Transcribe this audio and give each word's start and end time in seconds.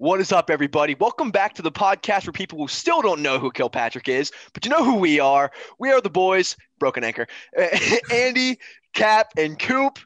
What 0.00 0.18
is 0.18 0.32
up, 0.32 0.48
everybody? 0.48 0.94
Welcome 0.94 1.30
back 1.30 1.52
to 1.56 1.62
the 1.62 1.70
podcast 1.70 2.24
for 2.24 2.32
people 2.32 2.58
who 2.58 2.68
still 2.68 3.02
don't 3.02 3.20
know 3.20 3.38
who 3.38 3.50
Kilpatrick 3.50 4.08
is, 4.08 4.32
but 4.54 4.64
you 4.64 4.70
know 4.70 4.82
who 4.82 4.96
we 4.96 5.20
are. 5.20 5.52
We 5.78 5.90
are 5.92 6.00
the 6.00 6.08
boys, 6.08 6.56
Broken 6.78 7.04
Anchor, 7.04 7.26
Andy, 8.10 8.58
Cap, 8.94 9.26
and 9.36 9.58
Coop. 9.58 9.98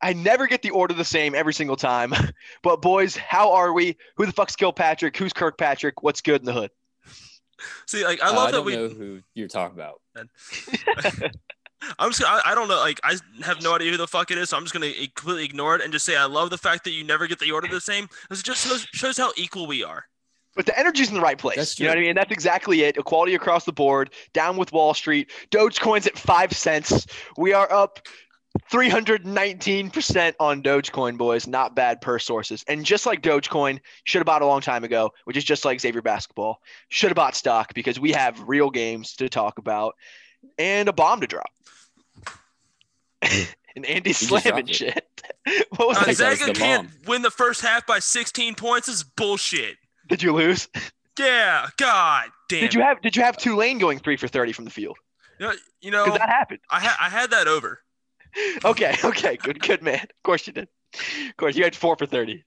I 0.00 0.12
never 0.12 0.46
get 0.46 0.62
the 0.62 0.70
order 0.70 0.94
the 0.94 1.04
same 1.04 1.34
every 1.34 1.52
single 1.52 1.74
time. 1.74 2.14
But 2.62 2.80
boys, 2.80 3.16
how 3.16 3.50
are 3.54 3.72
we? 3.72 3.96
Who 4.18 4.24
the 4.24 4.30
fuck's 4.30 4.54
Kilpatrick? 4.54 5.16
Who's 5.16 5.32
Kirkpatrick? 5.32 6.00
What's 6.04 6.20
good 6.20 6.42
in 6.42 6.44
the 6.44 6.52
hood? 6.52 6.70
See, 7.88 8.04
like 8.04 8.22
I 8.22 8.28
Uh, 8.28 8.34
love 8.34 8.48
I 8.48 8.50
that 8.52 8.56
don't 8.58 8.66
we. 8.66 8.76
know 8.76 8.88
who 8.88 9.20
you're 9.34 9.48
talking 9.48 9.76
about. 9.76 10.00
I'm 11.98 12.10
just. 12.10 12.20
Gonna, 12.20 12.40
I, 12.44 12.52
I 12.52 12.54
don't 12.54 12.68
know. 12.68 12.76
Like 12.76 13.00
I 13.02 13.16
have 13.42 13.62
no 13.62 13.74
idea 13.74 13.90
who 13.90 13.96
the 13.96 14.06
fuck 14.06 14.30
it 14.30 14.38
is, 14.38 14.50
so 14.50 14.56
I'm 14.56 14.64
just 14.64 14.72
gonna 14.72 14.92
completely 15.14 15.44
ignore 15.44 15.74
it 15.76 15.82
and 15.82 15.92
just 15.92 16.04
say 16.04 16.16
I 16.16 16.26
love 16.26 16.50
the 16.50 16.58
fact 16.58 16.84
that 16.84 16.90
you 16.90 17.04
never 17.04 17.26
get 17.26 17.38
the 17.38 17.52
order 17.52 17.68
the 17.68 17.80
same. 17.80 18.08
Because 18.22 18.40
it 18.40 18.46
just 18.46 18.66
shows, 18.66 18.86
shows 18.92 19.16
how 19.16 19.32
equal 19.36 19.66
we 19.66 19.82
are. 19.84 20.04
But 20.56 20.66
the 20.66 20.78
energy's 20.78 21.08
in 21.08 21.14
the 21.14 21.20
right 21.20 21.38
place. 21.38 21.78
You 21.78 21.84
know 21.84 21.90
what 21.90 21.98
I 21.98 22.00
true. 22.00 22.06
mean? 22.08 22.14
That's 22.16 22.32
exactly 22.32 22.82
it. 22.82 22.96
Equality 22.96 23.34
across 23.34 23.64
the 23.64 23.72
board. 23.72 24.10
Down 24.32 24.56
with 24.56 24.72
Wall 24.72 24.94
Street. 24.94 25.30
Dogecoin's 25.50 26.06
at 26.06 26.18
five 26.18 26.52
cents. 26.52 27.06
We 27.36 27.52
are 27.52 27.70
up 27.72 28.00
319% 28.70 30.34
on 30.40 30.62
Dogecoin, 30.62 31.16
boys. 31.16 31.46
Not 31.46 31.76
bad 31.76 32.00
per 32.00 32.18
sources. 32.18 32.64
And 32.66 32.84
just 32.84 33.06
like 33.06 33.22
Dogecoin, 33.22 33.80
should 34.04 34.18
have 34.18 34.26
bought 34.26 34.42
a 34.42 34.46
long 34.46 34.60
time 34.60 34.82
ago, 34.82 35.12
which 35.24 35.36
is 35.36 35.44
just 35.44 35.64
like 35.64 35.80
Xavier 35.80 36.02
basketball. 36.02 36.60
Should 36.88 37.10
have 37.10 37.16
bought 37.16 37.36
stock 37.36 37.72
because 37.74 38.00
we 38.00 38.10
have 38.12 38.48
real 38.48 38.70
games 38.70 39.14
to 39.16 39.28
talk 39.28 39.58
about 39.58 39.94
and 40.58 40.88
a 40.88 40.92
bomb 40.92 41.20
to 41.20 41.26
drop. 41.26 41.50
and 43.22 43.86
Andy 43.86 44.12
slamming 44.12 44.66
shit. 44.66 45.04
what 45.76 45.88
was 45.88 45.98
I 45.98 46.00
that? 46.00 46.16
think 46.16 46.18
Gonzaga 46.18 46.52
can't 46.52 46.88
bomb. 46.88 47.00
win 47.06 47.22
the 47.22 47.30
first 47.30 47.60
half 47.62 47.86
by 47.86 47.98
16 47.98 48.54
points 48.54 48.88
is 48.88 49.02
bullshit. 49.04 49.76
Did 50.08 50.22
you 50.22 50.32
lose? 50.32 50.68
Yeah, 51.18 51.68
God 51.76 52.30
damn. 52.48 52.60
Did 52.60 52.74
you 52.74 52.80
have 52.80 53.00
did 53.02 53.16
you 53.16 53.22
have 53.22 53.36
Tulane 53.36 53.78
going 53.78 53.98
three 53.98 54.16
for 54.16 54.26
30 54.28 54.52
from 54.52 54.64
the 54.64 54.70
field? 54.70 54.96
You 55.38 55.46
know, 55.46 55.52
you 55.80 55.90
know 55.90 56.04
Because 56.04 56.18
that 56.18 56.28
happened. 56.28 56.60
I 56.70 56.80
had 56.80 56.96
I 57.00 57.08
had 57.08 57.30
that 57.30 57.46
over. 57.46 57.80
Okay, 58.64 58.94
okay, 59.04 59.36
good, 59.36 59.60
good 59.60 59.82
man. 59.82 60.02
Of 60.02 60.22
course 60.22 60.46
you 60.46 60.52
did. 60.52 60.68
Of 61.28 61.36
course, 61.36 61.56
you 61.56 61.64
had 61.64 61.76
four 61.76 61.96
for 61.96 62.06
thirty. 62.06 62.44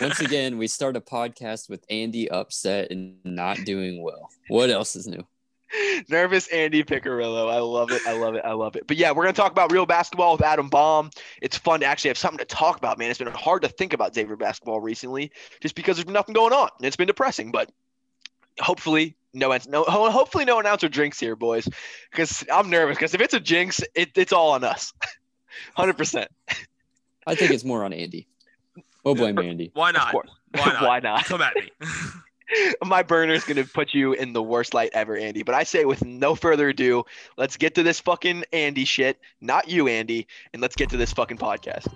Once 0.00 0.20
again, 0.20 0.58
we 0.58 0.66
start 0.66 0.96
a 0.96 1.00
podcast 1.00 1.68
with 1.68 1.84
Andy 1.90 2.30
upset 2.30 2.90
and 2.90 3.16
not 3.24 3.58
doing 3.64 4.02
well. 4.02 4.28
What 4.48 4.70
else 4.70 4.94
is 4.94 5.06
new? 5.06 5.26
Nervous 6.08 6.48
Andy 6.48 6.82
Picarillo. 6.82 7.50
I 7.50 7.58
love 7.58 7.90
it. 7.90 8.02
I 8.06 8.12
love 8.12 8.34
it. 8.34 8.44
I 8.44 8.52
love 8.52 8.76
it. 8.76 8.86
But 8.86 8.96
yeah, 8.96 9.12
we're 9.12 9.24
gonna 9.24 9.32
talk 9.32 9.52
about 9.52 9.72
real 9.72 9.86
basketball 9.86 10.32
with 10.32 10.42
Adam 10.42 10.68
Baum. 10.68 11.10
It's 11.42 11.56
fun 11.56 11.80
to 11.80 11.86
actually 11.86 12.08
have 12.08 12.18
something 12.18 12.38
to 12.38 12.44
talk 12.44 12.76
about, 12.78 12.98
man. 12.98 13.10
It's 13.10 13.18
been 13.18 13.28
hard 13.28 13.62
to 13.62 13.68
think 13.68 13.92
about 13.92 14.14
Xavier 14.14 14.36
basketball 14.36 14.80
recently, 14.80 15.32
just 15.60 15.74
because 15.74 15.96
there's 15.96 16.04
been 16.04 16.14
nothing 16.14 16.34
going 16.34 16.52
on. 16.52 16.70
It's 16.80 16.96
been 16.96 17.06
depressing, 17.06 17.50
but 17.50 17.70
hopefully. 18.60 19.16
No, 19.34 19.56
no. 19.68 19.84
Hopefully, 19.84 20.46
no 20.46 20.58
announcer 20.58 20.88
drinks 20.88 21.20
here, 21.20 21.36
boys, 21.36 21.68
because 22.10 22.44
I'm 22.50 22.70
nervous. 22.70 22.96
Because 22.96 23.14
if 23.14 23.20
it's 23.20 23.34
a 23.34 23.40
jinx, 23.40 23.80
it, 23.94 24.10
it's 24.16 24.32
all 24.32 24.52
on 24.52 24.64
us, 24.64 24.94
hundred 25.74 25.98
percent. 25.98 26.30
I 27.26 27.34
think 27.34 27.50
it's 27.50 27.64
more 27.64 27.84
on 27.84 27.92
Andy. 27.92 28.26
We'll 29.04 29.14
blame 29.14 29.38
Andy. 29.38 29.70
Why 29.74 29.90
not? 29.90 30.14
Why 30.14 30.24
not? 30.56 30.82
Why 30.82 31.00
not? 31.00 31.24
Come 31.26 31.42
at 31.42 31.54
me. 31.54 31.70
my 32.84 33.02
burner 33.02 33.32
is 33.32 33.44
going 33.44 33.56
to 33.56 33.64
put 33.64 33.94
you 33.94 34.12
in 34.12 34.32
the 34.32 34.42
worst 34.42 34.74
light 34.74 34.90
ever, 34.92 35.16
Andy. 35.16 35.42
But 35.42 35.54
I 35.54 35.64
say, 35.64 35.84
with 35.84 36.04
no 36.04 36.34
further 36.34 36.68
ado, 36.68 37.04
let's 37.36 37.56
get 37.56 37.74
to 37.76 37.82
this 37.82 38.00
fucking 38.00 38.44
Andy 38.52 38.84
shit. 38.84 39.18
Not 39.40 39.68
you, 39.68 39.88
Andy. 39.88 40.26
And 40.52 40.62
let's 40.62 40.76
get 40.76 40.90
to 40.90 40.96
this 40.96 41.12
fucking 41.12 41.38
podcast. 41.38 41.86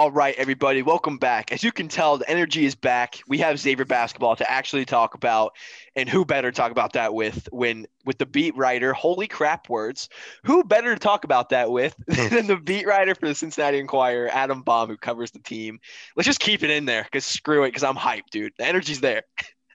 All 0.00 0.10
right, 0.10 0.34
everybody, 0.36 0.80
welcome 0.80 1.18
back. 1.18 1.52
As 1.52 1.62
you 1.62 1.72
can 1.72 1.86
tell, 1.86 2.16
the 2.16 2.30
energy 2.30 2.64
is 2.64 2.74
back. 2.74 3.20
We 3.28 3.36
have 3.40 3.58
Xavier 3.58 3.84
basketball 3.84 4.34
to 4.34 4.50
actually 4.50 4.86
talk 4.86 5.12
about, 5.12 5.54
and 5.94 6.08
who 6.08 6.24
better 6.24 6.50
to 6.50 6.56
talk 6.56 6.72
about 6.72 6.94
that 6.94 7.12
with 7.12 7.50
when 7.52 7.86
with 8.06 8.16
the 8.16 8.24
beat 8.24 8.56
writer? 8.56 8.94
Holy 8.94 9.28
crap, 9.28 9.68
words! 9.68 10.08
Who 10.44 10.64
better 10.64 10.94
to 10.94 10.98
talk 10.98 11.24
about 11.24 11.50
that 11.50 11.70
with 11.70 11.94
than 12.06 12.46
the 12.46 12.56
beat 12.56 12.86
writer 12.86 13.14
for 13.14 13.28
the 13.28 13.34
Cincinnati 13.34 13.78
Enquirer, 13.78 14.30
Adam 14.32 14.62
Baum, 14.62 14.88
who 14.88 14.96
covers 14.96 15.32
the 15.32 15.38
team? 15.38 15.78
Let's 16.16 16.26
just 16.26 16.40
keep 16.40 16.62
it 16.62 16.70
in 16.70 16.86
there, 16.86 17.06
cause 17.12 17.26
screw 17.26 17.64
it, 17.64 17.72
cause 17.72 17.84
I'm 17.84 17.94
hyped, 17.94 18.30
dude. 18.30 18.54
The 18.56 18.64
energy's 18.64 19.02
there. 19.02 19.24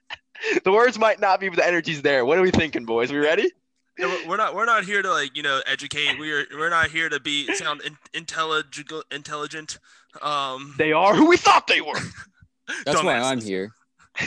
the 0.64 0.72
words 0.72 0.98
might 0.98 1.20
not 1.20 1.38
be, 1.38 1.50
but 1.50 1.58
the 1.58 1.66
energy's 1.68 2.02
there. 2.02 2.24
What 2.24 2.36
are 2.36 2.42
we 2.42 2.50
thinking, 2.50 2.84
boys? 2.84 3.12
We 3.12 3.18
ready? 3.18 3.52
We're 3.98 4.36
not 4.36 4.54
we're 4.54 4.66
not 4.66 4.84
here 4.84 5.00
to 5.00 5.10
like 5.10 5.36
you 5.36 5.42
know 5.42 5.62
educate. 5.66 6.18
We're 6.18 6.46
we're 6.52 6.68
not 6.68 6.90
here 6.90 7.08
to 7.08 7.18
be 7.18 7.54
sound 7.54 7.80
in, 7.82 7.96
intelligent 8.12 8.90
intelligent. 9.10 9.78
Um, 10.22 10.74
They 10.78 10.92
are 10.92 11.14
who 11.14 11.26
we 11.28 11.36
thought 11.36 11.66
they 11.66 11.80
were. 11.80 11.98
That's 12.84 13.02
why 13.02 13.16
I'm 13.18 13.40
here. 13.40 13.70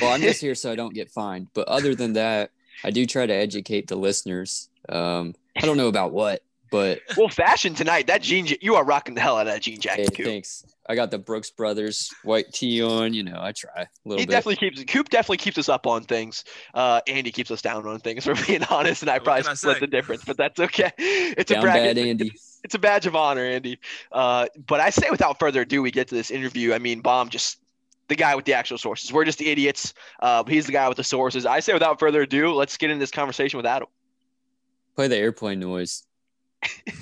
Well, 0.01 0.13
I'm 0.13 0.21
just 0.21 0.39
here 0.41 0.55
so 0.55 0.71
I 0.71 0.75
don't 0.75 0.93
get 0.93 1.09
fined. 1.11 1.47
But 1.53 1.67
other 1.67 1.95
than 1.95 2.13
that, 2.13 2.51
I 2.83 2.91
do 2.91 3.05
try 3.05 3.25
to 3.25 3.33
educate 3.33 3.87
the 3.87 3.95
listeners. 3.95 4.69
Um, 4.87 5.35
I 5.57 5.61
don't 5.61 5.77
know 5.77 5.87
about 5.87 6.11
what, 6.13 6.41
but 6.71 7.01
Well, 7.17 7.27
fashion 7.29 7.73
tonight. 7.73 8.07
That 8.07 8.21
jean, 8.21 8.45
ja- 8.45 8.55
you 8.61 8.75
are 8.75 8.85
rocking 8.85 9.15
the 9.15 9.21
hell 9.21 9.35
out 9.37 9.47
of 9.47 9.53
that 9.53 9.61
jean 9.61 9.73
hey, 9.75 9.79
jacket, 9.79 10.13
Coop. 10.15 10.25
thanks. 10.25 10.63
I 10.87 10.95
got 10.95 11.11
the 11.11 11.17
Brooks 11.19 11.49
Brothers 11.51 12.09
white 12.23 12.51
tee 12.53 12.81
on. 12.81 13.13
You 13.13 13.23
know, 13.23 13.37
I 13.39 13.51
try 13.51 13.81
a 13.81 13.87
little 14.05 14.19
He 14.19 14.25
bit. 14.25 14.31
definitely 14.31 14.55
keeps 14.55 14.83
Coop 14.91 15.09
definitely 15.09 15.37
keeps 15.37 15.57
us 15.57 15.69
up 15.69 15.85
on 15.85 16.03
things. 16.03 16.45
Uh, 16.73 17.01
Andy 17.07 17.31
keeps 17.31 17.51
us 17.51 17.61
down 17.61 17.85
on 17.85 17.99
things. 17.99 18.23
For 18.25 18.33
being 18.47 18.63
honest, 18.69 19.01
and 19.03 19.09
I 19.11 19.15
What 19.15 19.23
probably 19.25 19.43
can 19.43 19.51
I 19.51 19.55
split 19.55 19.79
the 19.81 19.87
difference, 19.87 20.23
but 20.25 20.37
that's 20.37 20.59
okay. 20.59 20.91
It's 20.97 21.51
a 21.51 21.55
Down 21.55 21.63
bracket. 21.63 21.95
bad, 21.95 21.97
Andy. 21.97 22.31
It's 22.63 22.75
a 22.75 22.79
badge 22.79 23.05
of 23.05 23.15
honor, 23.15 23.43
Andy. 23.43 23.79
Uh, 24.11 24.47
but 24.67 24.79
I 24.79 24.89
say 24.89 25.09
without 25.09 25.39
further 25.39 25.61
ado, 25.61 25.81
we 25.81 25.91
get 25.91 26.07
to 26.09 26.15
this 26.15 26.31
interview. 26.31 26.73
I 26.73 26.79
mean, 26.79 27.01
Baum 27.01 27.29
just 27.29 27.59
the 28.09 28.15
guy 28.15 28.35
with 28.35 28.45
the 28.45 28.53
actual 28.53 28.77
sources. 28.77 29.13
We're 29.13 29.25
just 29.25 29.39
the 29.39 29.49
idiots. 29.49 29.93
Uh, 30.19 30.43
he's 30.43 30.65
the 30.65 30.71
guy 30.71 30.87
with 30.87 30.97
the 30.97 31.03
sources. 31.03 31.45
I 31.45 31.59
say 31.61 31.73
without 31.73 31.99
further 31.99 32.23
ado, 32.23 32.53
let's 32.53 32.75
get 32.75 32.89
in 32.89 32.99
this 32.99 33.11
conversation 33.11 33.57
with 33.57 33.65
Adam. 33.65 33.87
Play 34.95 35.07
the 35.07 35.17
airplane 35.17 35.59
noise. 35.59 36.03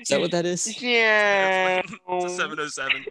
Is 0.00 0.08
that 0.08 0.20
what 0.20 0.30
that 0.30 0.46
is? 0.46 0.80
Yeah. 0.80 1.80
it's 1.80 1.92
a 2.32 2.36
seven 2.36 2.58
oh 2.60 2.66
seven. 2.68 3.04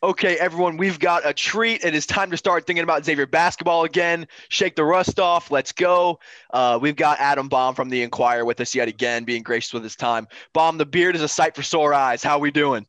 Okay, 0.00 0.36
everyone, 0.36 0.76
we've 0.76 1.00
got 1.00 1.26
a 1.26 1.32
treat. 1.32 1.84
It 1.84 1.92
is 1.92 2.06
time 2.06 2.30
to 2.30 2.36
start 2.36 2.66
thinking 2.66 2.84
about 2.84 3.04
Xavier 3.04 3.26
basketball 3.26 3.82
again. 3.82 4.28
Shake 4.48 4.76
the 4.76 4.84
rust 4.84 5.18
off. 5.18 5.50
Let's 5.50 5.72
go. 5.72 6.20
Uh, 6.52 6.78
we've 6.80 6.94
got 6.94 7.18
Adam 7.18 7.48
Baum 7.48 7.74
from 7.74 7.88
the 7.88 8.02
Enquirer 8.02 8.44
with 8.44 8.60
us 8.60 8.76
yet 8.76 8.86
again, 8.86 9.24
being 9.24 9.42
gracious 9.42 9.72
with 9.72 9.82
his 9.82 9.96
time. 9.96 10.28
Baum, 10.52 10.78
the 10.78 10.86
beard 10.86 11.16
is 11.16 11.22
a 11.22 11.28
sight 11.28 11.56
for 11.56 11.64
sore 11.64 11.92
eyes. 11.94 12.22
How 12.22 12.36
are 12.36 12.40
we 12.40 12.50
doing? 12.50 12.86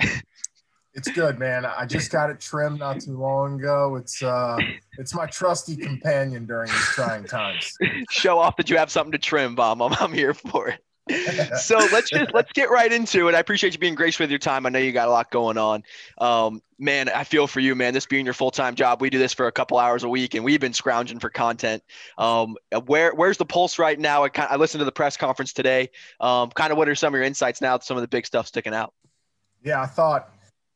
It's 0.96 1.10
good, 1.10 1.38
man. 1.38 1.66
I 1.66 1.84
just 1.84 2.10
got 2.10 2.30
it 2.30 2.40
trimmed 2.40 2.78
not 2.78 3.00
too 3.00 3.18
long 3.18 3.60
ago. 3.60 3.96
It's 3.96 4.22
uh 4.22 4.56
it's 4.96 5.14
my 5.14 5.26
trusty 5.26 5.76
companion 5.76 6.46
during 6.46 6.68
these 6.70 6.88
trying 6.94 7.24
times. 7.24 7.76
Show 8.10 8.38
off 8.38 8.56
that 8.56 8.70
you 8.70 8.78
have 8.78 8.90
something 8.90 9.12
to 9.12 9.18
trim, 9.18 9.54
Baum. 9.54 9.82
I'm, 9.82 9.92
I'm 10.00 10.14
here 10.14 10.32
for 10.32 10.68
it. 10.68 10.80
So 11.60 11.78
let's 11.92 12.10
just 12.10 12.34
let's 12.34 12.50
get 12.52 12.68
right 12.68 12.92
into 12.92 13.28
it. 13.28 13.34
I 13.34 13.38
appreciate 13.38 13.72
you 13.72 13.78
being 13.78 13.94
gracious 13.94 14.18
with 14.18 14.30
your 14.30 14.40
time. 14.40 14.66
I 14.66 14.70
know 14.70 14.80
you 14.80 14.90
got 14.90 15.06
a 15.06 15.10
lot 15.10 15.30
going 15.30 15.56
on. 15.56 15.84
Um, 16.18 16.60
man, 16.80 17.08
I 17.08 17.22
feel 17.22 17.46
for 17.46 17.60
you, 17.60 17.76
man. 17.76 17.94
This 17.94 18.06
being 18.06 18.24
your 18.24 18.34
full 18.34 18.50
time 18.50 18.74
job, 18.74 19.00
we 19.00 19.08
do 19.08 19.18
this 19.18 19.32
for 19.32 19.46
a 19.46 19.52
couple 19.52 19.78
hours 19.78 20.02
a 20.02 20.08
week, 20.08 20.34
and 20.34 20.44
we've 20.44 20.60
been 20.60 20.72
scrounging 20.72 21.20
for 21.20 21.30
content. 21.30 21.84
Um, 22.18 22.56
where 22.86 23.14
where's 23.14 23.36
the 23.36 23.44
pulse 23.44 23.78
right 23.78 23.98
now? 23.98 24.24
I, 24.24 24.30
kind 24.30 24.48
I 24.50 24.56
listened 24.56 24.80
to 24.80 24.84
the 24.84 24.92
press 24.92 25.16
conference 25.16 25.52
today. 25.52 25.90
Um, 26.20 26.50
kind 26.50 26.72
of 26.72 26.78
what 26.78 26.88
are 26.88 26.94
some 26.96 27.14
of 27.14 27.18
your 27.18 27.24
insights 27.24 27.60
now? 27.60 27.78
Some 27.78 27.96
of 27.96 28.00
the 28.00 28.08
big 28.08 28.26
stuff 28.26 28.48
sticking 28.48 28.74
out. 28.74 28.92
Yeah, 29.62 29.80
I 29.80 29.86
thought 29.86 30.30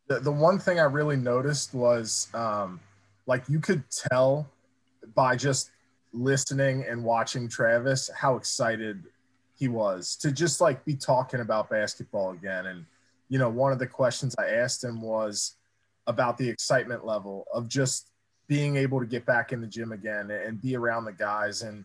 the, 0.07 0.21
the 0.21 0.33
one 0.33 0.61
thing 0.61 0.79
I 0.79 0.85
really 0.85 1.17
noticed 1.17 1.75
was 1.75 2.29
um, 2.35 2.79
like 3.27 3.43
you 3.49 3.59
could 3.59 3.83
tell 3.91 4.49
by 5.17 5.35
just 5.35 5.73
listening 6.13 6.85
and 6.89 7.03
watching 7.03 7.49
Travis 7.49 8.11
how 8.15 8.37
excited 8.37 9.03
he 9.61 9.69
was 9.69 10.17
to 10.17 10.33
just 10.33 10.61
like 10.61 10.83
be 10.87 10.97
talking 10.97 11.41
about 11.41 11.69
basketball 11.69 12.31
again. 12.31 12.67
And, 12.67 12.87
you 13.29 13.39
know, 13.39 13.51
one 13.51 13.73
of 13.73 13.79
the 13.79 13.87
questions 13.87 14.35
I 14.39 14.47
asked 14.47 14.83
him 14.83 15.03
was 15.03 15.57
about 16.07 16.39
the 16.39 16.49
excitement 16.49 17.05
level 17.05 17.47
of 17.53 17.69
just 17.69 18.09
being 18.49 18.77
able 18.77 18.99
to 19.01 19.07
get 19.07 19.27
back 19.27 19.53
in 19.53 19.61
the 19.61 19.67
gym 19.67 19.93
again 19.93 20.31
and 20.31 20.61
be 20.61 20.77
around 20.77 21.05
the 21.05 21.13
guys. 21.13 21.61
And, 21.61 21.85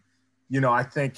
you 0.49 0.61
know, 0.61 0.71
I 0.71 0.83
think 0.83 1.17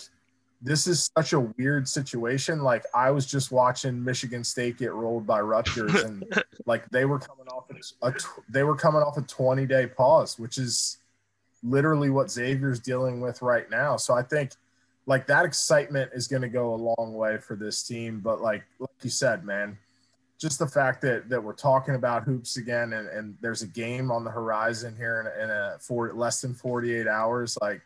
this 0.59 0.87
is 0.87 1.11
such 1.15 1.33
a 1.33 1.39
weird 1.39 1.87
situation. 1.87 2.63
Like 2.63 2.83
I 2.95 3.11
was 3.11 3.27
just 3.27 3.51
watching 3.51 4.03
Michigan 4.03 4.43
State 4.43 4.79
get 4.79 4.93
rolled 4.93 5.27
by 5.27 5.41
Rutgers, 5.41 5.93
and 6.01 6.25
like 6.65 6.89
they 6.89 7.05
were 7.05 7.19
coming 7.19 7.47
off 7.49 7.65
a, 8.01 8.13
they 8.49 8.63
were 8.63 8.75
coming 8.75 9.03
off 9.03 9.17
a 9.17 9.21
20 9.21 9.67
day 9.67 9.85
pause, 9.85 10.39
which 10.39 10.57
is 10.57 10.97
literally 11.63 12.09
what 12.09 12.31
Xavier's 12.31 12.79
dealing 12.79 13.21
with 13.21 13.43
right 13.43 13.69
now. 13.69 13.95
So 13.97 14.15
I 14.15 14.23
think 14.23 14.53
like 15.07 15.25
that 15.25 15.45
excitement 15.45 16.11
is 16.13 16.27
going 16.27 16.43
to 16.43 16.49
go 16.49 16.75
a 16.75 16.95
long 16.99 17.13
way 17.13 17.37
for 17.37 17.55
this 17.55 17.81
team. 17.81 18.19
But 18.19 18.41
like 18.41 18.63
like 18.79 18.89
you 19.01 19.09
said, 19.09 19.43
man, 19.43 19.77
just 20.37 20.59
the 20.59 20.67
fact 20.67 21.01
that 21.01 21.29
that 21.29 21.43
we're 21.43 21.53
talking 21.53 21.95
about 21.95 22.23
hoops 22.23 22.57
again, 22.57 22.93
and, 22.93 23.07
and 23.07 23.35
there's 23.41 23.63
a 23.63 23.67
game 23.67 24.11
on 24.11 24.23
the 24.23 24.29
horizon 24.29 24.95
here 24.95 25.21
in 25.21 25.27
a, 25.41 25.43
in 25.43 25.49
a 25.49 25.77
for 25.79 26.13
less 26.13 26.41
than 26.41 26.53
48 26.53 27.07
hours, 27.07 27.57
like 27.61 27.81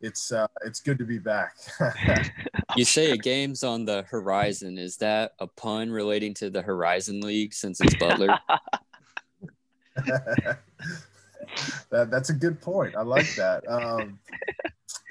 it's 0.00 0.32
uh, 0.32 0.46
it's 0.64 0.80
good 0.80 0.98
to 0.98 1.04
be 1.04 1.18
back. 1.18 1.56
you 2.76 2.84
say 2.84 3.10
a 3.10 3.16
game's 3.16 3.64
on 3.64 3.84
the 3.84 4.02
horizon. 4.08 4.78
Is 4.78 4.96
that 4.98 5.32
a 5.40 5.48
pun 5.48 5.90
relating 5.90 6.32
to 6.34 6.48
the 6.48 6.62
Horizon 6.62 7.20
League 7.20 7.54
since 7.54 7.80
it's 7.80 7.96
Butler? 7.96 8.38
that, 11.90 12.10
that's 12.10 12.30
a 12.30 12.34
good 12.34 12.60
point. 12.60 12.96
I 12.96 13.02
like 13.02 13.34
that. 13.36 13.62
Um, 13.68 14.18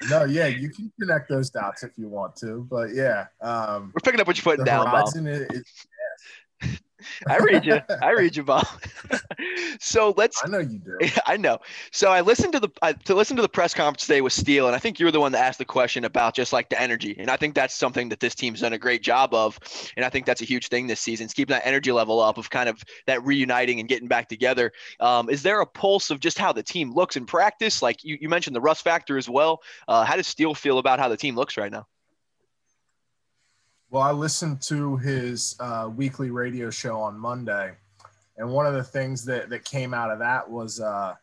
no, 0.08 0.24
yeah, 0.24 0.46
you 0.46 0.68
can 0.70 0.92
connect 1.00 1.28
those 1.28 1.50
dots 1.50 1.82
if 1.82 1.92
you 1.96 2.08
want 2.08 2.36
to, 2.36 2.66
but 2.70 2.92
yeah, 2.94 3.26
um, 3.40 3.92
we're 3.94 4.00
picking 4.02 4.20
up 4.20 4.26
what 4.26 4.36
you're 4.36 4.42
putting 4.42 4.64
down. 4.64 4.86
Horizon 4.86 5.26
is, 5.26 5.64
I 7.28 7.38
read 7.38 7.64
you. 7.64 7.80
I 8.02 8.10
read 8.16 8.36
you, 8.36 8.42
Bob. 8.42 8.66
so 9.80 10.14
let's. 10.16 10.40
I 10.44 10.48
know 10.48 10.58
you 10.58 10.78
do. 10.78 10.98
I 11.26 11.36
know. 11.36 11.58
So 11.90 12.10
I 12.10 12.20
listened 12.20 12.52
to 12.54 12.60
the 12.60 12.70
I, 12.82 12.92
to 12.92 13.14
listen 13.14 13.36
to 13.36 13.42
the 13.42 13.48
press 13.48 13.74
conference 13.74 14.02
today 14.02 14.20
with 14.20 14.32
Steele, 14.32 14.66
and 14.66 14.76
I 14.76 14.78
think 14.78 14.98
you 14.98 15.06
were 15.06 15.12
the 15.12 15.20
one 15.20 15.32
that 15.32 15.44
asked 15.44 15.58
the 15.58 15.64
question 15.64 16.04
about 16.04 16.34
just 16.34 16.52
like 16.52 16.68
the 16.68 16.80
energy, 16.80 17.16
and 17.18 17.30
I 17.30 17.36
think 17.36 17.54
that's 17.54 17.74
something 17.74 18.08
that 18.10 18.20
this 18.20 18.34
team's 18.34 18.60
done 18.60 18.72
a 18.72 18.78
great 18.78 19.02
job 19.02 19.34
of, 19.34 19.58
and 19.96 20.04
I 20.04 20.08
think 20.08 20.26
that's 20.26 20.42
a 20.42 20.46
huge 20.46 20.68
thing 20.68 20.86
this 20.86 21.00
season, 21.00 21.26
is 21.26 21.34
keeping 21.34 21.54
that 21.54 21.66
energy 21.66 21.92
level 21.92 22.20
up 22.20 22.38
of 22.38 22.50
kind 22.50 22.68
of 22.68 22.82
that 23.06 23.24
reuniting 23.24 23.80
and 23.80 23.88
getting 23.88 24.08
back 24.08 24.28
together. 24.28 24.72
Um, 25.00 25.28
is 25.30 25.42
there 25.42 25.60
a 25.60 25.66
pulse 25.66 26.10
of 26.10 26.20
just 26.20 26.38
how 26.38 26.52
the 26.52 26.62
team 26.62 26.92
looks 26.92 27.16
in 27.16 27.26
practice? 27.26 27.82
Like 27.82 28.04
you, 28.04 28.18
you 28.20 28.28
mentioned 28.28 28.56
the 28.56 28.60
rust 28.60 28.82
factor 28.84 29.18
as 29.18 29.28
well. 29.28 29.62
Uh, 29.88 30.04
how 30.04 30.16
does 30.16 30.26
Steele 30.26 30.54
feel 30.54 30.78
about 30.78 30.98
how 30.98 31.08
the 31.08 31.16
team 31.16 31.36
looks 31.36 31.56
right 31.56 31.72
now? 31.72 31.86
Well, 33.92 34.02
I 34.02 34.10
listened 34.10 34.62
to 34.62 34.96
his 34.96 35.54
uh, 35.60 35.90
weekly 35.94 36.30
radio 36.30 36.70
show 36.70 36.98
on 36.98 37.18
Monday, 37.18 37.72
and 38.38 38.48
one 38.48 38.64
of 38.64 38.72
the 38.72 38.82
things 38.82 39.22
that 39.26 39.50
that 39.50 39.66
came 39.66 39.92
out 39.92 40.10
of 40.10 40.18
that 40.20 40.50
was 40.50 40.80
uh, 40.80 41.14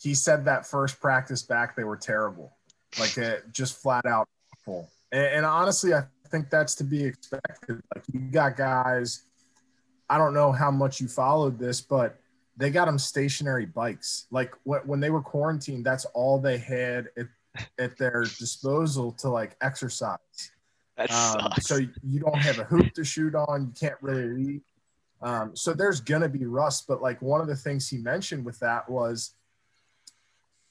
he 0.00 0.14
said 0.14 0.46
that 0.46 0.66
first 0.66 0.98
practice 0.98 1.42
back 1.42 1.76
they 1.76 1.84
were 1.84 1.98
terrible, 1.98 2.56
like 2.98 3.18
just 3.52 3.82
flat 3.82 4.06
out 4.06 4.26
awful. 4.54 4.88
And, 5.12 5.26
and 5.26 5.44
honestly, 5.44 5.92
I 5.92 6.04
think 6.30 6.48
that's 6.48 6.74
to 6.76 6.84
be 6.84 7.04
expected. 7.04 7.82
Like 7.94 8.04
you 8.10 8.20
got 8.30 8.56
guys, 8.56 9.24
I 10.08 10.16
don't 10.16 10.32
know 10.32 10.52
how 10.52 10.70
much 10.70 11.02
you 11.02 11.08
followed 11.08 11.58
this, 11.58 11.82
but 11.82 12.18
they 12.56 12.70
got 12.70 12.86
them 12.86 12.98
stationary 12.98 13.66
bikes. 13.66 14.24
Like 14.30 14.54
when 14.64 15.00
they 15.00 15.10
were 15.10 15.20
quarantined, 15.20 15.84
that's 15.84 16.06
all 16.06 16.38
they 16.38 16.56
had 16.56 17.10
at, 17.18 17.26
at 17.78 17.98
their 17.98 18.22
disposal 18.22 19.12
to 19.18 19.28
like 19.28 19.54
exercise. 19.60 20.50
That 20.96 21.10
um, 21.10 21.52
so 21.60 21.76
you 21.76 22.20
don't 22.20 22.38
have 22.38 22.58
a 22.58 22.64
hoop 22.64 22.92
to 22.94 23.04
shoot 23.04 23.34
on. 23.34 23.66
You 23.66 23.72
can't 23.78 24.00
really 24.00 24.26
lead. 24.26 24.60
Um, 25.22 25.54
so 25.54 25.72
there's 25.72 26.00
gonna 26.00 26.28
be 26.28 26.46
rust. 26.46 26.86
But 26.88 27.02
like 27.02 27.20
one 27.20 27.40
of 27.40 27.46
the 27.46 27.56
things 27.56 27.88
he 27.88 27.98
mentioned 27.98 28.44
with 28.44 28.58
that 28.60 28.88
was 28.88 29.34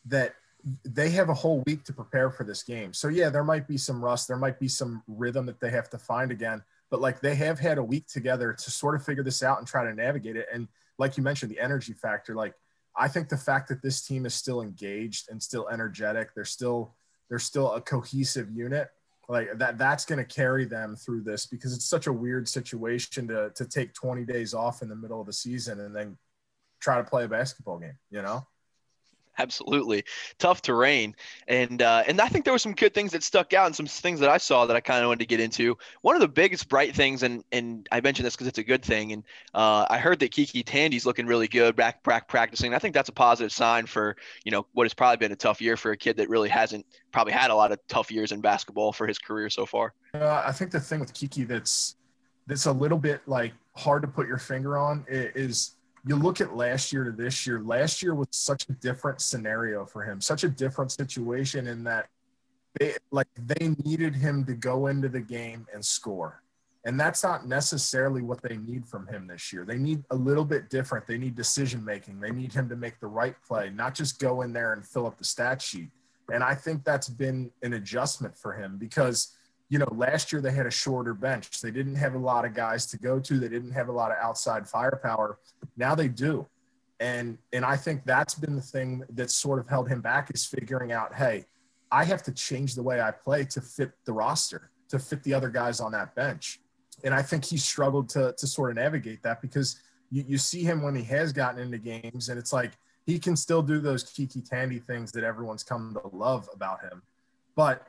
that 0.06 0.36
they 0.84 1.10
have 1.12 1.30
a 1.30 1.34
whole 1.34 1.64
week 1.68 1.84
to 1.84 1.94
prepare 1.94 2.32
for 2.32 2.44
this 2.44 2.64
game. 2.64 2.92
So 2.94 3.08
yeah, 3.08 3.30
there 3.30 3.44
might 3.44 3.68
be 3.68 3.78
some 3.78 4.04
rust. 4.04 4.28
There 4.28 4.38
might 4.38 4.60
be 4.60 4.68
some 4.68 5.04
rhythm 5.08 5.46
that 5.46 5.60
they 5.60 5.70
have 5.70 5.90
to 5.92 5.98
find 5.98 6.32
again. 6.32 6.64
But 6.90 7.02
like 7.02 7.22
they 7.22 7.36
have 7.36 7.60
had 7.60 7.78
a 7.78 7.84
week 7.84 8.08
together 8.08 8.54
to 8.54 8.72
sort 8.72 8.96
of 8.96 9.06
figure 9.06 9.24
this 9.24 9.44
out 9.44 9.60
and 9.60 9.68
try 9.68 9.84
to 9.84 9.94
navigate 9.94 10.38
it. 10.38 10.48
And 10.52 10.68
like 10.98 11.18
you 11.18 11.24
mentioned, 11.24 11.52
the 11.52 11.60
energy 11.60 11.94
factor. 11.94 12.34
Like 12.34 12.56
I 12.96 13.08
think 13.08 13.30
the 13.30 13.38
fact 13.38 13.70
that 13.70 13.84
this 13.84 14.02
team 14.02 14.26
is 14.26 14.34
still 14.34 14.62
engaged 14.62 15.30
and 15.30 15.42
still 15.42 15.68
energetic, 15.70 16.34
they're 16.34 16.46
still 16.46 16.96
they're 17.30 17.40
still 17.40 17.72
a 17.74 17.82
cohesive 17.82 18.50
unit 18.52 18.90
like 19.28 19.58
that 19.58 19.78
that's 19.78 20.06
going 20.06 20.20
to 20.20 20.26
carry 20.26 20.66
them 20.66 20.96
through 20.96 21.22
this 21.22 21.46
because 21.46 21.74
it's 21.74 21.86
such 21.86 22.08
a 22.08 22.14
weird 22.14 22.48
situation 22.48 23.28
to 23.28 23.52
to 23.56 23.66
take 23.66 23.94
20 23.94 24.26
days 24.26 24.54
off 24.54 24.82
in 24.82 24.90
the 24.90 24.96
middle 24.96 25.20
of 25.20 25.28
the 25.28 25.34
season 25.34 25.80
and 25.80 25.96
then 25.96 26.18
try 26.80 26.98
to 26.98 27.04
play 27.04 27.24
a 27.24 27.28
basketball 27.28 27.80
game 27.80 27.98
you 28.12 28.22
know 28.22 28.46
absolutely. 29.38 30.04
Tough 30.38 30.62
terrain 30.62 31.16
and 31.48 31.82
uh, 31.82 32.04
and 32.08 32.20
i 32.20 32.28
think 32.28 32.46
there 32.46 32.54
were 32.54 32.60
some 32.60 32.74
good 32.74 32.94
things 32.94 33.12
that 33.12 33.24
stuck 33.24 33.54
out 33.54 33.66
and 33.66 33.76
some 33.76 33.86
things 33.86 34.20
that 34.20 34.30
i 34.30 34.38
saw 34.38 34.66
that 34.66 34.76
i 34.76 34.80
kind 34.80 35.02
of 35.02 35.08
wanted 35.08 35.20
to 35.20 35.26
get 35.26 35.40
into. 35.40 35.78
One 36.02 36.16
of 36.16 36.22
the 36.22 36.28
biggest 36.28 36.70
bright 36.70 36.96
things 36.96 37.24
and 37.24 37.44
and 37.52 37.88
i 37.92 38.02
mentioned 38.02 38.26
this 38.26 38.36
because 38.36 38.48
it's 38.48 38.60
a 38.60 38.64
good 38.64 38.84
thing 38.84 39.12
and 39.12 39.24
uh, 39.54 39.86
i 39.90 39.98
heard 39.98 40.20
that 40.20 40.32
KyKy 40.32 40.64
Tandy's 40.66 41.06
looking 41.06 41.26
really 41.26 41.48
good 41.48 41.76
back, 41.76 42.04
back 42.04 42.28
practicing 42.28 42.74
i 42.74 42.80
think 42.80 42.94
that's 42.94 43.10
a 43.10 43.14
positive 43.14 43.52
sign 43.52 43.86
for 43.86 44.16
you 44.44 44.52
know 44.52 44.66
what 44.74 44.86
has 44.86 44.94
probably 44.94 45.18
been 45.18 45.32
a 45.32 45.36
tough 45.36 45.62
year 45.62 45.78
for 45.78 45.92
a 45.92 45.98
kid 45.98 46.18
that 46.18 46.30
really 46.30 46.50
hasn't 46.50 46.86
probably 47.12 47.34
had 47.34 47.52
a 47.52 47.56
lot 47.56 47.72
of 47.72 47.80
tough 47.88 48.12
years 48.12 48.32
in 48.32 48.42
basketball 48.42 48.92
for 48.92 49.08
his 49.08 49.18
career 49.18 49.50
so 49.50 49.66
far. 49.66 49.94
Uh, 50.14 50.44
i 50.46 50.52
think 50.52 50.72
the 50.72 50.80
thing 50.80 51.00
with 51.00 51.14
KyKy 51.14 51.48
that's 51.48 51.96
that's 52.48 52.66
a 52.66 52.72
little 52.72 52.98
bit 52.98 53.22
like 53.28 53.54
hard 53.76 54.02
to 54.02 54.08
put 54.08 54.28
your 54.28 54.38
finger 54.38 54.78
on 54.78 55.06
is 55.10 55.75
you 56.06 56.16
look 56.16 56.40
at 56.40 56.56
last 56.56 56.94
year 56.94 57.04
to 57.04 57.12
this 57.12 57.48
year, 57.48 57.62
last 57.62 58.02
year 58.04 58.14
was 58.14 58.28
such 58.32 58.70
a 58.70 58.74
different 58.74 59.22
scenario 59.22 59.86
for 59.86 60.04
him, 60.04 60.22
such 60.22 60.44
a 60.44 60.50
different 60.50 60.92
situation 60.92 61.68
in 61.68 61.84
that 61.86 62.08
they 62.80 62.96
like 63.12 63.28
they 63.38 63.70
needed 63.84 64.16
him 64.16 64.46
to 64.46 64.54
go 64.54 64.88
into 64.88 65.10
the 65.10 65.22
game 65.22 65.66
and 65.74 65.84
score. 65.84 66.42
And 66.86 67.00
that's 67.00 67.24
not 67.24 67.48
necessarily 67.48 68.22
what 68.22 68.44
they 68.44 68.58
need 68.58 68.86
from 68.86 69.08
him 69.08 69.26
this 69.26 69.52
year. 69.52 69.66
They 69.66 69.80
need 69.80 70.04
a 70.12 70.16
little 70.16 70.46
bit 70.46 70.70
different. 70.70 71.08
They 71.08 71.18
need 71.18 71.34
decision 71.34 71.84
making. 71.84 72.20
They 72.20 72.30
need 72.30 72.54
him 72.54 72.70
to 72.70 72.76
make 72.76 73.00
the 73.00 73.08
right 73.08 73.36
play, 73.48 73.72
not 73.72 73.96
just 73.96 74.20
go 74.20 74.44
in 74.44 74.54
there 74.54 74.74
and 74.74 74.86
fill 74.86 75.08
up 75.08 75.18
the 75.18 75.26
stat 75.26 75.64
sheet. 75.64 75.90
And 76.32 76.44
I 76.44 76.54
think 76.54 76.84
that's 76.84 77.10
been 77.10 77.50
an 77.64 77.74
adjustment 77.74 78.38
for 78.38 78.54
him 78.54 78.78
because 78.78 79.35
you 79.70 79.80
know, 79.80 79.88
last 79.92 80.32
year 80.32 80.42
they 80.42 80.52
had 80.52 80.66
a 80.66 80.72
shorter 80.72 81.14
bench. 81.14 81.62
They 81.62 81.72
didn't 81.72 81.96
have 81.96 82.14
a 82.14 82.20
lot 82.20 82.46
of 82.46 82.54
guys 82.54 82.86
to 82.88 82.98
go 82.98 83.20
to. 83.20 83.40
They 83.40 83.50
didn't 83.50 83.72
have 83.72 83.90
a 83.90 83.92
lot 83.92 84.12
of 84.12 84.18
outside 84.22 84.68
firepower. 84.68 85.40
Now 85.76 85.96
they 85.96 86.08
do. 86.08 86.48
And 87.00 87.38
and 87.52 87.66
I 87.66 87.76
think 87.76 88.06
that's 88.06 88.36
been 88.36 88.56
the 88.56 88.62
thing 88.62 89.04
that 89.10 89.32
sort 89.32 89.60
of 89.60 89.68
held 89.68 89.90
him 89.90 90.02
back 90.02 90.32
is 90.34 90.46
figuring 90.46 90.92
out, 90.92 91.14
hey, 91.14 91.46
I 91.92 92.06
have 92.06 92.24
to 92.24 92.32
change 92.32 92.76
the 92.76 92.84
way 92.84 93.02
I 93.02 93.12
play 93.12 93.44
to 93.46 93.62
fit 93.62 93.92
the 94.06 94.14
roster, 94.14 94.72
to 94.90 95.00
fit 95.00 95.24
the 95.24 95.34
other 95.34 95.50
guys 95.50 95.80
on 95.80 95.92
that 95.92 96.16
bench. 96.16 96.60
And 97.04 97.14
I 97.14 97.22
think 97.22 97.44
he 97.44 97.58
struggled 97.58 98.08
to 98.10 98.34
to 98.38 98.48
sort 98.48 98.70
of 98.70 98.78
navigate 98.78 99.24
that 99.24 99.42
because 99.42 99.82
you, 100.12 100.24
you 100.28 100.38
see 100.38 100.64
him 100.64 100.84
when 100.84 100.96
he 100.96 101.04
has 101.04 101.34
gotten 101.34 101.60
into 101.60 101.80
games 101.80 102.30
and 102.30 102.40
it's 102.40 102.54
like 102.54 102.72
he 103.06 103.20
can 103.20 103.36
still 103.36 103.62
do 103.62 103.80
those 103.80 104.04
KyKy 104.04 104.48
Tandy 104.48 104.80
things 104.80 105.12
that 105.12 105.24
everyone's 105.24 105.64
come 105.64 105.96
to 106.02 106.16
love 106.16 106.50
about 106.54 106.82
him. 106.82 107.02
But 107.56 107.88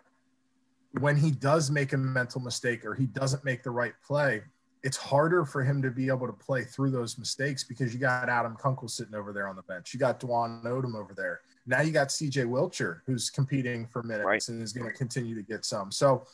when 1.00 1.16
he 1.16 1.30
does 1.30 1.70
make 1.70 1.92
a 1.92 1.96
mental 1.96 2.40
mistake 2.40 2.84
or 2.84 2.94
he 2.94 3.06
doesn't 3.06 3.44
make 3.44 3.62
the 3.62 3.70
right 3.70 3.94
play, 4.04 4.42
it's 4.82 4.96
harder 4.96 5.44
for 5.44 5.64
him 5.64 5.82
to 5.82 5.90
be 5.90 6.08
able 6.08 6.26
to 6.26 6.32
play 6.32 6.62
through 6.62 6.90
those 6.90 7.18
mistakes 7.18 7.64
because 7.64 7.92
you 7.92 7.98
got 7.98 8.28
Adam 8.28 8.56
Kunkel 8.56 8.88
sitting 8.88 9.14
over 9.14 9.32
there 9.32 9.48
on 9.48 9.56
the 9.56 9.62
bench. 9.62 9.92
You 9.92 10.00
got 10.00 10.20
Dwon 10.20 10.62
Odom 10.64 10.94
over 10.94 11.12
there. 11.14 11.40
Now 11.66 11.80
you 11.80 11.90
got 11.90 12.08
CJ 12.08 12.46
Wilcher 12.46 13.00
who's 13.04 13.28
competing 13.28 13.86
for 13.88 14.02
minutes 14.02 14.26
right. 14.26 14.48
and 14.48 14.62
is 14.62 14.72
going 14.72 14.88
to 14.88 14.96
continue 14.96 15.34
to 15.34 15.42
get 15.42 15.64
some. 15.64 15.90
So 15.90 16.26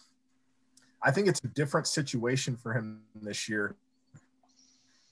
I 1.03 1.11
think 1.11 1.29
it's 1.29 1.41
a 1.45 1.49
different 1.49 1.87
situation 1.87 2.57
for 2.57 2.75
him 2.75 3.01
this 3.23 3.49
year. 3.49 3.75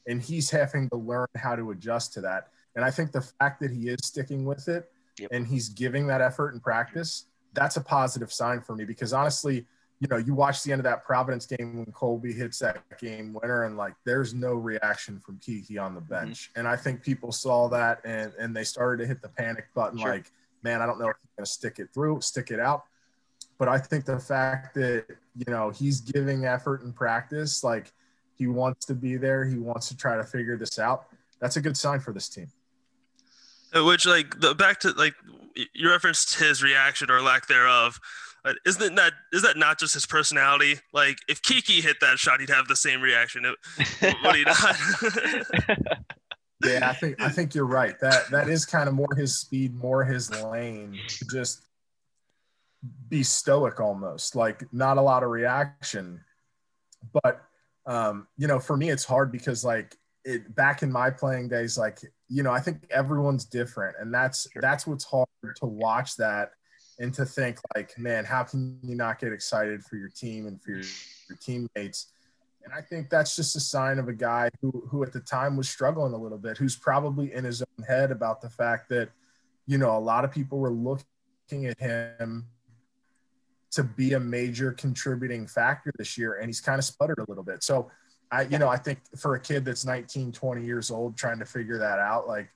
And 0.06 0.20
he's 0.20 0.50
having 0.50 0.88
to 0.90 0.96
learn 0.96 1.28
how 1.36 1.56
to 1.56 1.70
adjust 1.70 2.12
to 2.14 2.20
that. 2.22 2.48
And 2.76 2.84
I 2.84 2.90
think 2.90 3.12
the 3.12 3.22
fact 3.22 3.60
that 3.60 3.70
he 3.70 3.88
is 3.88 3.98
sticking 4.02 4.44
with 4.44 4.68
it 4.68 4.90
yep. 5.18 5.30
and 5.32 5.46
he's 5.46 5.68
giving 5.70 6.06
that 6.08 6.20
effort 6.20 6.54
in 6.54 6.60
practice 6.60 7.26
that's 7.52 7.76
a 7.76 7.80
positive 7.80 8.32
sign 8.32 8.60
for 8.60 8.74
me 8.74 8.84
because 8.84 9.12
honestly, 9.12 9.66
you 10.00 10.08
know, 10.08 10.16
you 10.16 10.34
watch 10.34 10.62
the 10.62 10.72
end 10.72 10.80
of 10.80 10.84
that 10.84 11.04
Providence 11.04 11.44
game 11.44 11.76
when 11.76 11.92
Colby 11.92 12.32
hits 12.32 12.58
that 12.60 12.82
game 12.98 13.34
winner, 13.34 13.64
and 13.64 13.76
like 13.76 13.94
there's 14.04 14.32
no 14.32 14.54
reaction 14.54 15.20
from 15.20 15.36
KyKy 15.38 15.80
on 15.80 15.94
the 15.94 16.00
mm-hmm. 16.00 16.08
bench. 16.08 16.50
Mm-hmm. 16.50 16.60
And 16.60 16.68
I 16.68 16.76
think 16.76 17.02
people 17.02 17.32
saw 17.32 17.68
that 17.68 18.00
and 18.04 18.32
and 18.38 18.56
they 18.56 18.64
started 18.64 19.02
to 19.02 19.06
hit 19.06 19.20
the 19.20 19.28
panic 19.28 19.66
button, 19.74 19.98
sure. 19.98 20.10
like, 20.10 20.32
man, 20.62 20.80
I 20.80 20.86
don't 20.86 20.98
know 20.98 21.10
if 21.10 21.16
he's 21.20 21.30
gonna 21.36 21.46
stick 21.46 21.78
it 21.78 21.92
through, 21.92 22.20
stick 22.22 22.50
it 22.50 22.60
out. 22.60 22.84
But 23.58 23.68
I 23.68 23.78
think 23.78 24.06
the 24.06 24.18
fact 24.18 24.74
that 24.76 25.04
you 25.36 25.52
know 25.52 25.68
he's 25.68 26.00
giving 26.00 26.46
effort 26.46 26.82
in 26.82 26.94
practice, 26.94 27.62
like 27.62 27.92
he 28.36 28.46
wants 28.46 28.86
to 28.86 28.94
be 28.94 29.18
there, 29.18 29.44
he 29.44 29.58
wants 29.58 29.88
to 29.88 29.96
try 29.96 30.16
to 30.16 30.24
figure 30.24 30.56
this 30.56 30.78
out. 30.78 31.08
That's 31.40 31.56
a 31.56 31.60
good 31.60 31.76
sign 31.76 32.00
for 32.00 32.14
this 32.14 32.30
team. 32.30 32.50
Which 33.74 34.06
like 34.06 34.40
the 34.40 34.54
back 34.54 34.80
to 34.80 34.90
like 34.90 35.14
you 35.74 35.90
referenced 35.90 36.38
his 36.38 36.62
reaction 36.62 37.10
or 37.10 37.20
lack 37.20 37.46
thereof 37.46 38.00
But 38.42 38.56
isn't 38.66 38.94
that 38.94 39.12
is 39.32 39.42
that 39.42 39.56
not 39.56 39.78
just 39.78 39.94
his 39.94 40.06
personality? 40.06 40.76
Like 40.92 41.18
if 41.28 41.42
KyKy 41.42 41.82
hit 41.82 41.98
that 42.00 42.18
shot, 42.18 42.40
he'd 42.40 42.50
have 42.50 42.68
the 42.68 42.76
same 42.76 43.00
reaction. 43.00 43.44
Would 43.44 44.36
he 44.36 44.44
not? 44.44 44.76
Yeah, 46.64 46.90
I 46.90 46.92
think 46.92 47.20
I 47.20 47.30
think 47.30 47.54
you're 47.54 47.64
right. 47.64 47.98
That 48.00 48.28
that 48.30 48.48
is 48.48 48.66
kind 48.66 48.88
of 48.88 48.94
more 48.94 49.14
his 49.16 49.38
speed, 49.38 49.74
more 49.74 50.04
his 50.04 50.30
lane. 50.44 50.98
Just 51.30 51.62
be 53.08 53.22
stoic 53.22 53.80
almost, 53.80 54.36
like 54.36 54.64
not 54.72 54.98
a 54.98 55.02
lot 55.02 55.22
of 55.22 55.30
reaction. 55.30 56.20
But 57.22 57.42
um, 57.86 58.26
you 58.36 58.46
know, 58.46 58.58
for 58.58 58.76
me 58.76 58.90
it's 58.90 59.04
hard 59.04 59.32
because 59.32 59.64
like 59.64 59.96
it 60.24 60.54
back 60.54 60.82
in 60.82 60.92
my 60.92 61.10
playing 61.10 61.48
days, 61.48 61.78
like, 61.78 62.00
you 62.28 62.42
know, 62.42 62.52
I 62.52 62.60
think 62.60 62.86
everyone's 62.90 63.44
different. 63.44 63.96
And 63.98 64.12
that's 64.12 64.46
that's 64.56 64.86
what's 64.86 65.04
hard 65.04 65.26
to 65.56 65.66
watch 65.66 66.16
that 66.16 66.50
and 66.98 67.12
to 67.14 67.24
think 67.24 67.58
like, 67.74 67.98
man, 67.98 68.24
how 68.24 68.42
can 68.42 68.78
you 68.82 68.94
not 68.94 69.18
get 69.18 69.32
excited 69.32 69.82
for 69.82 69.96
your 69.96 70.10
team 70.10 70.46
and 70.46 70.60
for 70.60 70.72
your, 70.72 70.84
your 71.28 71.38
teammates? 71.40 72.12
And 72.62 72.74
I 72.74 72.82
think 72.82 73.08
that's 73.08 73.34
just 73.34 73.56
a 73.56 73.60
sign 73.60 73.98
of 73.98 74.08
a 74.08 74.12
guy 74.12 74.50
who, 74.60 74.86
who 74.88 75.02
at 75.02 75.12
the 75.12 75.20
time 75.20 75.56
was 75.56 75.68
struggling 75.68 76.12
a 76.12 76.18
little 76.18 76.38
bit, 76.38 76.58
who's 76.58 76.76
probably 76.76 77.32
in 77.32 77.44
his 77.44 77.62
own 77.62 77.86
head 77.86 78.10
about 78.10 78.42
the 78.42 78.50
fact 78.50 78.90
that, 78.90 79.08
you 79.66 79.78
know, 79.78 79.96
a 79.96 79.98
lot 79.98 80.24
of 80.24 80.30
people 80.30 80.58
were 80.58 80.70
looking 80.70 81.66
at 81.66 81.78
him 81.80 82.46
to 83.70 83.82
be 83.82 84.12
a 84.12 84.20
major 84.20 84.72
contributing 84.72 85.46
factor 85.46 85.92
this 85.96 86.18
year, 86.18 86.34
and 86.34 86.46
he's 86.48 86.60
kind 86.60 86.78
of 86.78 86.84
sputtered 86.84 87.18
a 87.18 87.24
little 87.28 87.44
bit. 87.44 87.62
So, 87.62 87.90
I, 88.32 88.42
you 88.42 88.58
know, 88.58 88.68
I 88.68 88.76
think 88.76 89.00
for 89.16 89.34
a 89.34 89.40
kid 89.40 89.64
that's 89.64 89.84
19, 89.84 90.32
20 90.32 90.64
years 90.64 90.90
old 90.90 91.16
trying 91.16 91.38
to 91.40 91.44
figure 91.44 91.78
that 91.78 91.98
out, 91.98 92.28
like, 92.28 92.48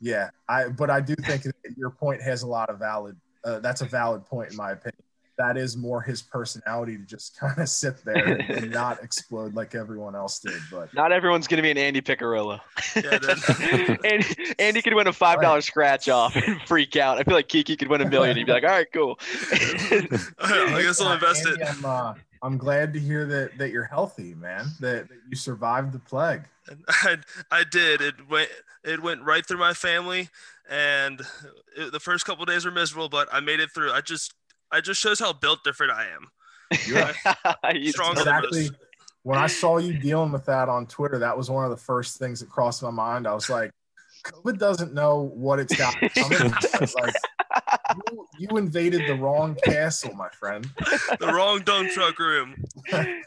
yeah, 0.00 0.30
I, 0.48 0.68
but 0.68 0.90
I 0.90 1.00
do 1.00 1.14
think 1.14 1.44
that 1.44 1.54
your 1.76 1.90
point 1.90 2.20
has 2.22 2.42
a 2.42 2.46
lot 2.46 2.68
of 2.68 2.78
valid, 2.78 3.16
uh, 3.44 3.58
that's 3.60 3.80
a 3.80 3.86
valid 3.86 4.24
point 4.26 4.50
in 4.50 4.56
my 4.56 4.72
opinion 4.72 5.00
that 5.36 5.56
is 5.56 5.76
more 5.76 6.00
his 6.00 6.22
personality 6.22 6.96
to 6.96 7.02
just 7.02 7.36
kind 7.40 7.58
of 7.58 7.68
sit 7.68 7.96
there 8.04 8.36
and 8.48 8.70
not 8.70 9.02
explode 9.02 9.54
like 9.54 9.74
everyone 9.74 10.14
else 10.14 10.38
did. 10.38 10.60
But 10.70 10.94
Not 10.94 11.10
everyone's 11.12 11.48
going 11.48 11.56
to 11.58 11.62
be 11.62 11.72
an 11.72 11.76
Andy 11.78 12.00
Picarillo. 12.00 12.60
Yeah, 12.94 13.18
dude. 13.18 14.04
Andy, 14.04 14.54
Andy 14.60 14.82
could 14.82 14.94
win 14.94 15.06
a 15.08 15.12
five 15.12 15.40
dollar 15.40 15.60
scratch 15.60 16.08
off 16.08 16.36
and 16.36 16.60
freak 16.66 16.96
out. 16.96 17.18
I 17.18 17.24
feel 17.24 17.34
like 17.34 17.48
KyKy 17.48 17.76
could 17.78 17.88
win 17.88 18.00
a 18.00 18.08
million. 18.08 18.36
He'd 18.36 18.46
be 18.46 18.52
like, 18.52 18.62
"All 18.62 18.70
right, 18.70 18.86
cool." 18.92 19.18
I 19.52 20.80
guess 20.82 21.00
I'll 21.00 21.08
Uh, 21.08 21.14
invest 21.14 21.46
Andy, 21.46 21.62
it. 21.62 21.82
I'm, 22.44 22.58
glad 22.58 22.92
to 22.94 23.00
hear 23.00 23.24
that 23.26 23.58
that 23.58 23.70
you're 23.70 23.84
healthy, 23.84 24.34
man. 24.34 24.66
That, 24.80 25.08
that 25.08 25.18
you 25.28 25.36
survived 25.36 25.92
the 25.92 25.98
plague. 25.98 26.42
I, 26.88 27.18
I 27.50 27.64
did. 27.64 28.00
It 28.00 28.28
went 28.28 28.48
it 28.84 29.02
went 29.02 29.22
right 29.22 29.44
through 29.46 29.58
my 29.58 29.74
family, 29.74 30.28
and 30.68 31.20
it, 31.76 31.92
the 31.92 32.00
first 32.00 32.24
couple 32.24 32.44
days 32.44 32.64
were 32.64 32.70
miserable, 32.70 33.08
but 33.08 33.28
I 33.32 33.40
made 33.40 33.60
it 33.60 33.70
through. 33.72 33.92
I 33.92 34.00
just 34.00 34.34
I 34.70 34.80
just 34.80 35.00
shows 35.00 35.18
how 35.18 35.32
built 35.32 35.64
different 35.64 35.92
I 35.92 36.06
am. 36.08 36.28
He's- 36.70 37.90
Stronger 37.92 38.24
than 38.24 38.44
Exactly. 38.44 38.70
When 39.22 39.38
I 39.38 39.46
saw 39.46 39.78
you 39.78 39.94
dealing 39.98 40.32
with 40.32 40.44
that 40.46 40.68
on 40.68 40.86
Twitter, 40.86 41.18
that 41.20 41.36
was 41.36 41.50
one 41.50 41.64
of 41.64 41.70
the 41.70 41.78
first 41.78 42.18
things 42.18 42.40
that 42.40 42.50
crossed 42.50 42.82
my 42.82 42.90
mind. 42.90 43.26
I 43.26 43.32
was 43.32 43.48
like, 43.48 43.70
COVID 44.26 44.58
doesn't 44.58 44.92
know 44.92 45.30
what 45.34 45.58
it's 45.58 45.74
got 45.74 45.94
coming. 46.14 46.50
like, 46.50 47.14
you, 47.96 48.28
you 48.38 48.56
invaded 48.56 49.02
the 49.06 49.14
wrong 49.14 49.56
castle, 49.64 50.14
my 50.14 50.28
friend. 50.30 50.68
The 51.18 51.32
wrong 51.32 51.60
dump 51.60 51.90
truck 51.90 52.18
room. 52.18 52.54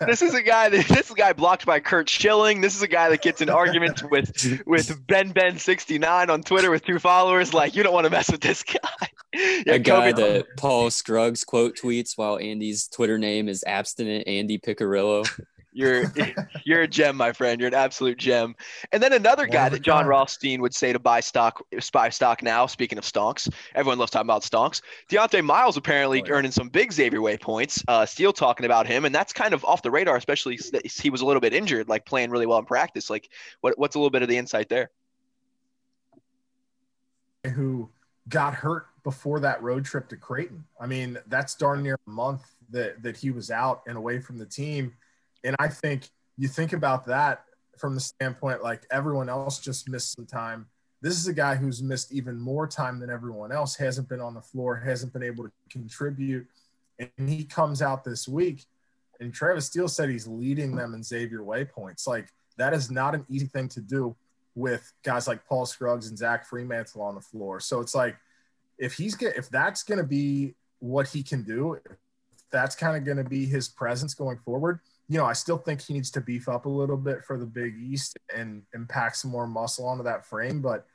this 0.02 0.22
is 0.22 0.34
a 0.34 0.42
guy 0.42 0.70
that 0.70 0.88
this 0.88 1.06
is 1.06 1.12
a 1.12 1.16
guy 1.16 1.34
blocked 1.34 1.66
by 1.66 1.80
Curt 1.80 2.10
Schilling. 2.10 2.62
This 2.62 2.76
is 2.76 2.82
a 2.82 2.88
guy 2.88 3.10
that 3.10 3.22
gets 3.22 3.42
in 3.42 3.50
arguments 3.50 4.04
with 4.04 4.64
with 4.66 5.06
Ben 5.08 5.32
Ben 5.32 5.58
sixty 5.58 6.00
nine 6.00 6.30
on 6.30 6.44
Twitter 6.44 6.72
with 6.72 6.86
two 6.86 7.00
followers. 7.00 7.54
Like 7.54 7.76
you 7.76 7.84
don't 7.84 7.94
want 7.94 8.06
to 8.06 8.12
mess 8.12 8.32
with 8.32 8.42
this 8.42 8.64
guy. 8.64 9.10
Yeah, 9.34 9.74
a 9.74 9.80
guy 9.80 10.14
COVID 10.14 10.16
that 10.16 10.46
Paul 10.58 10.90
Scruggs 10.90 11.44
quote 11.44 11.78
tweets 11.78 12.18
while 12.18 12.38
Andy's 12.38 12.88
Twitter 12.88 13.18
name 13.18 13.50
is 13.50 13.64
abstinent 13.68 14.28
Andy 14.28 14.58
Picarillo. 14.58 15.28
You're 15.78 16.12
you're 16.66 16.82
a 16.82 16.88
gem, 16.88 17.16
my 17.16 17.32
friend. 17.32 17.62
You're 17.62 17.68
an 17.68 17.76
absolute 17.76 18.18
gem. 18.18 18.56
And 18.92 19.02
then 19.02 19.14
another 19.14 19.46
guy 19.46 19.70
that 19.70 19.84
Jon 19.84 20.00
kind. 20.00 20.10
Rothstein 20.10 20.60
would 20.62 20.74
say 20.74 20.92
to 20.92 20.98
buy 20.98 21.20
stock, 21.20 21.62
buy 21.94 22.10
stock 22.10 22.42
now. 22.42 22.66
Speaking 22.66 22.98
of 22.98 23.04
stonks, 23.04 23.48
everyone 23.76 24.00
loves 24.00 24.12
talking 24.12 24.26
about 24.26 24.42
stonks. 24.42 24.82
Dieonte 25.10 25.44
Miles 25.44 25.78
apparently 25.78 26.24
Oh, 26.24 26.26
yeah. 26.26 26.34
earning 26.34 26.52
some 26.52 26.70
big 26.70 26.92
Xavier 26.92 27.22
Way 27.22 27.38
points. 27.38 27.84
Uh, 27.88 28.08
Steele 28.08 28.34
talking 28.34 28.66
about 28.66 28.88
him, 28.88 29.06
and 29.06 29.14
that's 29.14 29.32
kind 29.34 29.54
of 29.54 29.64
off 29.66 29.84
the 29.84 29.92
radar, 29.92 30.16
especially 30.18 30.58
since 30.58 31.00
he 31.00 31.12
was 31.12 31.22
a 31.22 31.26
little 31.26 31.42
bit 31.42 31.54
injured, 31.54 31.88
like 31.88 32.06
playing 32.08 32.32
really 32.32 32.48
well 32.48 32.58
in 32.58 32.66
practice. 32.66 33.10
Like, 33.10 33.30
what 33.62 33.78
what's 33.78 33.96
a 33.96 34.00
little 34.00 34.10
bit 34.10 34.24
of 34.24 34.30
the 34.30 34.38
insight 34.38 34.70
there? 34.70 34.90
who 37.54 37.90
got 38.28 38.54
hurt 38.54 38.88
before 39.04 39.40
that 39.40 39.62
road 39.64 39.86
trip 39.86 40.10
to 40.10 40.18
Creighton. 40.18 40.66
I 40.82 40.88
mean, 40.88 41.18
that's 41.28 41.56
darn 41.56 41.82
near 41.82 41.98
a 42.08 42.10
month 42.10 42.44
that 42.72 43.02
that 43.04 43.16
he 43.16 43.32
was 43.32 43.50
out 43.52 43.84
and 43.88 43.96
away 43.98 44.20
from 44.20 44.38
the 44.38 44.46
team. 44.46 44.94
And 45.44 45.56
I 45.60 45.68
think 45.68 46.10
you 46.38 46.48
think 46.48 46.74
about 46.74 47.06
that 47.08 47.44
from 47.78 47.96
the 47.96 48.02
standpoint 48.02 48.64
like 48.64 48.84
everyone 48.92 49.30
else 49.30 49.60
just 49.60 49.90
missed 49.90 50.14
some 50.16 50.26
time. 50.26 50.66
This 51.02 51.18
is 51.18 51.28
a 51.28 51.34
guy 51.34 51.56
who's 51.56 51.84
missed 51.84 52.12
even 52.12 52.40
more 52.40 52.68
time 52.68 53.00
than 53.00 53.10
everyone 53.10 53.52
else, 53.52 53.76
hasn't 53.76 54.10
been 54.10 54.20
on 54.20 54.34
the 54.34 54.42
floor, 54.42 54.76
hasn't 54.76 55.14
been 55.14 55.24
able 55.24 55.44
to 55.44 55.52
contribute. 55.70 56.48
And 56.98 57.30
he 57.30 57.44
comes 57.44 57.84
out 57.84 58.04
this 58.04 58.28
week, 58.28 58.66
and 59.20 59.32
Travis 59.32 59.68
Steele 59.68 59.88
said 59.88 60.10
he's 60.10 60.26
leading 60.26 60.76
them 60.76 60.96
in 60.96 61.04
Xavier 61.04 61.44
Way 61.44 61.66
points. 61.66 62.08
Like, 62.08 62.30
that 62.58 62.74
is 62.74 62.90
not 62.90 63.14
an 63.14 63.26
easy 63.30 63.46
thing 63.46 63.70
to 63.70 63.82
do 63.82 64.16
with 64.56 64.92
guys 65.04 65.28
like 65.28 65.46
Paul 65.46 65.68
Scruggs 65.68 66.08
and 66.08 66.18
Zach 66.18 66.50
Freemantle 66.50 67.02
on 67.02 67.14
the 67.14 67.22
floor. 67.22 67.60
So 67.60 67.80
it's 67.80 67.94
like 67.94 68.18
if 68.78 68.94
he's 68.94 69.16
get 69.16 69.38
if 69.38 69.50
that's 69.50 69.84
going 69.84 70.00
to 70.00 70.04
be 70.04 70.56
what 70.80 71.08
he 71.08 71.22
can 71.22 71.44
do, 71.44 71.78
that's 72.52 72.76
kind 72.76 72.98
of 72.98 73.06
going 73.06 73.18
to 73.18 73.24
be 73.24 73.46
his 73.46 73.70
presence 73.70 74.14
going 74.14 74.40
forward. 74.40 74.80
You 75.10 75.18
know, 75.18 75.26
I 75.26 75.34
still 75.34 75.58
think 75.58 75.82
he 75.82 75.94
needs 75.94 76.12
to 76.12 76.22
beef 76.22 76.50
up 76.50 76.66
a 76.66 76.70
little 76.70 76.98
bit 76.98 77.24
for 77.24 77.38
the 77.38 77.46
Big 77.46 77.76
East 77.78 78.18
and 78.36 78.64
and 78.74 78.90
pack 78.90 79.16
some 79.16 79.32
more 79.32 79.48
muscle 79.48 79.88
onto 79.88 80.04
that 80.04 80.26
frame. 80.26 80.62
But 80.62 80.86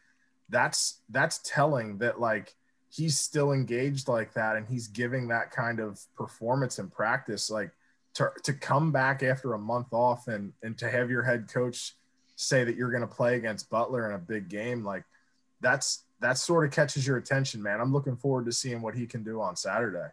that's 0.48 1.00
that's 1.08 1.40
telling 1.44 1.98
that 1.98 2.20
like 2.20 2.54
he's 2.90 3.18
still 3.18 3.52
engaged 3.52 4.08
like 4.08 4.34
that 4.34 4.56
and 4.56 4.66
he's 4.68 4.86
giving 4.86 5.28
that 5.28 5.50
kind 5.50 5.80
of 5.80 5.98
performance 6.14 6.78
in 6.78 6.88
practice. 6.88 7.50
Like 7.50 7.70
to 8.14 8.30
to 8.44 8.52
come 8.52 8.92
back 8.92 9.22
after 9.22 9.54
a 9.54 9.58
month 9.58 9.92
off 9.92 10.28
and 10.28 10.52
and 10.62 10.76
to 10.78 10.90
have 10.90 11.10
your 11.10 11.22
head 11.22 11.48
coach 11.48 11.94
say 12.36 12.64
that 12.64 12.76
you're 12.76 12.90
going 12.90 13.02
to 13.02 13.06
play 13.06 13.36
against 13.36 13.70
Butler 13.70 14.08
in 14.08 14.14
a 14.14 14.18
big 14.18 14.48
game, 14.48 14.84
like 14.84 15.04
that's 15.60 16.04
that 16.20 16.38
sort 16.38 16.64
of 16.64 16.72
catches 16.72 17.06
your 17.06 17.16
attention, 17.16 17.62
man. 17.62 17.80
I'm 17.80 17.92
looking 17.92 18.16
forward 18.16 18.46
to 18.46 18.52
seeing 18.52 18.82
what 18.82 18.94
he 18.94 19.06
can 19.06 19.22
do 19.22 19.40
on 19.40 19.56
Saturday. 19.56 20.08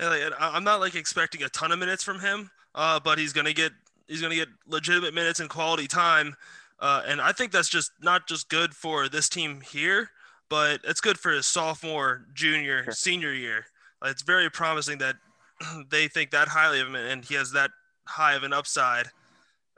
Yeah, 0.00 0.30
I'm 0.38 0.64
not 0.64 0.80
like 0.80 0.94
expecting 0.94 1.42
a 1.42 1.48
ton 1.48 1.72
of 1.72 1.78
minutes 1.78 2.02
from 2.02 2.20
him, 2.20 2.50
uh, 2.76 3.00
but 3.00 3.18
he's 3.18 3.32
gonna 3.32 3.52
get 3.52 3.72
he's 4.06 4.20
gonna 4.22 4.34
get 4.36 4.48
legitimate 4.68 5.14
minutes 5.14 5.40
and 5.40 5.50
quality 5.50 5.88
time, 5.88 6.36
uh, 6.78 7.02
and 7.06 7.20
I 7.20 7.32
think 7.32 7.50
that's 7.50 7.68
just 7.68 7.90
not 8.00 8.28
just 8.28 8.48
good 8.48 8.74
for 8.74 9.08
this 9.08 9.28
team 9.28 9.60
here, 9.62 10.10
but 10.48 10.80
it's 10.84 11.00
good 11.00 11.18
for 11.18 11.32
his 11.32 11.46
sophomore, 11.46 12.26
junior, 12.34 12.84
Sure. 12.84 12.92
senior 12.92 13.32
year. 13.32 13.66
Uh, 14.04 14.08
It's 14.08 14.22
very 14.22 14.48
promising 14.50 14.98
that 14.98 15.16
they 15.90 16.06
think 16.06 16.30
that 16.30 16.48
highly 16.48 16.80
of 16.80 16.86
him, 16.88 16.94
and 16.94 17.24
he 17.24 17.34
has 17.34 17.50
that 17.52 17.70
high 18.06 18.34
of 18.34 18.44
an 18.44 18.52
upside, 18.52 19.06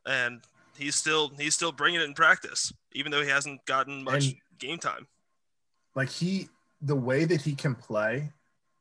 and 0.05 0.43
he's 0.77 0.97
still 0.97 1.31
he's 1.39 1.55
still 1.55 1.73
bringing 1.73 2.01
it 2.01 2.05
in 2.05 2.15
practice, 2.15 2.73
even 2.93 3.13
though 3.13 3.23
he 3.23 3.29
hasn't 3.31 3.65
gotten 3.65 4.03
much 4.05 4.27
And- 4.27 4.37
game 4.59 4.79
time. 4.79 5.07
Like 5.95 6.09
he, 6.11 6.49
the 6.83 6.95
way 6.97 7.25
that 7.25 7.41
he 7.43 7.55
can 7.55 7.75
play, 7.75 8.31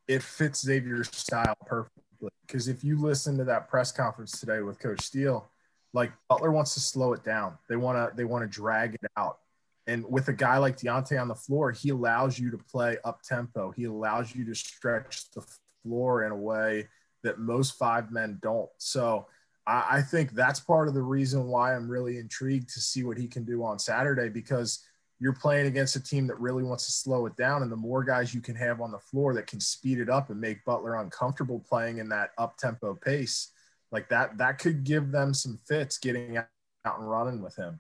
it 0.08 0.22
fits 0.24 0.62
Xavier's 0.62 1.16
style 1.16 1.56
perfectly. 1.66 2.04
Because 2.46 2.68
if 2.68 2.84
you 2.84 3.00
listen 3.00 3.38
to 3.38 3.44
that 3.46 3.68
press 3.68 3.92
conference 3.92 4.40
today 4.40 4.62
with 4.62 4.80
Coach 4.80 5.02
Steele, 5.02 5.50
like 5.94 6.12
Butler 6.30 6.52
wants 6.52 6.74
to 6.76 6.80
slow 6.80 7.14
it 7.14 7.24
down. 7.24 7.58
They 7.70 7.76
want 7.76 7.98
to 7.98 8.16
they 8.16 8.26
want 8.26 8.44
to 8.44 8.48
drag 8.48 8.96
it 8.96 9.12
out. 9.18 9.40
And 9.88 10.06
with 10.10 10.28
a 10.28 10.34
guy 10.34 10.58
like 10.58 10.78
Dieonte 10.78 11.20
on 11.20 11.30
the 11.30 11.36
floor, 11.36 11.72
he 11.72 11.90
allows 11.90 12.38
you 12.38 12.52
to 12.52 12.58
play 12.58 12.98
up 13.06 13.22
tempo. 13.22 13.72
He 13.72 13.86
allows 13.86 14.36
you 14.36 14.46
to 14.46 14.54
stretch 14.54 15.32
the 15.32 15.44
floor 15.84 16.26
in 16.26 16.32
a 16.32 16.38
way 16.38 16.88
that 17.24 17.40
most 17.40 17.78
five 17.78 18.12
men 18.12 18.38
don't. 18.42 18.70
So 18.78 19.28
I, 19.66 19.86
I 19.92 20.02
think 20.02 20.32
that's 20.32 20.60
part 20.60 20.88
of 20.88 20.94
the 20.94 21.02
reason 21.02 21.48
why 21.48 21.74
I'm 21.74 21.90
really 21.90 22.18
intrigued 22.18 22.70
to 22.74 22.82
see 22.82 23.04
what 23.04 23.18
he 23.18 23.28
can 23.28 23.46
do 23.46 23.64
on 23.64 23.80
Saturday 23.80 24.30
because 24.30 24.86
you're 25.20 25.34
playing 25.34 25.68
against 25.68 25.96
a 25.96 26.04
team 26.04 26.28
that 26.28 26.40
really 26.40 26.64
wants 26.64 26.86
to 26.86 26.92
slow 26.92 27.26
it 27.26 27.36
down. 27.36 27.64
And 27.64 27.72
the 27.72 27.78
more 27.78 28.04
guys 28.04 28.34
you 28.34 28.42
can 28.42 28.56
have 28.56 28.82
on 28.82 28.92
the 28.92 29.00
floor 29.00 29.34
that 29.34 29.48
can 29.48 29.60
speed 29.60 30.00
it 30.00 30.10
up 30.10 30.30
and 30.30 30.40
make 30.40 30.64
Butler 30.64 30.96
uncomfortable 30.96 31.64
playing 31.68 31.98
in 31.98 32.10
that 32.10 32.32
up 32.38 32.58
tempo 32.58 32.94
pace, 32.94 33.52
like 33.92 34.10
that, 34.10 34.38
that 34.38 34.60
could 34.60 34.84
give 34.84 35.12
them 35.12 35.34
some 35.34 35.60
fits 35.68 35.98
getting 35.98 36.38
out 36.38 36.48
and 36.86 37.10
running 37.10 37.42
with 37.42 37.56
him. 37.56 37.80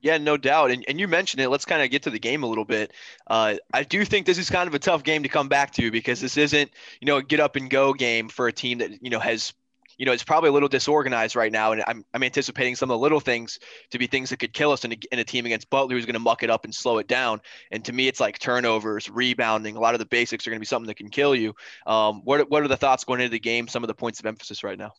Yeah, 0.00 0.18
no 0.18 0.36
doubt. 0.36 0.70
And, 0.70 0.84
and 0.86 1.00
you 1.00 1.08
mentioned 1.08 1.40
it. 1.40 1.48
Let's 1.48 1.64
kind 1.64 1.82
of 1.82 1.90
get 1.90 2.02
to 2.02 2.10
the 2.10 2.18
game 2.18 2.42
a 2.42 2.46
little 2.46 2.66
bit. 2.66 2.92
Uh, 3.26 3.54
I 3.72 3.84
do 3.84 4.04
think 4.04 4.26
this 4.26 4.36
is 4.36 4.50
kind 4.50 4.68
of 4.68 4.74
a 4.74 4.78
tough 4.78 5.02
game 5.02 5.22
to 5.22 5.30
come 5.30 5.48
back 5.48 5.72
to 5.72 5.90
because 5.90 6.20
this 6.20 6.36
isn't, 6.36 6.70
you 7.00 7.06
know, 7.06 7.16
a 7.16 7.22
get 7.22 7.40
up 7.40 7.56
and 7.56 7.70
go 7.70 7.94
game 7.94 8.28
for 8.28 8.46
a 8.46 8.52
team 8.52 8.78
that, 8.78 9.02
you 9.02 9.08
know, 9.08 9.18
has 9.18 9.54
you 9.98 10.06
know, 10.06 10.12
it's 10.12 10.24
probably 10.24 10.50
a 10.50 10.52
little 10.52 10.68
disorganized 10.68 11.36
right 11.36 11.52
now. 11.52 11.72
And 11.72 11.84
I'm, 11.86 12.04
I'm 12.14 12.22
anticipating 12.22 12.74
some 12.74 12.90
of 12.90 12.94
the 12.94 12.98
little 12.98 13.20
things 13.20 13.58
to 13.90 13.98
be 13.98 14.06
things 14.06 14.30
that 14.30 14.38
could 14.38 14.52
kill 14.52 14.72
us 14.72 14.84
in 14.84 14.92
a, 14.92 14.96
in 15.12 15.18
a 15.18 15.24
team 15.24 15.46
against 15.46 15.70
Butler 15.70 15.94
who's 15.94 16.06
going 16.06 16.14
to 16.14 16.20
muck 16.20 16.42
it 16.42 16.50
up 16.50 16.64
and 16.64 16.74
slow 16.74 16.98
it 16.98 17.06
down. 17.06 17.40
And 17.70 17.84
to 17.84 17.92
me, 17.92 18.08
it's 18.08 18.20
like 18.20 18.38
turnovers, 18.38 19.08
rebounding. 19.08 19.76
A 19.76 19.80
lot 19.80 19.94
of 19.94 20.00
the 20.00 20.06
basics 20.06 20.46
are 20.46 20.50
going 20.50 20.58
to 20.58 20.60
be 20.60 20.66
something 20.66 20.88
that 20.88 20.96
can 20.96 21.10
kill 21.10 21.34
you. 21.34 21.54
Um, 21.86 22.22
what, 22.24 22.50
what 22.50 22.62
are 22.62 22.68
the 22.68 22.76
thoughts 22.76 23.04
going 23.04 23.20
into 23.20 23.30
the 23.30 23.40
game? 23.40 23.68
Some 23.68 23.84
of 23.84 23.88
the 23.88 23.94
points 23.94 24.20
of 24.20 24.26
emphasis 24.26 24.64
right 24.64 24.78
now? 24.78 24.92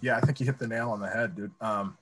Yeah, 0.00 0.16
I 0.16 0.20
think 0.20 0.38
you 0.38 0.46
hit 0.46 0.58
the 0.58 0.68
nail 0.68 0.90
on 0.90 1.00
the 1.00 1.08
head, 1.08 1.34
dude. 1.34 1.50
Um, 1.62 1.96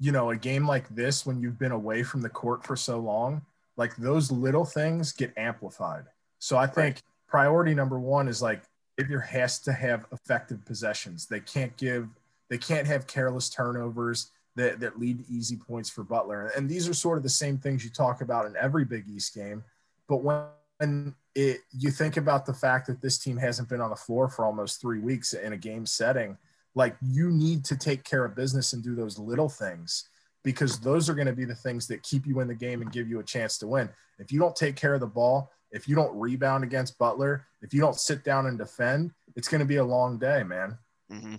you 0.00 0.10
know, 0.10 0.30
a 0.30 0.36
game 0.36 0.66
like 0.66 0.88
this, 0.88 1.24
when 1.24 1.40
you've 1.40 1.58
been 1.58 1.72
away 1.72 2.02
from 2.02 2.20
the 2.20 2.28
court 2.28 2.66
for 2.66 2.76
so 2.76 2.98
long, 2.98 3.42
like 3.76 3.94
those 3.96 4.32
little 4.32 4.64
things 4.64 5.12
get 5.12 5.32
amplified. 5.36 6.04
So 6.38 6.56
I 6.56 6.66
think 6.66 7.02
priority 7.28 7.74
number 7.74 7.98
one 7.98 8.28
is 8.28 8.42
like 8.42 8.62
Xavier 9.00 9.20
has 9.20 9.58
to 9.60 9.72
have 9.72 10.06
effective 10.12 10.64
possessions. 10.64 11.26
They 11.26 11.40
can't 11.40 11.76
give, 11.76 12.08
they 12.48 12.58
can't 12.58 12.86
have 12.86 13.06
careless 13.06 13.50
turnovers 13.50 14.30
that, 14.54 14.80
that 14.80 14.98
lead 14.98 15.18
to 15.18 15.32
easy 15.32 15.56
points 15.56 15.90
for 15.90 16.02
Butler. 16.02 16.50
And 16.56 16.68
these 16.68 16.88
are 16.88 16.94
sort 16.94 17.18
of 17.18 17.22
the 17.22 17.28
same 17.28 17.58
things 17.58 17.84
you 17.84 17.90
talk 17.90 18.22
about 18.22 18.46
in 18.46 18.56
every 18.56 18.84
Big 18.84 19.04
East 19.08 19.34
game. 19.34 19.62
But 20.08 20.18
when 20.18 21.14
it, 21.34 21.60
you 21.76 21.90
think 21.90 22.16
about 22.16 22.46
the 22.46 22.54
fact 22.54 22.86
that 22.86 23.02
this 23.02 23.18
team 23.18 23.36
hasn't 23.36 23.68
been 23.68 23.80
on 23.80 23.90
the 23.90 23.96
floor 23.96 24.28
for 24.28 24.44
almost 24.44 24.80
three 24.80 25.00
weeks 25.00 25.34
in 25.34 25.52
a 25.52 25.58
game 25.58 25.84
setting, 25.84 26.38
like 26.74 26.96
you 27.02 27.30
need 27.30 27.64
to 27.66 27.76
take 27.76 28.04
care 28.04 28.24
of 28.24 28.34
business 28.34 28.72
and 28.72 28.82
do 28.82 28.94
those 28.94 29.18
little 29.18 29.48
things 29.48 30.08
because 30.42 30.78
those 30.78 31.10
are 31.10 31.14
going 31.14 31.26
to 31.26 31.32
be 31.32 31.44
the 31.44 31.54
things 31.54 31.86
that 31.88 32.02
keep 32.02 32.26
you 32.26 32.40
in 32.40 32.48
the 32.48 32.54
game 32.54 32.80
and 32.80 32.92
give 32.92 33.08
you 33.08 33.18
a 33.18 33.24
chance 33.24 33.58
to 33.58 33.66
win. 33.66 33.88
If 34.18 34.30
you 34.30 34.38
don't 34.38 34.54
take 34.54 34.76
care 34.76 34.94
of 34.94 35.00
the 35.00 35.06
ball, 35.06 35.50
if 35.76 35.86
you 35.86 35.94
don't 35.94 36.18
rebound 36.18 36.64
against 36.64 36.98
Butler, 36.98 37.46
if 37.62 37.74
you 37.74 37.80
don't 37.80 37.94
sit 37.94 38.24
down 38.24 38.46
and 38.46 38.58
defend, 38.58 39.12
it's 39.36 39.46
going 39.46 39.60
to 39.60 39.66
be 39.66 39.76
a 39.76 39.84
long 39.84 40.18
day, 40.18 40.42
man. 40.42 40.78
Mm-hmm. 41.12 41.36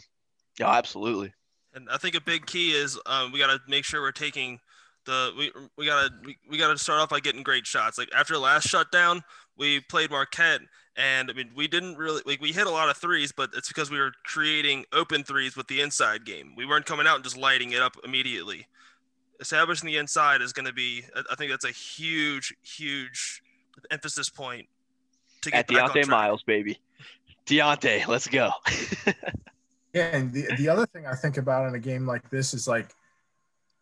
Yeah, 0.59 0.71
absolutely. 0.71 1.33
And 1.73 1.87
I 1.91 1.97
think 1.97 2.15
a 2.15 2.21
big 2.21 2.45
key 2.45 2.71
is 2.71 2.99
um, 3.05 3.31
we 3.31 3.39
got 3.39 3.47
to 3.47 3.59
make 3.67 3.83
sure 3.83 4.01
we're 4.01 4.11
taking 4.11 4.59
the 5.07 5.33
we 5.37 5.51
we 5.77 5.85
gotta 5.85 6.11
we, 6.23 6.37
we 6.49 6.57
gotta 6.57 6.77
start 6.77 6.99
off 6.99 7.09
by 7.09 7.19
getting 7.19 7.41
great 7.41 7.65
shots. 7.65 7.97
Like 7.97 8.09
after 8.15 8.33
the 8.33 8.39
last 8.39 8.67
shutdown, 8.67 9.23
we 9.57 9.79
played 9.79 10.11
Marquette, 10.11 10.61
and 10.95 11.31
I 11.31 11.33
mean 11.33 11.51
we 11.55 11.67
didn't 11.67 11.95
really 11.97 12.21
like 12.25 12.41
we 12.41 12.51
hit 12.51 12.67
a 12.67 12.71
lot 12.71 12.89
of 12.89 12.97
threes, 12.97 13.31
but 13.31 13.49
it's 13.55 13.69
because 13.69 13.89
we 13.89 13.99
were 13.99 14.11
creating 14.25 14.85
open 14.91 15.23
threes 15.23 15.55
with 15.55 15.67
the 15.67 15.81
inside 15.81 16.25
game. 16.25 16.53
We 16.57 16.65
weren't 16.65 16.85
coming 16.85 17.07
out 17.07 17.15
and 17.15 17.23
just 17.23 17.37
lighting 17.37 17.71
it 17.71 17.81
up 17.81 17.95
immediately. 18.03 18.67
Establishing 19.39 19.87
the 19.87 19.97
inside 19.97 20.41
is 20.41 20.51
going 20.51 20.65
to 20.65 20.73
be, 20.73 21.03
I 21.15 21.35
think 21.35 21.51
that's 21.51 21.63
a 21.63 21.69
huge, 21.69 22.55
huge 22.63 23.43
emphasis 23.91 24.29
point 24.29 24.67
to 25.41 25.51
get 25.51 25.59
at 25.59 25.67
Dieonte 25.67 26.07
Miles, 26.07 26.43
baby. 26.43 26.79
Dieonte, 27.45 28.07
let's 28.07 28.27
go. 28.27 28.51
yeah, 29.93 30.15
and 30.15 30.33
the, 30.33 30.47
the 30.57 30.69
other 30.69 30.85
thing 30.85 31.05
I 31.05 31.15
think 31.15 31.37
about 31.37 31.67
in 31.67 31.75
a 31.75 31.79
game 31.79 32.05
like 32.05 32.29
this 32.29 32.53
is 32.53 32.67
like 32.67 32.93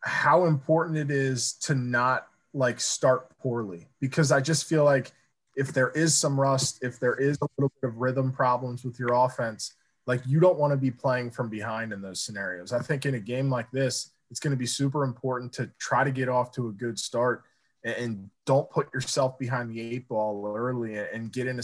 how 0.02 0.46
important 0.46 0.98
it 0.98 1.10
is 1.10 1.54
to 1.54 1.76
not 1.76 2.28
like 2.54 2.80
start 2.80 3.38
poorly 3.40 3.88
because 4.00 4.32
I 4.32 4.40
just 4.40 4.66
feel 4.66 4.84
like 4.84 5.12
if 5.56 5.74
there 5.74 5.90
is 5.92 6.16
some 6.16 6.40
rust, 6.40 6.80
if 6.82 7.00
there 7.00 7.16
is 7.16 7.38
a 7.42 7.48
little 7.58 7.72
bit 7.82 7.90
of 7.90 7.98
rhythm 7.98 8.32
problems 8.32 8.84
with 8.84 9.00
your 9.00 9.14
offense, 9.14 9.74
like 10.06 10.22
you 10.28 10.40
don't 10.40 10.60
want 10.60 10.72
to 10.72 10.78
be 10.78 10.92
playing 10.92 11.32
from 11.32 11.50
behind 11.50 11.92
in 11.92 12.02
those 12.02 12.22
scenarios. 12.22 12.72
I 12.72 12.80
think 12.80 13.06
in 13.06 13.16
a 13.16 13.20
game 13.20 13.50
like 13.50 13.72
this, 13.72 14.12
it's 14.30 14.40
going 14.40 14.52
to 14.52 14.58
be 14.58 14.66
super 14.66 15.04
important 15.04 15.54
to 15.54 15.70
try 15.80 16.04
to 16.04 16.12
get 16.12 16.30
off 16.30 16.52
to 16.54 16.68
a 16.68 16.72
good 16.72 17.00
start 17.00 17.44
and 17.86 18.30
don't 18.46 18.70
put 18.70 18.92
yourself 18.94 19.38
behind 19.38 19.72
the 19.72 19.80
eight 19.80 20.08
ball 20.08 20.54
early 20.56 20.98
and 20.98 21.32
get 21.32 21.48
in 21.48 21.60
a 21.60 21.64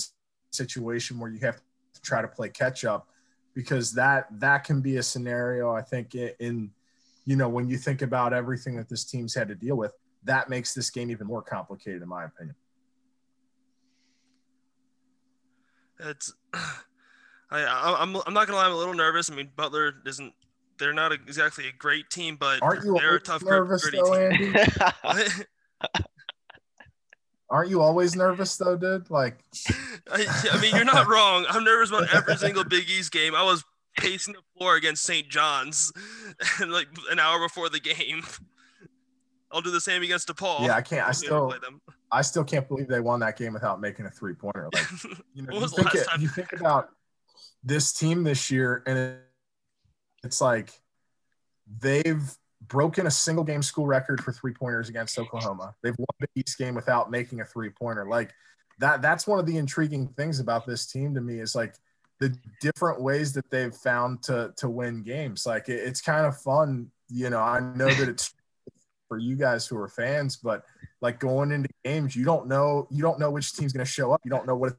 situation 0.51 1.19
where 1.19 1.31
you 1.31 1.39
have 1.39 1.57
to 1.93 2.01
try 2.01 2.21
to 2.21 2.27
play 2.27 2.47
catch 2.49 2.85
up 2.85 3.07
because 3.53 3.91
that 3.93 4.27
that 4.39 4.63
can 4.63 4.81
be 4.81 4.97
a 4.97 5.03
scenario 5.03 5.73
I 5.73 5.81
think 5.81 6.15
in 6.15 6.71
you 7.25 7.35
know 7.35 7.49
when 7.49 7.67
you 7.67 7.77
think 7.77 8.01
about 8.01 8.33
everything 8.33 8.75
that 8.77 8.87
this 8.87 9.03
team's 9.03 9.33
had 9.33 9.47
to 9.47 9.55
deal 9.55 9.75
with 9.75 9.93
that 10.23 10.49
makes 10.49 10.73
this 10.73 10.89
game 10.89 11.09
even 11.09 11.25
more 11.25 11.41
complicated 11.41 12.01
in 12.01 12.07
my 12.07 12.25
opinion. 12.25 12.55
It's 15.99 16.33
I 16.53 17.65
I'm 17.99 18.15
I'm 18.15 18.33
not 18.33 18.47
gonna 18.47 18.57
lie 18.57 18.65
I'm 18.65 18.73
a 18.73 18.77
little 18.77 18.93
nervous. 18.93 19.31
I 19.31 19.35
mean 19.35 19.49
Butler 19.55 19.95
isn't 20.05 20.33
they're 20.77 20.93
not 20.93 21.11
exactly 21.11 21.67
a 21.67 21.71
great 21.71 22.09
team, 22.09 22.37
but 22.39 22.61
Aren't 22.61 22.83
you 22.83 22.97
they're 22.99 23.15
a 23.15 23.21
tough, 23.21 23.43
nervous 23.43 23.83
gritty 23.83 23.99
though, 24.03 24.29
team. 24.31 24.55
Aren't 27.49 27.69
you 27.69 27.81
always 27.81 28.15
nervous 28.15 28.55
though, 28.55 28.77
dude? 28.77 29.09
Like, 29.09 29.43
I, 30.11 30.25
I 30.53 30.61
mean, 30.61 30.73
you're 30.75 30.85
not 30.85 31.07
wrong. 31.07 31.45
I'm 31.49 31.63
nervous 31.65 31.89
about 31.89 32.13
every 32.13 32.37
single 32.37 32.63
Big 32.63 32.89
East 32.89 33.11
game. 33.11 33.35
I 33.35 33.43
was 33.43 33.63
pacing 33.97 34.35
the 34.35 34.39
floor 34.57 34.75
against 34.77 35.03
St. 35.03 35.27
John's, 35.27 35.91
and 36.61 36.71
like 36.71 36.87
an 37.09 37.19
hour 37.19 37.39
before 37.39 37.67
the 37.69 37.79
game. 37.81 38.23
I'll 39.51 39.61
do 39.61 39.69
the 39.69 39.81
same 39.81 40.01
against 40.01 40.29
DePaul. 40.29 40.65
yeah, 40.65 40.75
I 40.77 40.81
can't. 40.81 41.05
I 41.05 41.11
still, 41.11 41.53
I 42.09 42.21
still 42.21 42.45
can't 42.45 42.65
believe 42.69 42.87
they 42.87 43.01
won 43.01 43.19
that 43.19 43.37
game 43.37 43.51
without 43.51 43.81
making 43.81 44.05
a 44.05 44.09
three 44.09 44.33
pointer. 44.33 44.69
Like, 44.73 44.85
you 45.33 45.41
know, 45.43 45.53
you 45.53 45.59
was 45.59 45.71
the 45.71 45.83
think, 45.83 45.93
last 45.93 46.03
it- 46.03 46.07
time- 46.07 46.21
you 46.21 46.29
think 46.29 46.53
about 46.53 46.89
this 47.61 47.91
team 47.91 48.23
this 48.23 48.49
year, 48.49 48.81
and 48.87 48.97
it, 48.97 49.19
it's 50.23 50.39
like 50.39 50.71
they've 51.81 52.23
broken 52.71 53.05
a 53.05 53.11
single 53.11 53.43
game 53.43 53.61
school 53.61 53.85
record 53.85 54.23
for 54.23 54.31
three 54.31 54.53
pointers 54.53 54.87
against 54.87 55.19
Oklahoma. 55.19 55.75
They've 55.83 55.97
won 55.97 56.07
the 56.19 56.27
East 56.35 56.57
game 56.57 56.73
without 56.73 57.11
making 57.11 57.41
a 57.41 57.45
three 57.45 57.69
pointer. 57.69 58.05
Like 58.05 58.33
that, 58.79 59.01
that's 59.01 59.27
one 59.27 59.39
of 59.39 59.45
the 59.45 59.57
intriguing 59.57 60.07
things 60.07 60.39
about 60.39 60.65
this 60.65 60.85
team 60.85 61.13
to 61.15 61.21
me 61.21 61.39
is 61.39 61.53
like 61.53 61.75
the 62.21 62.33
different 62.61 63.01
ways 63.01 63.33
that 63.33 63.51
they've 63.51 63.73
found 63.73 64.23
to 64.23 64.53
to 64.57 64.69
win 64.69 65.03
games. 65.03 65.45
Like 65.45 65.67
it, 65.67 65.81
it's 65.85 66.01
kind 66.01 66.25
of 66.25 66.39
fun, 66.39 66.89
you 67.09 67.29
know. 67.29 67.41
I 67.41 67.59
know 67.59 67.93
that 67.93 68.07
it's 68.07 68.33
for 69.09 69.17
you 69.17 69.35
guys 69.35 69.67
who 69.67 69.77
are 69.77 69.89
fans, 69.89 70.37
but 70.37 70.63
like 71.01 71.19
going 71.19 71.51
into 71.51 71.69
games, 71.83 72.15
you 72.15 72.23
don't 72.23 72.47
know 72.47 72.87
you 72.89 73.01
don't 73.01 73.19
know 73.19 73.31
which 73.31 73.53
team's 73.53 73.73
going 73.73 73.85
to 73.85 73.91
show 73.91 74.13
up. 74.13 74.21
You 74.23 74.31
don't 74.31 74.47
know 74.47 74.55
what 74.55 74.77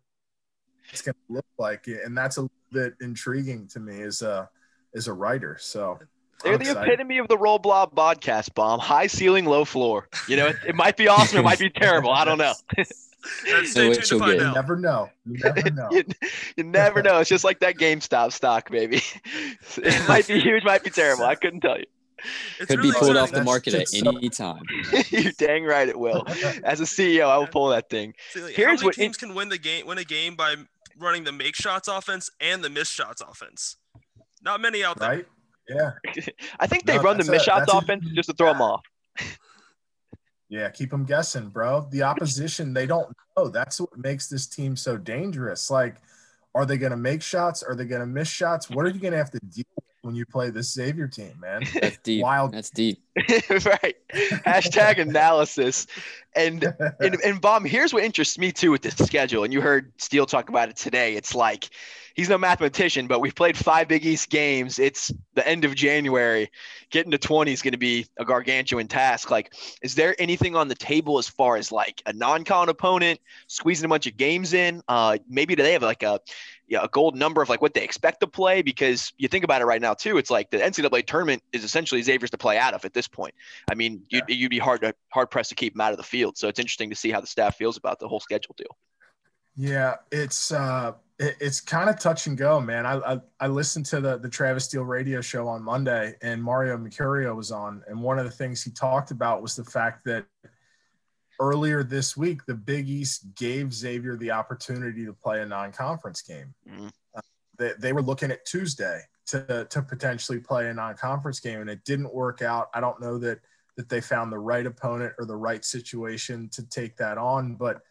it's 0.91 1.03
going 1.03 1.15
to 1.15 1.35
look 1.35 1.47
like, 1.59 1.87
and 1.89 2.17
that's 2.17 2.39
a 2.39 2.43
little 2.43 2.57
bit 2.71 2.95
intriguing 3.03 3.69
to 3.69 3.81
me 3.81 4.01
as 4.01 4.23
a 4.23 4.49
as 4.95 5.09
a 5.09 5.13
writer. 5.13 5.59
So 5.61 5.99
They're 6.43 6.55
I'm 6.55 6.59
the 6.59 6.67
excited. 6.71 6.89
epitome 6.89 7.19
of 7.19 7.29
the 7.29 7.39
roll 7.39 7.59
blob 7.59 7.95
podcast 7.95 8.55
Baum. 8.55 8.81
High 8.81 9.07
ceiling, 9.07 9.45
low 9.47 9.65
floor. 9.65 10.09
You 10.29 10.37
know, 10.37 10.47
it, 10.49 10.57
it 10.69 10.75
might 10.75 10.97
be 10.97 11.09
awesome. 11.09 11.39
It 11.39 11.43
might 11.43 11.59
be 11.59 11.71
terrible. 11.71 12.11
I 12.11 12.25
don't 12.25 12.39
know. 12.39 12.55
And 13.49 13.69
stay 13.69 13.87
what 13.89 13.95
tuned 13.95 14.05
to 14.07 14.15
you'll 14.17 14.19
find 14.25 14.39
get. 14.41 14.47
You 14.49 14.53
never 14.55 14.77
know. 14.77 15.09
You 15.27 15.39
never 15.45 15.71
know. 15.71 15.89
you, 15.93 16.03
you 16.57 16.65
never 16.65 17.03
know. 17.05 17.19
It's 17.21 17.31
just 17.31 17.45
like 17.45 17.61
that 17.61 17.77
GameStop 17.77 18.33
stock, 18.33 18.69
baby. 18.69 19.01
It 19.77 20.09
might 20.09 20.27
be 20.27 20.41
huge, 20.41 20.65
might 20.65 20.83
be 20.83 20.91
terrible. 20.91 21.23
I 21.25 21.37
couldn't 21.37 21.61
tell 21.61 21.79
you. 21.79 21.85
It's 22.59 22.67
Could 22.67 22.79
really 22.79 22.91
be 22.91 22.99
pulled 22.99 23.11
exciting. 23.17 23.23
off 23.23 23.31
the 23.31 23.37
That's 23.37 23.47
market 23.47 23.75
at 23.75 23.87
so- 23.89 24.09
any 24.17 24.29
time. 24.29 24.63
You're 25.11 25.31
dang 25.39 25.63
right 25.65 25.89
it 25.89 25.97
will. 25.97 26.25
As 26.65 26.81
a 26.81 26.85
CEO, 26.85 27.29
I 27.29 27.37
will 27.39 27.47
pull 27.47 27.69
that 27.69 27.89
thing. 27.89 28.15
See, 28.33 28.43
like, 28.43 28.55
Here's 28.55 28.67
how 28.67 28.73
many 28.73 28.85
what 28.87 28.95
teams 28.97 29.17
can 29.17 29.35
win 29.37 29.51
the 29.51 29.59
game 29.59 29.87
win 29.87 29.99
a 29.99 30.05
game 30.05 30.35
by 30.35 30.57
running 30.99 31.23
the 31.23 31.31
make 31.33 31.55
shots 31.55 31.87
offense 31.87 32.29
and 32.41 32.65
the 32.65 32.71
miss 32.71 32.89
shots 32.89 33.21
offense. 33.23 33.77
Not 34.43 34.61
many 34.61 34.83
out 34.83 34.99
there. 34.99 35.09
right? 35.09 35.27
Yeah. 35.69 35.93
I 36.61 36.67
think 36.67 36.87
they 36.87 36.97
No, 36.97 37.03
run 37.03 37.17
the 37.17 37.25
that's 37.25 37.31
miss 37.31 37.43
a- 37.43 37.45
shots 37.47 37.61
that's 37.67 37.75
a- 37.75 37.79
offense 37.79 38.05
just 38.15 38.29
to 38.31 38.35
throw 38.35 38.53
them 38.53 38.63
off. 38.63 38.83
Yeah, 40.49 40.69
keep 40.69 40.91
them 40.91 41.05
guessing, 41.07 41.49
bro. 41.49 41.89
The 41.91 42.03
opposition, 42.03 42.75
they 42.75 42.85
don't 42.85 43.17
know. 43.39 43.49
That's 43.49 43.81
what 43.81 43.97
makes 43.97 44.29
this 44.29 44.47
team 44.47 44.77
so 44.77 44.99
dangerous. 44.99 45.71
Like, 45.71 45.97
are 46.55 46.67
they 46.67 46.77
going 46.77 46.91
to 46.91 46.97
make 46.99 47.23
shots? 47.23 47.63
Are 47.63 47.75
they 47.75 47.87
going 47.87 48.03
to 48.03 48.07
miss 48.07 48.29
shots? 48.29 48.69
What 48.69 48.85
are 48.85 48.91
you 48.91 49.01
going 49.01 49.13
to 49.13 49.17
have 49.19 49.31
to 49.31 49.39
deal 49.41 49.65
with 49.75 49.82
when 50.03 50.15
you 50.15 50.27
play 50.27 50.51
this 50.51 50.73
Xavier 50.73 51.09
team, 51.09 51.33
man? 51.41 51.63
That's 51.81 51.99
deep. 51.99 52.23
Wild. 52.23 52.53
That's 52.53 52.71
deep. 52.71 53.03
right. 53.51 53.97
Hashtag 54.13 54.99
analysis. 54.99 55.87
And 56.35 56.65
and, 57.01 57.17
and 57.25 57.41
Baum, 57.41 57.65
here's 57.65 57.95
what 57.95 58.05
interests 58.05 58.39
me 58.39 58.53
too 58.53 58.71
with 58.71 58.83
this 58.83 58.97
schedule. 58.97 59.45
And 59.45 59.53
you 59.53 59.61
heard 59.61 59.93
Steele 59.99 60.27
talk 60.27 60.49
about 60.49 60.69
it 60.69 60.77
today. 60.77 61.15
It's 61.15 61.35
like 61.35 61.71
he's 62.15 62.29
no 62.29 62.37
mathematician, 62.37 63.07
but 63.07 63.21
we've 63.21 63.35
played 63.35 63.57
five 63.57 63.89
Big 63.89 64.05
East 64.05 64.29
games. 64.29 64.79
It's 64.79 65.13
the 65.35 65.47
end 65.47 65.65
of 65.65 65.75
January. 65.75 66.51
Getting 66.91 67.13
to 67.13 67.19
20 67.19 67.53
is 67.53 67.63
going 67.63 67.73
to 67.73 67.79
be 67.79 68.07
a 68.19 68.25
gargantuan 68.25 68.89
task. 68.89 69.31
Like, 69.31 69.55
is 69.83 69.95
there 69.95 70.15
anything 70.19 70.57
on 70.57 70.69
the 70.69 70.75
table 70.75 71.19
as 71.19 71.29
far 71.29 71.57
as 71.57 71.73
like 71.73 72.03
a 72.07 72.13
non-con 72.13 72.69
opponent 72.69 73.21
squeezing 73.47 73.87
a 73.87 73.89
bunch 73.89 74.07
of 74.07 74.17
games 74.17 74.53
in? 74.53 74.83
Uh, 74.89 75.19
maybe 75.29 75.55
do 75.55 75.63
they 75.63 75.73
have 75.73 75.83
like 75.83 76.03
a 76.03 76.21
yeah, 76.73 76.83
a 76.83 76.89
gold 76.89 77.15
number 77.15 77.43
of 77.43 77.51
like 77.51 77.61
what 77.61 77.75
they 77.75 77.85
expect 77.85 78.21
to 78.21 78.27
play 78.27 78.63
because 78.63 79.13
you 79.19 79.29
think 79.29 79.45
about 79.45 79.61
it 79.61 79.67
right 79.67 79.83
now 79.83 79.93
too. 79.93 80.17
It's 80.17 80.31
like 80.31 80.49
the 80.49 80.57
NCAA 80.57 81.05
tournament 81.05 81.43
is 81.53 81.65
essentially 81.65 82.01
Xavier's 82.01 82.31
to 82.31 82.39
play 82.39 82.57
out 82.57 82.73
of 82.73 82.87
at 82.87 82.95
this 82.95 83.07
point. 83.07 83.35
I 83.71 83.75
mean, 83.75 84.03
you'd, 84.09 84.25
you'd 84.27 84.49
be 84.49 84.59
hard 84.59 84.81
to 84.81 84.95
hard 85.11 85.31
pressed 85.31 85.51
to 85.51 85.55
keep 85.55 85.75
them 85.75 85.83
out 85.83 85.93
of 85.93 85.99
the 85.99 86.03
field. 86.03 86.39
So 86.39 86.49
it's 86.49 86.59
interesting 86.59 86.89
to 86.89 86.97
see 86.97 87.11
how 87.11 87.21
the 87.21 87.27
staff 87.27 87.57
feels 87.57 87.77
about 87.77 87.99
the 87.99 88.09
whole 88.09 88.21
schedule 88.21 88.55
deal. 88.57 88.75
Yeah, 89.55 89.97
it's 90.11 90.51
uh, 90.51 90.95
it, 91.19 91.37
it's 91.41 91.61
kind 91.61 91.91
of 91.91 92.01
touch 92.01 92.27
and 92.27 92.39
go, 92.39 92.59
man. 92.59 92.87
I, 92.87 92.95
I 93.17 93.21
I 93.39 93.47
listened 93.49 93.85
to 93.87 94.01
the 94.01 94.17
the 94.17 94.31
Travis 94.31 94.65
Steele 94.65 94.85
radio 94.85 95.21
show 95.21 95.47
on 95.49 95.63
Monday, 95.63 96.15
and 96.23 96.43
Mario 96.43 96.79
Mercurio 96.79 97.37
was 97.37 97.53
on, 97.53 97.85
and 97.87 98.01
one 98.01 98.19
of 98.19 98.25
the 98.25 98.31
things 98.31 98.63
he 98.63 98.71
talked 98.71 99.11
about 99.11 99.43
was 99.43 99.55
the 99.57 99.65
fact 99.65 100.07
that 100.07 100.25
earlier 101.43 101.83
this 101.83 102.17
week, 102.17 102.47
the 102.47 102.55
Big 102.55 102.89
East 102.89 103.35
gave 103.35 103.75
Xavier 103.75 104.17
the 104.17 104.31
opportunity 104.31 105.05
to 105.05 105.13
play 105.13 105.43
a 105.43 105.47
non-conference 105.47 106.23
game. 106.23 106.55
Mhm. 106.69 106.93
Uh, 107.15 107.21
they, 107.59 107.73
they 107.79 107.93
were 107.93 108.03
looking 108.03 108.31
at 108.31 108.47
Tuesday 108.47 109.03
to 109.27 109.67
to 109.69 109.83
potentially 109.83 110.39
play 110.39 110.69
a 110.69 110.75
non-conference 110.75 111.41
game, 111.41 111.61
and 111.61 111.69
it 111.69 111.85
didn't 111.85 112.15
work 112.15 112.43
out. 112.43 112.69
I 112.75 112.81
don't 112.81 113.01
know 113.01 113.19
that 113.19 113.41
that 113.77 113.89
they 113.89 114.01
found 114.01 114.31
the 114.31 114.39
right 114.39 114.67
opponent 114.67 115.15
or 115.19 115.25
the 115.25 115.37
right 115.37 115.65
situation 115.65 116.49
to 116.51 116.63
take 116.69 116.97
that 116.97 117.19
on, 117.19 117.57
but 117.57 117.83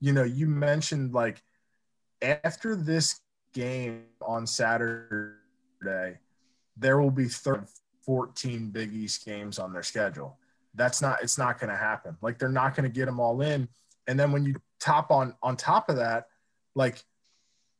you 0.00 0.12
know, 0.12 0.24
you 0.24 0.46
mentioned 0.46 1.14
like 1.14 1.42
after 2.20 2.76
this 2.76 3.20
game 3.52 4.04
on 4.20 4.46
Saturday, 4.46 6.18
there 6.76 7.00
will 7.00 7.10
be 7.10 7.28
13, 7.28 7.66
14 8.04 8.70
Big 8.70 8.92
East 8.92 9.24
games 9.24 9.58
on 9.58 9.72
their 9.72 9.82
schedule. 9.82 10.38
That's 10.74 11.02
not 11.02 11.22
it's 11.22 11.38
not 11.38 11.60
going 11.60 11.70
to 11.70 11.76
happen. 11.76 12.16
Like 12.22 12.38
they're 12.38 12.48
not 12.48 12.74
going 12.74 12.90
to 12.90 12.94
get 12.94 13.06
them 13.06 13.20
all 13.20 13.40
in. 13.42 13.68
And 14.06 14.18
then 14.18 14.32
when 14.32 14.44
you 14.44 14.56
top 14.80 15.10
on 15.10 15.34
on 15.42 15.56
top 15.56 15.88
of 15.88 15.96
that, 15.96 16.26
like 16.74 17.02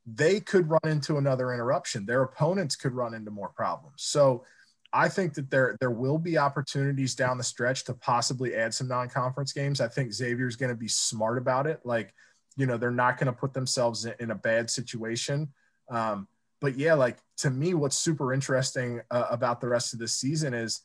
they 0.07 0.40
could 0.40 0.68
run 0.68 0.81
into 0.85 1.16
another 1.16 1.52
interruption. 1.52 2.05
Their 2.05 2.22
opponents 2.22 2.76
could 2.76 2.92
run 2.92 3.14
into 3.14 3.31
more 3.31 3.50
problems. 3.50 4.02
So 4.02 4.44
I 4.92 5.09
think 5.09 5.35
that 5.35 5.50
there 5.50 5.76
there 5.81 5.90
will 5.90 6.18
be 6.18 6.37
opportunities 6.37 7.14
down 7.14 7.38
the 7.38 7.44
stretch 7.44 7.85
to 7.85 7.94
possibly 7.94 8.55
add 8.55 8.74
some 8.74 8.88
non-conference 8.88 9.52
games. 9.52 9.81
I 9.81 9.88
think 9.88 10.12
Xavier's 10.12 10.57
going 10.57 10.70
to 10.70 10.76
be 10.76 10.88
smart 10.88 11.38
about 11.38 11.66
it. 11.66 11.81
Like, 11.85 12.12
you 12.57 12.66
know, 12.66 12.76
they're 12.76 12.90
not 12.90 13.16
going 13.16 13.26
to 13.26 13.33
put 13.33 13.55
themselves 13.55 14.05
in, 14.05 14.14
in 14.20 14.31
a 14.33 14.35
bad 14.35 14.68
situation. 14.68 15.48
Um, 15.88 16.28
but 16.61 16.76
yeah, 16.76 16.94
like 16.94 17.16
to 17.38 17.50
me, 17.50 17.74
what's 17.74 17.96
super 17.96 18.33
interesting 18.35 19.00
uh, 19.11 19.26
about 19.31 19.61
the 19.61 19.68
rest 19.68 19.94
of 19.94 19.98
the 19.98 20.09
season 20.09 20.52
is, 20.52 20.83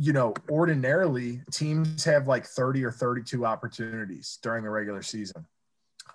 you 0.00 0.14
know, 0.14 0.32
ordinarily 0.48 1.42
teams 1.50 2.02
have 2.04 2.26
like 2.26 2.46
30 2.46 2.86
or 2.86 2.90
32 2.90 3.44
opportunities 3.44 4.38
during 4.42 4.64
the 4.64 4.70
regular 4.70 5.02
season. 5.02 5.44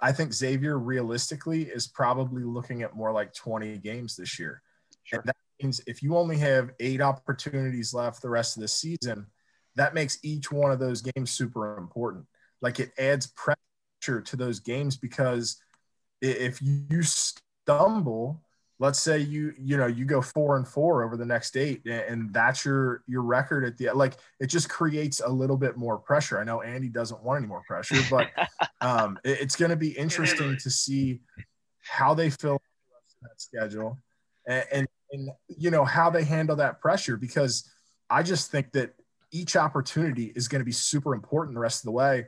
I 0.01 0.11
think 0.11 0.33
Xavier 0.33 0.79
realistically 0.79 1.65
is 1.65 1.85
probably 1.85 2.41
looking 2.41 2.81
at 2.81 2.95
more 2.95 3.11
like 3.11 3.31
20 3.35 3.77
games 3.77 4.15
this 4.15 4.39
year. 4.39 4.63
Sure. 5.03 5.19
And 5.19 5.27
that 5.27 5.35
means 5.61 5.81
if 5.85 6.01
you 6.01 6.17
only 6.17 6.35
have 6.39 6.71
eight 6.79 6.99
opportunities 6.99 7.93
left 7.93 8.23
the 8.23 8.29
rest 8.29 8.57
of 8.57 8.61
the 8.61 8.67
season, 8.67 9.27
that 9.75 9.93
makes 9.93 10.17
each 10.23 10.51
one 10.51 10.71
of 10.71 10.79
those 10.79 11.03
games 11.03 11.29
super 11.29 11.77
important. 11.77 12.25
Like 12.63 12.79
it 12.79 12.91
adds 12.97 13.27
pressure 13.35 14.19
to 14.19 14.35
those 14.35 14.59
games 14.61 14.97
because 14.97 15.57
if 16.23 16.59
you 16.59 17.03
stumble, 17.03 18.41
let's 18.79 18.99
say 18.99 19.19
you 19.19 19.53
you 19.57 19.77
know 19.77 19.87
you 19.87 20.05
go 20.05 20.21
four 20.21 20.57
and 20.57 20.67
four 20.67 21.03
over 21.03 21.15
the 21.15 21.25
next 21.25 21.55
eight 21.55 21.85
and 21.85 22.33
that's 22.33 22.65
your 22.65 23.03
your 23.07 23.21
record 23.21 23.63
at 23.63 23.77
the 23.77 23.89
like 23.93 24.15
it 24.39 24.47
just 24.47 24.69
creates 24.69 25.21
a 25.21 25.29
little 25.29 25.57
bit 25.57 25.77
more 25.77 25.97
pressure. 25.97 26.39
I 26.39 26.43
know 26.43 26.61
andy 26.61 26.89
doesn't 26.89 27.23
want 27.23 27.37
any 27.39 27.47
more 27.47 27.63
pressure 27.67 28.01
but 28.09 28.27
um 28.81 29.17
it- 29.23 29.39
it's 29.41 29.55
going 29.55 29.71
to 29.71 29.77
be 29.77 29.91
interesting 29.91 30.57
to 30.57 30.69
see 30.69 31.21
how 31.81 32.13
they 32.13 32.29
fill 32.29 32.59
that 33.21 33.39
schedule 33.41 33.97
and, 34.47 34.65
and 34.71 34.87
and 35.11 35.29
you 35.47 35.71
know 35.71 35.85
how 35.85 36.09
they 36.09 36.23
handle 36.23 36.55
that 36.57 36.81
pressure 36.81 37.15
because 37.15 37.71
i 38.09 38.21
just 38.23 38.51
think 38.51 38.71
that 38.73 38.93
each 39.31 39.55
opportunity 39.55 40.31
is 40.35 40.47
going 40.47 40.59
to 40.61 40.65
be 40.65 40.71
super 40.71 41.13
important 41.13 41.53
the 41.55 41.59
rest 41.59 41.81
of 41.81 41.85
the 41.85 41.91
way. 41.91 42.27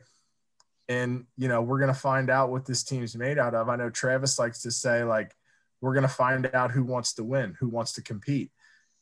And 0.90 1.26
you 1.38 1.48
know 1.48 1.62
we're 1.62 1.80
going 1.80 1.94
to 1.94 2.00
find 2.00 2.30
out 2.30 2.50
what 2.50 2.66
this 2.66 2.84
team's 2.84 3.16
made 3.16 3.38
out 3.38 3.54
of. 3.56 3.70
I 3.70 3.76
know 3.76 3.90
travis 3.90 4.40
likes 4.40 4.62
to 4.64 4.72
say 4.72 5.04
like 5.04 5.34
we're 5.82 5.94
going 5.94 6.04
to 6.04 6.08
find 6.08 6.50
out 6.54 6.72
who 6.72 6.84
wants 6.84 7.14
to 7.14 7.24
win 7.24 7.56
who 7.60 7.68
wants 7.68 7.94
to 7.94 8.02
compete 8.02 8.52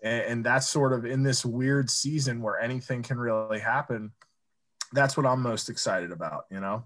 and, 0.04 0.22
and 0.24 0.46
that's 0.46 0.68
sort 0.68 0.94
of 0.94 1.06
in 1.06 1.24
this 1.24 1.46
weird 1.46 1.90
season 1.90 2.42
where 2.42 2.60
anything 2.60 3.04
can 3.04 3.18
really 3.18 3.60
happen 3.60 4.12
that's 4.94 5.18
what 5.18 5.26
i'm 5.26 5.42
most 5.42 5.70
excited 5.70 6.12
about 6.12 6.46
you 6.52 6.60
know 6.60 6.84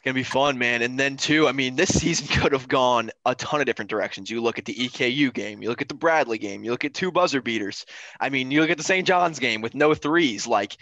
It's 0.00 0.06
gonna 0.06 0.14
be 0.14 0.22
fun, 0.22 0.56
man. 0.56 0.80
And 0.80 0.98
then 0.98 1.18
too, 1.18 1.46
I 1.46 1.52
mean, 1.52 1.76
this 1.76 1.90
season 1.90 2.26
could 2.40 2.52
have 2.52 2.68
gone 2.68 3.10
a 3.26 3.34
ton 3.34 3.60
of 3.60 3.66
different 3.66 3.90
directions. 3.90 4.30
You 4.30 4.40
look 4.40 4.58
at 4.58 4.64
the 4.64 4.72
EKU 4.72 5.30
game, 5.30 5.62
you 5.62 5.68
look 5.68 5.82
at 5.82 5.90
the 5.90 5.94
Bradley 5.94 6.38
game, 6.38 6.64
you 6.64 6.70
look 6.70 6.86
at 6.86 6.94
two 6.94 7.12
buzzer 7.12 7.42
beaters. 7.42 7.84
I 8.18 8.30
mean, 8.30 8.50
you 8.50 8.62
look 8.62 8.70
at 8.70 8.78
the 8.78 8.82
St. 8.82 9.06
John's 9.06 9.38
game 9.38 9.60
with 9.60 9.74
no 9.74 9.92
threes. 9.92 10.46
Like 10.46 10.78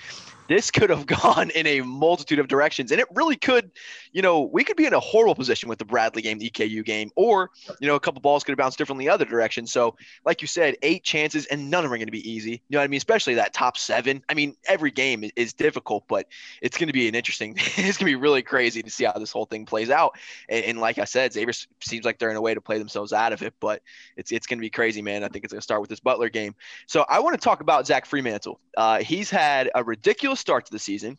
this 0.49 0.71
could 0.71 0.91
have 0.91 1.07
gone 1.23 1.51
in 1.51 1.67
a 1.67 1.83
multitude 1.83 2.39
of 2.39 2.49
directions, 2.49 2.91
and 2.91 3.01
it 3.01 3.07
really 3.15 3.37
could. 3.37 3.71
You 4.13 4.23
know, 4.23 4.41
we 4.41 4.65
could 4.65 4.77
be 4.77 4.87
in 4.87 4.95
a 4.95 5.01
horrible 5.01 5.35
position 5.35 5.69
with 5.69 5.79
the 5.79 5.85
Bradley 5.85 6.23
game, 6.23 6.39
the 6.39 6.51
EKU 6.51 6.85
game, 6.85 7.11
or 7.15 7.51
you 7.81 7.87
know, 7.87 7.95
a 7.95 8.01
couple 8.01 8.21
balls 8.21 8.43
could 8.43 8.53
have 8.53 8.59
bounced 8.59 8.79
differently 8.79 9.05
the 9.05 9.13
other 9.13 9.25
direction. 9.25 9.67
So, 9.67 9.97
like 10.25 10.41
you 10.41 10.49
said, 10.49 10.77
eight 10.83 11.05
chances, 11.05 11.47
and 11.47 11.71
none 11.71 11.85
of 11.85 11.91
them 11.91 11.95
are 11.95 11.99
going 11.99 12.07
to 12.07 12.13
be 12.13 12.29
easy. 12.29 12.53
You 12.53 12.59
know 12.71 12.79
what 12.79 12.85
I 12.85 12.89
mean? 12.89 12.99
Especially 12.99 13.35
that 13.35 13.53
top 13.53 13.77
seven. 13.77 14.25
I 14.29 14.35
mean, 14.35 14.57
every 14.67 14.91
game 14.91 15.25
is, 15.25 15.33
is 15.37 15.53
difficult, 15.53 16.05
but 16.09 16.27
it's 16.63 16.77
going 16.77 16.89
to 16.89 16.93
be 16.93 17.09
an 17.09 17.15
interesting. 17.15 17.55
it's 17.57 17.77
going 17.77 17.93
to 17.93 18.05
be 18.07 18.15
really 18.17 18.43
crazy 18.43 18.83
to 18.83 18.91
see 18.91 19.05
how 19.05 19.13
this 19.13 19.31
whole 19.31 19.45
thing 19.45 19.67
plays 19.67 19.91
out. 19.91 20.19
And, 20.49 20.65
and 20.65 20.81
like 20.81 20.99
I 20.99 21.05
said, 21.05 21.33
Xavier 21.33 21.53
seems 21.81 22.05
like 22.05 22.19
they're 22.19 22.31
in 22.31 22.37
a 22.37 22.41
way 22.41 22.55
to 22.55 22.61
play 22.61 22.79
themselves 22.79 23.13
out 23.13 23.33
of 23.33 23.43
it, 23.43 23.55
but 23.61 23.83
it's 24.17 24.33
it's 24.33 24.47
going 24.47 24.59
to 24.59 24.63
be 24.63 24.71
crazy, 24.71 25.03
man. 25.03 25.23
I 25.25 25.29
think 25.29 25.45
it's 25.45 25.53
going 25.53 25.61
to 25.61 25.65
start 25.65 25.81
with 25.81 25.91
this 25.91 26.01
Butler 26.01 26.31
game. 26.31 26.55
So 26.87 27.05
I 27.09 27.21
want 27.21 27.35
to 27.35 27.41
talk 27.41 27.61
about 27.61 27.87
Zach 27.87 28.09
Freemantle. 28.09 28.57
Uh, 28.77 29.01
he's 29.01 29.29
had 29.31 29.71
a 29.75 29.85
ridiculous 29.85 30.38
start 30.39 30.67
to 30.67 30.73
the 30.73 30.79
season. 30.79 31.19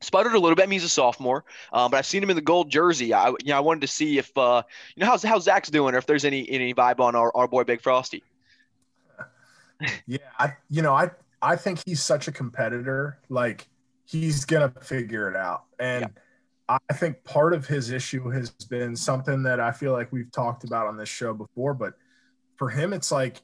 Sputtered 0.00 0.34
a 0.34 0.38
little 0.38 0.56
bit. 0.56 0.64
I 0.64 0.66
mean, 0.66 0.80
he's 0.80 0.84
a 0.84 0.88
sophomore, 0.88 1.44
um, 1.72 1.90
but 1.90 1.98
I've 1.98 2.06
seen 2.06 2.22
him 2.22 2.30
in 2.30 2.36
the 2.36 2.42
gold 2.42 2.70
jersey. 2.70 3.14
I, 3.14 3.28
you 3.28 3.36
know, 3.46 3.56
I 3.56 3.60
wanted 3.60 3.82
to 3.82 3.86
see 3.86 4.18
if, 4.18 4.36
uh, 4.36 4.62
you 4.96 5.00
know, 5.00 5.06
how's 5.06 5.22
how 5.22 5.38
Zach's 5.38 5.70
doing, 5.70 5.94
or 5.94 5.98
if 5.98 6.06
there's 6.06 6.24
any 6.24 6.48
any 6.50 6.74
vibe 6.74 6.98
on 6.98 7.14
our, 7.14 7.30
our 7.36 7.46
boy 7.46 7.64
Big 7.64 7.80
Frosty. 7.80 8.22
Yeah, 10.06 10.18
I, 10.38 10.52
you 10.70 10.80
know, 10.80 10.94
I 10.94 11.10
I 11.40 11.56
think 11.56 11.82
he's 11.84 12.00
such 12.00 12.28
a 12.28 12.32
competitor. 12.32 13.18
Like 13.28 13.66
he's 14.04 14.44
gonna 14.44 14.72
figure 14.80 15.28
it 15.28 15.34
out, 15.34 15.64
and 15.80 16.08
I 16.68 16.78
think 16.94 17.22
part 17.24 17.52
of 17.52 17.66
his 17.66 17.90
issue 17.90 18.28
has 18.30 18.50
been 18.50 18.94
something 18.94 19.42
that 19.42 19.60
I 19.60 19.72
feel 19.72 19.92
like 19.92 20.12
we've 20.12 20.30
talked 20.30 20.64
about 20.64 20.86
on 20.86 20.96
this 20.96 21.08
show 21.08 21.34
before. 21.34 21.74
But 21.74 21.94
for 22.56 22.70
him, 22.70 22.92
it's 22.92 23.10
like 23.10 23.42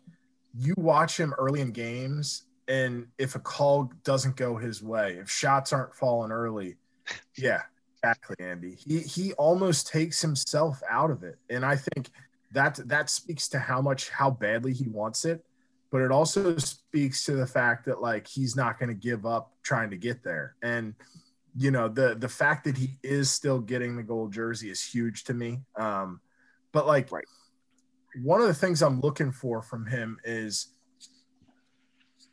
you 0.55 0.75
watch 0.79 1.19
him 1.19 1.35
early 1.39 1.61
in 1.61 1.73
games, 1.73 2.45
and 2.69 3.07
if 3.19 3.35
a 3.35 3.41
call 3.41 3.91
doesn't 4.05 4.37
go 4.37 4.57
his 4.57 4.83
way, 4.83 5.17
if 5.21 5.31
shots 5.31 5.73
aren't 5.73 5.95
falling 5.95 6.31
early, 6.31 6.77
yeah, 7.37 7.63
exactly, 7.97 8.37
Andy. 8.39 8.77
He 8.87 9.01
he 9.01 9.33
almost 9.35 9.89
takes 9.89 10.21
himself 10.21 10.81
out 10.89 11.11
of 11.11 11.23
it, 11.25 11.39
and 11.51 11.65
I 11.65 11.77
think 11.77 12.11
that 12.53 12.79
that 12.89 13.11
speaks 13.11 13.49
to 13.49 13.59
how 13.59 13.81
much 13.83 14.11
how 14.11 14.31
badly 14.31 14.73
he 14.73 14.89
wants 14.89 15.25
it 15.25 15.45
but 15.91 16.03
it 16.03 16.11
also 16.11 16.57
speaks 16.59 17.25
to 17.25 17.33
the 17.33 17.47
fact 17.47 17.87
that 17.87 18.01
like 18.01 18.27
he's 18.27 18.57
not 18.57 18.79
going 18.79 18.89
to 18.89 18.95
give 18.95 19.27
up 19.27 19.53
trying 19.63 19.91
to 19.91 19.97
get 19.97 20.23
there 20.23 20.55
and 20.63 20.95
you 21.57 21.71
know 21.71 21.89
the 21.89 22.15
the 22.15 22.29
fact 22.29 22.65
that 22.65 22.77
he 22.77 22.97
is 23.03 23.31
still 23.31 23.59
getting 23.59 23.97
the 23.97 24.03
gold 24.03 24.33
jersey 24.33 24.71
is 24.71 24.83
huge 24.85 25.25
to 25.25 25.35
me 25.35 25.61
um 25.77 26.21
but 26.73 26.87
like 26.87 27.11
Right. 27.11 27.25
one 28.23 28.41
of 28.41 28.47
the 28.47 28.55
things 28.55 28.83
i'm 28.83 29.01
looking 29.01 29.33
for 29.33 29.63
from 29.63 29.87
him 29.87 30.19
is 30.25 30.69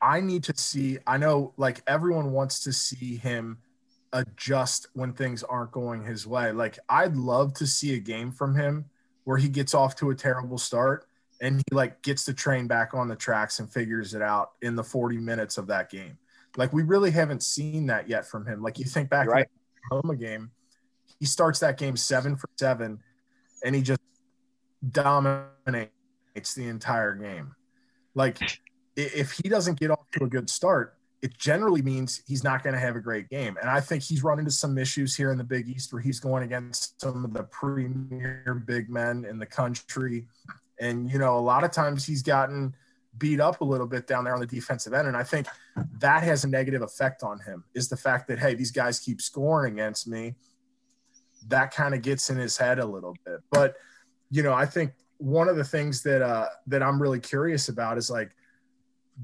i 0.05 0.19
need 0.19 0.43
to 0.43 0.53
see 0.55 0.97
i 1.07 1.17
know 1.17 1.53
like 1.57 1.81
everyone 1.87 2.31
wants 2.31 2.63
to 2.63 2.71
see 2.71 3.15
him 3.17 3.57
adjust 4.13 4.87
when 4.93 5.11
things 5.11 5.43
aren't 5.43 5.71
going 5.71 6.03
his 6.03 6.25
way 6.25 6.51
like 6.51 6.79
i'd 6.89 7.15
love 7.15 7.53
to 7.53 7.67
see 7.67 7.95
a 7.95 7.99
game 7.99 8.31
from 8.31 8.55
him 8.55 8.85
where 9.25 9.37
he 9.37 9.49
gets 9.49 9.73
off 9.73 9.95
to 9.95 10.11
a 10.11 10.15
terrible 10.15 10.57
start 10.57 11.05
and 11.41 11.57
he 11.57 11.75
like 11.75 12.01
gets 12.01 12.25
the 12.25 12.33
train 12.33 12.67
back 12.67 12.93
on 12.93 13.07
the 13.07 13.15
tracks 13.15 13.59
and 13.59 13.71
figures 13.71 14.13
it 14.13 14.21
out 14.21 14.51
in 14.61 14.75
the 14.75 14.83
40 14.83 15.17
minutes 15.17 15.57
of 15.57 15.67
that 15.67 15.89
game. 15.89 16.17
Like 16.57 16.71
we 16.71 16.83
really 16.83 17.11
haven't 17.11 17.43
seen 17.43 17.87
that 17.87 18.07
yet 18.07 18.25
from 18.25 18.45
him. 18.45 18.61
Like 18.61 18.79
you 18.79 18.85
think 18.85 19.09
back 19.09 19.25
You're 19.25 19.33
to 19.33 19.39
right. 19.39 19.47
the 19.89 19.95
Oklahoma 19.95 20.17
game, 20.17 20.51
he 21.19 21.25
starts 21.25 21.59
that 21.59 21.77
game 21.77 21.97
seven 21.97 22.35
for 22.35 22.49
seven, 22.57 22.99
and 23.63 23.75
he 23.75 23.81
just 23.81 23.99
dominates 24.89 25.91
the 26.55 26.67
entire 26.67 27.13
game. 27.15 27.55
Like 28.13 28.39
if 28.95 29.31
he 29.31 29.49
doesn't 29.49 29.79
get 29.79 29.91
off 29.91 30.09
to 30.13 30.23
a 30.23 30.27
good 30.27 30.49
start, 30.49 30.97
it 31.21 31.37
generally 31.37 31.81
means 31.81 32.21
he's 32.27 32.43
not 32.43 32.63
going 32.63 32.73
to 32.73 32.79
have 32.79 32.95
a 32.95 32.99
great 32.99 33.29
game. 33.29 33.57
And 33.59 33.69
I 33.69 33.79
think 33.79 34.03
he's 34.03 34.23
run 34.23 34.37
into 34.37 34.51
some 34.51 34.77
issues 34.77 35.15
here 35.15 35.31
in 35.31 35.37
the 35.37 35.43
Big 35.43 35.67
East 35.67 35.91
where 35.91 36.01
he's 36.01 36.19
going 36.19 36.43
against 36.43 37.01
some 37.01 37.25
of 37.25 37.33
the 37.33 37.43
premier 37.43 38.63
big 38.65 38.89
men 38.89 39.25
in 39.25 39.39
the 39.39 39.45
country. 39.45 40.27
And, 40.79 41.09
you 41.09 41.17
know, 41.17 41.37
a 41.37 41.39
lot 41.39 41.63
of 41.63 41.71
times 41.71 42.05
he's 42.05 42.21
gotten 42.21 42.75
beat 43.17 43.39
up 43.39 43.61
a 43.61 43.63
little 43.63 43.87
bit 43.87 44.07
down 44.07 44.25
there 44.25 44.33
on 44.33 44.39
the 44.39 44.45
defensive 44.45 44.93
end. 44.93 45.07
And 45.07 45.17
I 45.17 45.23
think 45.23 45.47
that 45.99 46.23
has 46.23 46.43
a 46.43 46.49
negative 46.49 46.81
effect 46.81 47.23
on 47.23 47.39
him 47.39 47.63
is 47.73 47.89
the 47.89 47.97
fact 47.97 48.27
that, 48.27 48.39
hey, 48.39 48.53
these 48.53 48.71
guys 48.71 48.99
keep 48.99 49.21
scoring 49.21 49.73
against 49.73 50.07
me. 50.07 50.35
That 51.47 51.73
kind 51.73 51.95
of 51.95 52.01
gets 52.01 52.29
in 52.29 52.37
his 52.37 52.57
head 52.57 52.77
a 52.77 52.85
little 52.85 53.15
bit. 53.25 53.39
But, 53.51 53.75
you 54.29 54.43
know, 54.43 54.53
I 54.53 54.65
think 54.65 54.91
one 55.17 55.47
of 55.47 55.55
the 55.55 55.63
things 55.63 56.03
that 56.03 56.21
uh 56.21 56.49
that 56.67 56.83
I'm 56.83 57.01
really 57.01 57.21
curious 57.21 57.69
about 57.69 57.97
is 57.97 58.09
like 58.09 58.31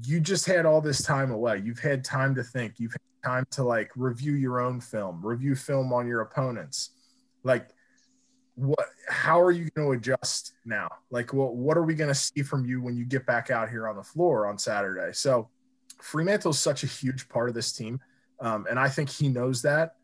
you 0.04 0.20
just 0.20 0.46
had 0.46 0.66
all 0.66 0.80
this 0.80 1.02
time 1.02 1.30
away. 1.30 1.60
You've 1.64 1.78
had 1.78 2.04
time 2.04 2.34
to 2.36 2.42
think. 2.42 2.74
You've 2.78 2.92
had 2.92 3.30
time 3.30 3.46
to 3.52 3.64
like 3.64 3.90
review 3.96 4.34
your 4.34 4.60
own 4.60 4.80
film, 4.80 5.24
review 5.24 5.54
film 5.54 5.92
on 5.92 6.06
your 6.06 6.22
opponents. 6.22 6.90
Like 7.44 7.68
what 8.54 8.86
how 9.08 9.40
are 9.40 9.50
you 9.50 9.68
going 9.70 9.88
to 9.88 9.92
adjust 9.92 10.52
now? 10.64 10.88
Like 11.10 11.32
what 11.32 11.54
what 11.54 11.76
are 11.76 11.82
we 11.82 11.94
going 11.94 12.08
to 12.08 12.14
see 12.14 12.42
from 12.42 12.64
you 12.64 12.80
when 12.80 12.96
you 12.96 13.04
get 13.04 13.26
back 13.26 13.50
out 13.50 13.68
here 13.68 13.88
on 13.88 13.96
the 13.96 14.02
floor 14.02 14.46
on 14.46 14.58
Saturday? 14.58 15.12
So 15.12 15.48
Freemantle 16.00 16.50
is 16.50 16.58
such 16.58 16.84
a 16.84 16.86
huge 16.86 17.28
part 17.28 17.48
of 17.48 17.54
this 17.54 17.72
team. 17.72 18.00
Um, 18.40 18.66
and 18.68 18.78
I 18.78 18.88
think 18.88 19.08
he 19.08 19.28
knows 19.28 19.62
that. 19.62 19.96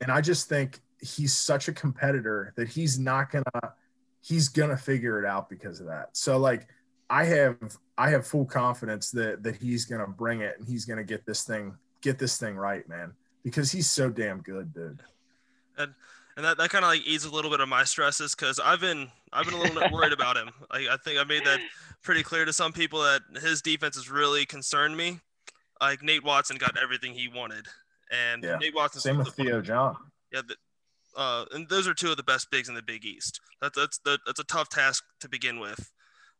And 0.00 0.10
I 0.10 0.20
just 0.20 0.48
think 0.48 0.80
he's 1.00 1.34
such 1.34 1.68
a 1.68 1.72
competitor 1.72 2.52
that 2.56 2.68
he's 2.68 2.98
not 2.98 3.30
gonna 3.30 3.74
he's 4.22 4.48
gonna 4.48 4.76
figure 4.76 5.22
it 5.22 5.26
out 5.26 5.48
because 5.48 5.80
of 5.80 5.86
that. 5.86 6.10
So 6.12 6.38
like 6.38 6.68
I 7.10 7.24
have 7.24 7.76
I 7.98 8.08
have 8.10 8.26
full 8.26 8.46
confidence 8.46 9.10
that 9.10 9.42
that 9.42 9.56
he's 9.56 9.84
gonna 9.84 10.06
bring 10.06 10.40
it 10.40 10.56
and 10.58 10.66
he's 10.66 10.84
gonna 10.84 11.04
get 11.04 11.26
this 11.26 11.42
thing 11.42 11.76
get 12.00 12.18
this 12.18 12.38
thing 12.38 12.56
right, 12.56 12.88
man. 12.88 13.12
Because 13.44 13.72
he's 13.72 13.90
so 13.90 14.10
damn 14.10 14.40
good, 14.40 14.72
dude. 14.72 15.02
And 15.76 15.92
and 16.36 16.44
that, 16.44 16.56
that 16.58 16.70
kind 16.70 16.84
of 16.84 16.90
like 16.90 17.06
eases 17.06 17.30
a 17.30 17.34
little 17.34 17.50
bit 17.50 17.60
of 17.60 17.68
my 17.68 17.84
stresses 17.84 18.34
because 18.34 18.58
I've 18.60 18.80
been 18.80 19.10
I've 19.32 19.44
been 19.44 19.54
a 19.54 19.58
little 19.58 19.80
bit 19.80 19.92
worried 19.92 20.12
about 20.12 20.36
him. 20.36 20.50
Like 20.72 20.86
I 20.88 20.96
think 20.98 21.18
I 21.18 21.24
made 21.24 21.44
that 21.44 21.60
pretty 22.02 22.22
clear 22.22 22.44
to 22.44 22.52
some 22.52 22.72
people 22.72 23.02
that 23.02 23.22
his 23.42 23.60
defense 23.60 23.96
has 23.96 24.10
really 24.10 24.46
concerned 24.46 24.96
me. 24.96 25.18
Like 25.80 26.02
Nate 26.02 26.24
Watson 26.24 26.56
got 26.56 26.78
everything 26.80 27.12
he 27.12 27.28
wanted, 27.28 27.66
and 28.10 28.44
Yeah. 28.44 28.56
Nate 28.58 28.74
Watson 28.74 29.00
Same 29.00 29.18
with 29.18 29.34
Theo 29.34 29.60
John. 29.60 29.96
Yeah, 30.32 30.42
the, 30.46 30.54
uh, 31.16 31.44
and 31.52 31.68
those 31.68 31.88
are 31.88 31.94
two 31.94 32.10
of 32.10 32.16
the 32.16 32.22
best 32.22 32.50
bigs 32.50 32.68
in 32.68 32.74
the 32.74 32.82
Big 32.82 33.04
East. 33.04 33.40
That's 33.60 33.76
that's 33.76 33.98
the, 34.04 34.18
that's 34.26 34.40
a 34.40 34.44
tough 34.44 34.68
task 34.68 35.02
to 35.20 35.28
begin 35.28 35.58
with, 35.58 35.90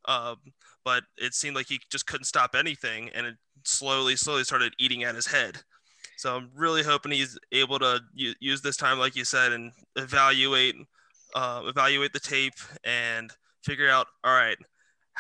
um, 0.07 0.37
but 0.85 1.05
it 1.17 1.35
seemed 1.35 1.57
like 1.57 1.67
he 1.69 1.81
just 1.91 2.07
couldn't 2.07 2.25
stop 2.25 2.55
anything, 2.55 3.11
and 3.15 3.27
it 3.27 3.35
slowly, 3.65 4.17
slowly 4.17 4.45
started 4.45 4.75
eating 4.79 5.05
at 5.05 5.15
his 5.15 5.27
head. 5.27 5.59
So 6.17 6.37
I'm 6.37 6.51
really 6.55 6.83
hoping 6.83 7.13
he's 7.13 7.39
able 7.53 7.79
to 7.79 8.01
use 8.15 8.61
this 8.61 8.77
time, 8.77 8.99
like 8.99 9.17
you 9.17 9.25
said, 9.25 9.53
and 9.53 9.73
evaluate 9.97 10.77
uh, 11.35 11.63
evaluate 11.67 12.13
the 12.13 12.21
tape 12.21 12.55
and 12.85 13.31
figure 13.65 13.89
out, 13.89 14.07
all 14.25 14.35
right, 14.35 14.57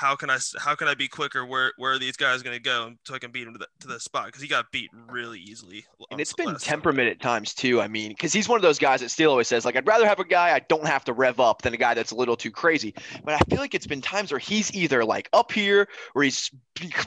how 0.00 0.16
can 0.16 0.30
I 0.30 0.38
how 0.58 0.74
can 0.74 0.88
I 0.88 0.94
be 0.94 1.08
quicker? 1.08 1.44
Where 1.44 1.72
where 1.76 1.92
are 1.92 1.98
these 1.98 2.16
guys 2.16 2.42
going 2.42 2.56
to 2.56 2.62
go 2.62 2.92
so 3.04 3.14
I 3.14 3.18
can 3.18 3.30
beat 3.30 3.46
him 3.46 3.52
to 3.52 3.58
the, 3.58 3.68
to 3.80 3.88
the 3.88 4.00
spot? 4.00 4.26
Because 4.26 4.40
he 4.40 4.48
got 4.48 4.72
beat 4.72 4.90
really 5.08 5.38
easily. 5.38 5.84
And 6.10 6.20
it's 6.20 6.32
been 6.32 6.46
last 6.46 6.64
time. 6.64 6.70
temperament 6.70 7.10
at 7.10 7.20
times 7.20 7.52
too. 7.52 7.82
I 7.82 7.88
mean, 7.88 8.08
because 8.08 8.32
he's 8.32 8.48
one 8.48 8.56
of 8.56 8.62
those 8.62 8.78
guys 8.78 9.00
that 9.00 9.10
still 9.10 9.30
always 9.30 9.46
says, 9.46 9.66
like, 9.66 9.76
I'd 9.76 9.86
rather 9.86 10.06
have 10.06 10.18
a 10.18 10.24
guy 10.24 10.54
I 10.54 10.60
don't 10.60 10.86
have 10.86 11.04
to 11.04 11.12
rev 11.12 11.38
up 11.38 11.62
than 11.62 11.74
a 11.74 11.76
guy 11.76 11.92
that's 11.92 12.12
a 12.12 12.16
little 12.16 12.36
too 12.36 12.50
crazy. 12.50 12.94
But 13.24 13.34
I 13.34 13.38
feel 13.50 13.58
like 13.58 13.74
it's 13.74 13.86
been 13.86 14.00
times 14.00 14.32
where 14.32 14.38
he's 14.38 14.74
either 14.74 15.04
like 15.04 15.28
up 15.34 15.52
here 15.52 15.86
or 16.14 16.22
he's 16.22 16.50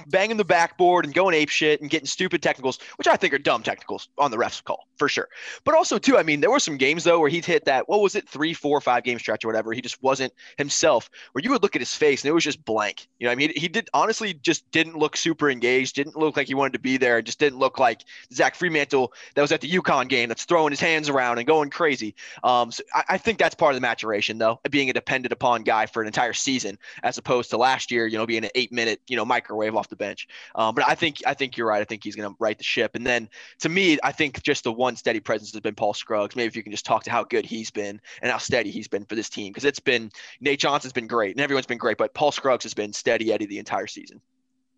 banging 0.08 0.38
the 0.38 0.46
backboard 0.46 1.06
and 1.06 1.16
going 1.16 1.34
ape 1.34 1.50
shit 1.50 1.82
and 1.82 1.90
getting 1.90 2.06
stupid 2.06 2.44
technicals, 2.44 2.78
which 2.98 3.08
I 3.08 3.16
think 3.16 3.34
are 3.34 3.40
dumb 3.40 3.64
technicals 3.64 4.08
on 4.20 4.30
the 4.30 4.38
ref's 4.38 4.62
call 4.62 4.88
for 4.98 5.10
sure. 5.10 5.30
But 5.64 5.74
also 5.74 5.98
too, 5.98 6.18
I 6.18 6.24
mean, 6.24 6.42
there 6.42 6.52
were 6.52 6.60
some 6.60 6.78
games 6.78 7.04
though 7.04 7.20
where 7.20 7.30
he'd 7.30 7.46
hit 7.46 7.66
that 7.66 7.90
what 7.90 8.02
was 8.02 8.16
it, 8.16 8.30
three, 8.30 8.54
four, 8.54 8.80
five 8.82 9.04
game 9.04 9.18
stretch 9.18 9.44
or 9.44 9.48
whatever. 9.48 9.74
He 9.74 9.82
just 9.82 10.02
wasn't 10.04 10.32
himself. 10.58 11.10
Where 11.32 11.42
you 11.42 11.50
would 11.50 11.64
look 11.64 11.76
at 11.76 11.82
his 11.82 11.96
face 11.96 12.24
and 12.24 12.30
it 12.30 12.34
was 12.34 12.44
just 12.44 12.64
blank. 12.64 12.83
You 13.20 13.28
know, 13.28 13.32
I 13.32 13.36
mean, 13.36 13.52
he 13.56 13.68
did 13.68 13.90
honestly 13.94 14.34
just 14.34 14.70
didn't 14.72 14.98
look 14.98 15.16
super 15.16 15.50
engaged. 15.50 15.96
Didn't 15.96 16.18
look 16.18 16.36
like 16.36 16.48
he 16.48 16.54
wanted 16.54 16.74
to 16.74 16.80
be 16.80 16.98
there. 16.98 17.22
Just 17.22 17.40
didn't 17.40 17.60
look 17.60 17.80
like 17.80 18.04
Zach 18.34 18.58
Freemantle 18.58 19.10
that 19.36 19.42
was 19.42 19.52
at 19.52 19.62
the 19.62 19.70
UConn 19.70 20.10
game 20.10 20.30
that's 20.30 20.46
throwing 20.46 20.72
his 20.72 20.80
hands 20.80 21.10
around 21.10 21.38
and 21.38 21.48
going 21.48 21.70
crazy. 21.70 22.16
Um, 22.44 22.72
so 22.72 22.84
I, 22.94 23.04
I 23.10 23.18
think 23.18 23.40
that's 23.40 23.56
part 23.56 23.72
of 23.72 23.78
the 23.78 23.82
maturation, 23.82 24.38
though, 24.38 24.60
being 24.70 24.90
a 24.90 24.94
dependent 24.94 25.32
upon 25.32 25.64
guy 25.64 25.86
for 25.86 26.02
an 26.02 26.08
entire 26.08 26.34
season 26.34 26.78
as 27.04 27.18
opposed 27.18 27.50
to 27.52 27.58
last 27.58 27.92
year, 27.92 28.08
you 28.08 28.18
know, 28.18 28.26
being 28.26 28.44
an 28.44 28.52
eight 28.56 28.72
minute, 28.72 29.00
you 29.08 29.16
know, 29.16 29.26
microwave 29.26 29.76
off 29.76 29.90
the 29.90 29.96
bench. 29.96 30.28
Um, 30.56 30.76
but 30.76 30.88
I 30.88 30.96
think 30.96 31.18
I 31.26 31.34
think 31.34 31.58
you're 31.58 31.68
right. 31.68 31.82
I 31.82 31.86
think 31.86 32.04
he's 32.04 32.16
going 32.16 32.30
to 32.30 32.36
right 32.40 32.58
the 32.58 32.64
ship. 32.64 32.96
And 32.96 33.06
then 33.06 33.30
to 33.60 33.70
me, 33.70 33.98
I 34.04 34.12
think 34.12 34.42
just 34.44 34.64
the 34.64 34.72
one 34.72 34.96
steady 34.96 35.20
presence 35.20 35.52
has 35.52 35.62
been 35.62 35.76
Paul 35.76 35.94
Scruggs. 35.94 36.36
Maybe 36.36 36.48
if 36.48 36.56
you 36.56 36.64
can 36.64 36.72
just 36.72 36.86
talk 36.86 37.04
to 37.04 37.12
how 37.12 37.24
good 37.24 37.46
he's 37.46 37.72
been 37.72 38.02
and 38.22 38.32
how 38.32 38.38
steady 38.38 38.72
he's 38.72 38.88
been 38.88 39.06
for 39.06 39.16
this 39.16 39.30
team, 39.30 39.52
because 39.52 39.66
it's 39.66 39.80
been 39.80 40.12
Nate 40.42 40.60
Johnson's 40.60 40.94
been 40.94 41.08
great 41.08 41.36
and 41.36 41.42
everyone's 41.42 41.66
been 41.66 41.78
great, 41.78 41.98
but 41.98 42.14
Paul 42.14 42.32
Scruggs 42.32 42.64
has 42.64 42.73
been 42.74 42.94
steady 42.94 43.32
Eddie 43.32 43.46
the 43.46 43.60
entire 43.60 43.88
season. 43.88 44.22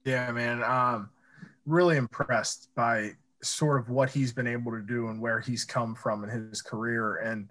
Yeah, 0.04 0.32
man. 0.32 0.64
Um, 0.64 1.10
really 1.66 1.98
impressed 1.98 2.70
by 2.76 3.12
sort 3.42 3.80
of 3.80 3.90
what 3.90 4.10
he's 4.10 4.32
been 4.34 4.48
able 4.48 4.72
to 4.72 4.82
do 4.82 5.08
and 5.08 5.22
where 5.22 5.40
he's 5.40 5.66
come 5.66 5.96
from 5.96 6.24
in 6.24 6.30
his 6.30 6.62
career. 6.62 7.18
And, 7.18 7.50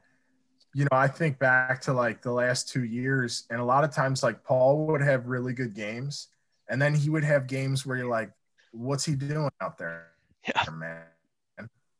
you 0.74 0.84
know, 0.84 0.96
I 0.96 1.08
think 1.08 1.38
back 1.38 1.80
to 1.82 1.92
like 1.92 2.22
the 2.22 2.32
last 2.32 2.68
two 2.68 2.84
years, 2.84 3.44
and 3.50 3.60
a 3.60 3.64
lot 3.64 3.84
of 3.84 3.92
times, 3.92 4.22
like 4.22 4.42
Paul 4.44 4.86
would 4.86 5.02
have 5.02 5.26
really 5.26 5.52
good 5.52 5.74
games, 5.74 6.28
and 6.68 6.80
then 6.80 6.94
he 6.94 7.10
would 7.10 7.24
have 7.24 7.46
games 7.46 7.84
where 7.84 7.96
you're 7.96 8.08
like, 8.08 8.30
what's 8.72 9.04
he 9.04 9.14
doing 9.14 9.50
out 9.60 9.78
there, 9.78 10.08
Yeah. 10.46 10.64
man? 10.72 11.02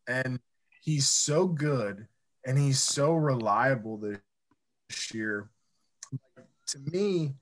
And 0.07 0.40
he's 0.83 1.09
so 1.09 1.46
good 1.46 2.07
and 2.44 2.59
he's 2.59 2.80
so 2.80 3.14
reliable 3.14 3.96
this 3.96 5.14
year. 5.14 5.48
To 6.68 6.78
me, 6.78 7.35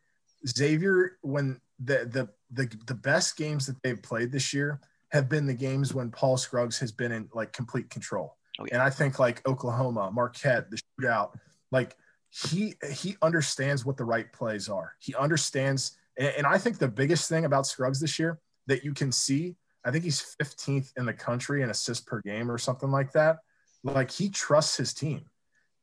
Xavier, 0.47 1.19
when 1.23 1.61
the 1.79 2.07
the 2.07 2.29
the 2.51 2.77
the 2.87 2.95
best 2.95 3.37
games 3.37 3.67
that 3.67 3.83
they've 3.83 4.03
played 4.03 4.33
this 4.33 4.53
year 4.53 4.81
have 5.11 5.29
been 5.29 5.47
the 5.47 5.55
games 5.55 5.93
when 5.93 6.11
Paul 6.11 6.37
Scruggs 6.37 6.79
has 6.79 6.91
been 6.91 7.13
in 7.13 7.29
like 7.35 7.53
complete 7.53 7.91
control. 7.91 8.37
Oh, 8.59 8.65
yeah. 8.67 8.75
And 8.75 8.83
I 8.83 8.91
think 8.91 9.19
like 9.19 9.47
Oklahoma, 9.47 10.11
Marquette, 10.11 10.71
the 10.71 10.79
shootout, 11.01 11.35
like 11.71 11.97
he 12.31 12.75
he 12.93 13.17
understands 13.23 13.85
what 13.85 13.97
the 13.97 14.05
right 14.05 14.33
plays 14.33 14.69
are. 14.69 14.95
He 14.99 15.15
understands, 15.15 15.99
and, 16.19 16.33
and 16.39 16.47
I 16.47 16.59
think 16.59 16.79
the 16.79 16.89
biggest 16.89 17.29
thing 17.29 17.45
about 17.45 17.67
Scruggs 17.67 18.01
this 18.01 18.19
year 18.19 18.39
that 18.67 18.85
you 18.85 18.95
can 18.95 19.13
see, 19.13 19.57
I 19.85 19.91
think 19.91 20.05
he's 20.05 20.37
15th 20.41 20.93
in 20.97 21.05
the 21.05 21.13
country 21.13 21.63
in 21.63 21.71
assists 21.71 22.05
per 22.05 22.21
game 22.21 22.51
or 22.51 22.59
something 22.59 22.91
like 22.91 23.13
that. 23.13 23.39
Like 23.85 24.11
he 24.11 24.31
trusts 24.31 24.77
his 24.77 24.95
team. 24.95 25.25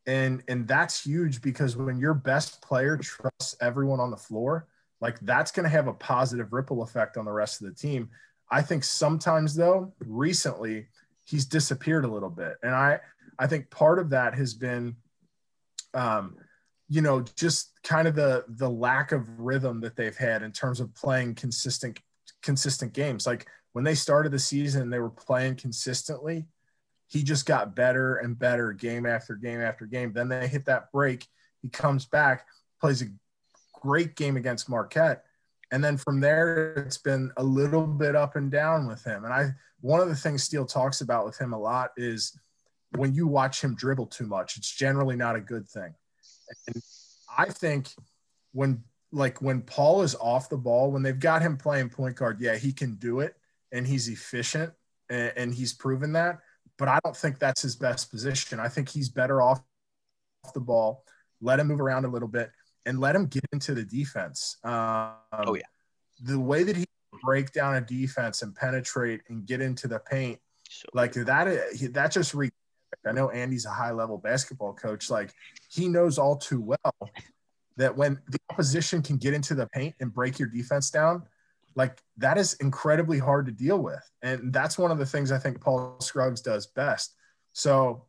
And 0.10 0.41
and 0.48 0.67
that's 0.67 1.06
huge 1.06 1.39
because 1.39 1.78
when 1.78 2.00
your 2.00 2.15
best 2.15 2.63
player 2.63 2.98
trusts 2.98 3.56
everyone 3.62 4.00
on 4.00 4.10
the 4.10 4.17
floor, 4.17 4.67
like 5.02 5.19
that's 5.19 5.52
going 5.52 5.65
to 5.65 5.69
have 5.69 5.86
a 5.86 5.93
positive 5.93 6.52
ripple 6.52 6.82
effect 6.82 7.15
on 7.15 7.26
the 7.26 7.32
rest 7.32 7.62
of 7.62 7.67
the 7.67 7.76
team. 7.76 8.10
I 8.50 8.63
think 8.63 8.84
sometimes 8.84 9.54
though, 9.54 9.93
recently 10.00 10.88
he's 11.26 11.45
disappeared 11.45 12.06
a 12.06 12.08
little 12.08 12.32
bit, 12.32 12.56
and 12.63 12.74
I 12.74 13.00
I 13.38 13.45
think 13.45 13.69
part 13.69 14.00
of 14.00 14.10
that 14.10 14.34
has 14.34 14.56
been, 14.56 14.95
um, 15.93 16.38
you 16.89 17.02
know, 17.02 17.22
just 17.36 17.72
kind 17.84 18.08
of 18.08 18.15
the 18.15 18.45
the 18.48 18.69
lack 18.69 19.12
of 19.12 19.39
rhythm 19.39 19.80
that 19.82 19.95
they've 19.95 20.17
had 20.17 20.41
in 20.41 20.52
terms 20.52 20.80
of 20.80 20.91
playing 20.95 21.36
consistent 21.36 22.00
consistent 22.41 22.93
games. 22.93 23.28
Like 23.28 23.45
when 23.74 23.84
they 23.84 23.93
started 23.93 24.32
the 24.32 24.39
season, 24.39 24.89
they 24.89 25.00
were 25.00 25.12
playing 25.12 25.58
consistently. 25.58 26.48
He 27.10 27.24
just 27.24 27.45
got 27.45 27.76
better 27.76 28.17
and 28.17 28.38
better 28.38 28.72
game 28.72 29.06
after 29.06 29.36
game 29.36 29.62
after 29.62 29.86
game. 29.86 30.13
Then 30.13 30.30
they 30.30 30.48
hit 30.48 30.65
that 30.65 30.91
break. 30.91 31.28
He 31.62 31.67
comes 31.69 32.06
back, 32.06 32.45
plays 32.80 33.02
a 33.02 33.08
great 33.82 34.15
game 34.15 34.38
against 34.38 34.69
Marquette. 34.69 35.26
And 35.72 35.84
then 35.84 35.98
from 35.98 36.19
there, 36.19 36.74
it's 36.74 36.98
been 36.98 37.32
a 37.38 37.43
little 37.43 37.86
bit 37.86 38.15
up 38.15 38.36
and 38.36 38.52
down 38.52 38.88
with 38.88 39.04
him. 39.04 39.26
And 39.26 39.34
I, 39.34 39.50
one 39.82 40.00
of 40.00 40.08
the 40.08 40.15
things 40.15 40.43
Steele 40.43 40.65
talks 40.65 41.02
about 41.02 41.26
with 41.26 41.38
him 41.38 41.54
a 41.54 41.60
lot 41.60 41.91
is 41.98 42.38
when 42.95 43.13
you 43.13 43.28
watch 43.28 43.63
him 43.63 43.76
dribble 43.76 44.08
too 44.08 44.26
much, 44.26 44.58
it's 44.58 44.74
generally 44.74 45.15
not 45.15 45.36
a 45.36 45.41
good 45.41 45.67
thing. 45.67 45.93
And 46.67 46.82
I 47.38 47.45
think 47.45 47.89
when, 48.52 48.84
like, 49.12 49.41
when 49.41 49.62
Paul 49.62 50.02
is 50.02 50.15
off 50.15 50.50
the 50.50 50.58
ball, 50.58 50.91
when 50.91 51.04
they've 51.04 51.19
got 51.19 51.41
him 51.41 51.58
playing 51.58 51.89
point 51.89 52.15
guard, 52.15 52.39
yeah, 52.39 52.56
he 52.56 52.72
can 52.72 52.95
do 52.95 53.19
it 53.19 53.36
and 53.72 53.86
he's 53.86 54.08
efficient 54.08 54.74
and, 55.10 55.34
and 55.36 55.54
he's 55.54 55.74
proven 55.74 56.13
that. 56.13 56.39
But 56.80 56.88
I 56.88 57.00
don't 57.04 57.15
think 57.15 57.38
that's 57.38 57.62
his 57.62 57.76
best 57.76 58.10
position. 58.10 58.60
I 58.60 58.70
think 58.70 58.89
he's 58.89 59.10
better 59.10 59.42
off 59.42 59.62
off 60.46 60.54
the 60.54 60.62
ball, 60.62 61.04
let 61.42 61.60
him 61.60 61.68
move 61.68 61.82
around 61.82 62.06
a 62.06 62.08
little 62.08 62.28
bit, 62.28 62.50
and 62.86 63.00
let 63.00 63.13
him 63.15 63.26
get 63.26 63.44
into 63.52 63.74
the 63.76 63.84
defense. 63.84 64.58
Um, 64.63 65.13
Oh, 65.34 65.54
yeah. 65.54 65.63
The 66.22 66.39
way 66.39 66.63
that 66.63 66.76
he 66.78 66.86
break 67.22 67.52
down 67.52 67.76
a 67.76 67.82
defense 67.82 68.42
and 68.42 68.56
penetrate 68.56 69.22
and 69.30 69.46
get 69.46 69.62
into 69.62 69.88
the 69.88 70.00
paint, 70.00 70.39
So 70.70 70.88
like 70.94 71.13
that, 71.13 71.92
that 71.94 72.12
just 72.12 72.34
re- 72.34 72.50
I 73.06 73.12
know 73.12 73.30
Andy's 73.30 73.65
a 73.65 73.70
high 73.70 73.92
level 73.92 74.18
basketball 74.18 74.74
coach. 74.74 75.10
Like 75.10 75.32
he 75.70 75.88
knows 75.88 76.18
all 76.18 76.38
too 76.38 76.62
well 76.62 77.12
that 77.78 77.96
when 77.96 78.20
the 78.28 78.39
opposition 78.50 79.02
can 79.02 79.18
get 79.18 79.34
into 79.34 79.56
the 79.56 79.68
paint 79.68 79.96
and 80.00 80.13
break 80.13 80.39
your 80.39 80.50
defense 80.50 80.89
down, 80.89 81.24
like 81.75 82.01
that 82.17 82.38
is 82.38 82.53
incredibly 82.55 83.19
hard 83.19 83.45
to 83.45 83.51
deal 83.51 83.79
with. 83.79 84.03
And 84.21 84.51
that's 84.51 84.77
one 84.77 84.91
of 84.91 84.97
the 84.97 85.05
things 85.05 85.32
I 85.32 85.38
think 85.38 85.62
Paul 85.62 85.97
Scruggs 85.99 86.41
does 86.41 86.67
best. 86.67 87.15
So 87.53 88.05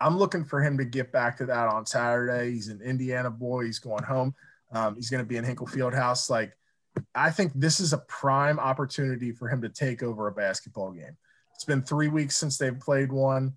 I'm 0.00 0.16
looking 0.16 0.44
for 0.44 0.62
him 0.62 0.78
to 0.78 0.84
get 0.84 1.12
back 1.12 1.38
to 1.38 1.46
that 1.46 1.68
on 1.68 1.86
Saturday. 1.86 2.52
He's 2.52 2.68
an 2.68 2.80
Indiana 2.82 3.30
boy. 3.30 3.64
He's 3.64 3.78
going 3.78 4.04
home. 4.04 4.34
Um, 4.72 4.96
he's 4.96 5.10
going 5.10 5.22
to 5.22 5.28
be 5.28 5.36
in 5.36 5.44
Hinkle 5.44 5.66
Fieldhouse. 5.66 6.30
Like, 6.30 6.52
I 7.14 7.30
think 7.30 7.52
this 7.54 7.80
is 7.80 7.92
a 7.92 7.98
prime 7.98 8.58
opportunity 8.58 9.32
for 9.32 9.48
him 9.48 9.62
to 9.62 9.68
take 9.68 10.02
over 10.02 10.28
a 10.28 10.32
basketball 10.32 10.92
game. 10.92 11.16
It's 11.54 11.64
been 11.64 11.82
three 11.82 12.08
weeks 12.08 12.36
since 12.36 12.58
they've 12.58 12.78
played 12.78 13.10
one. 13.10 13.56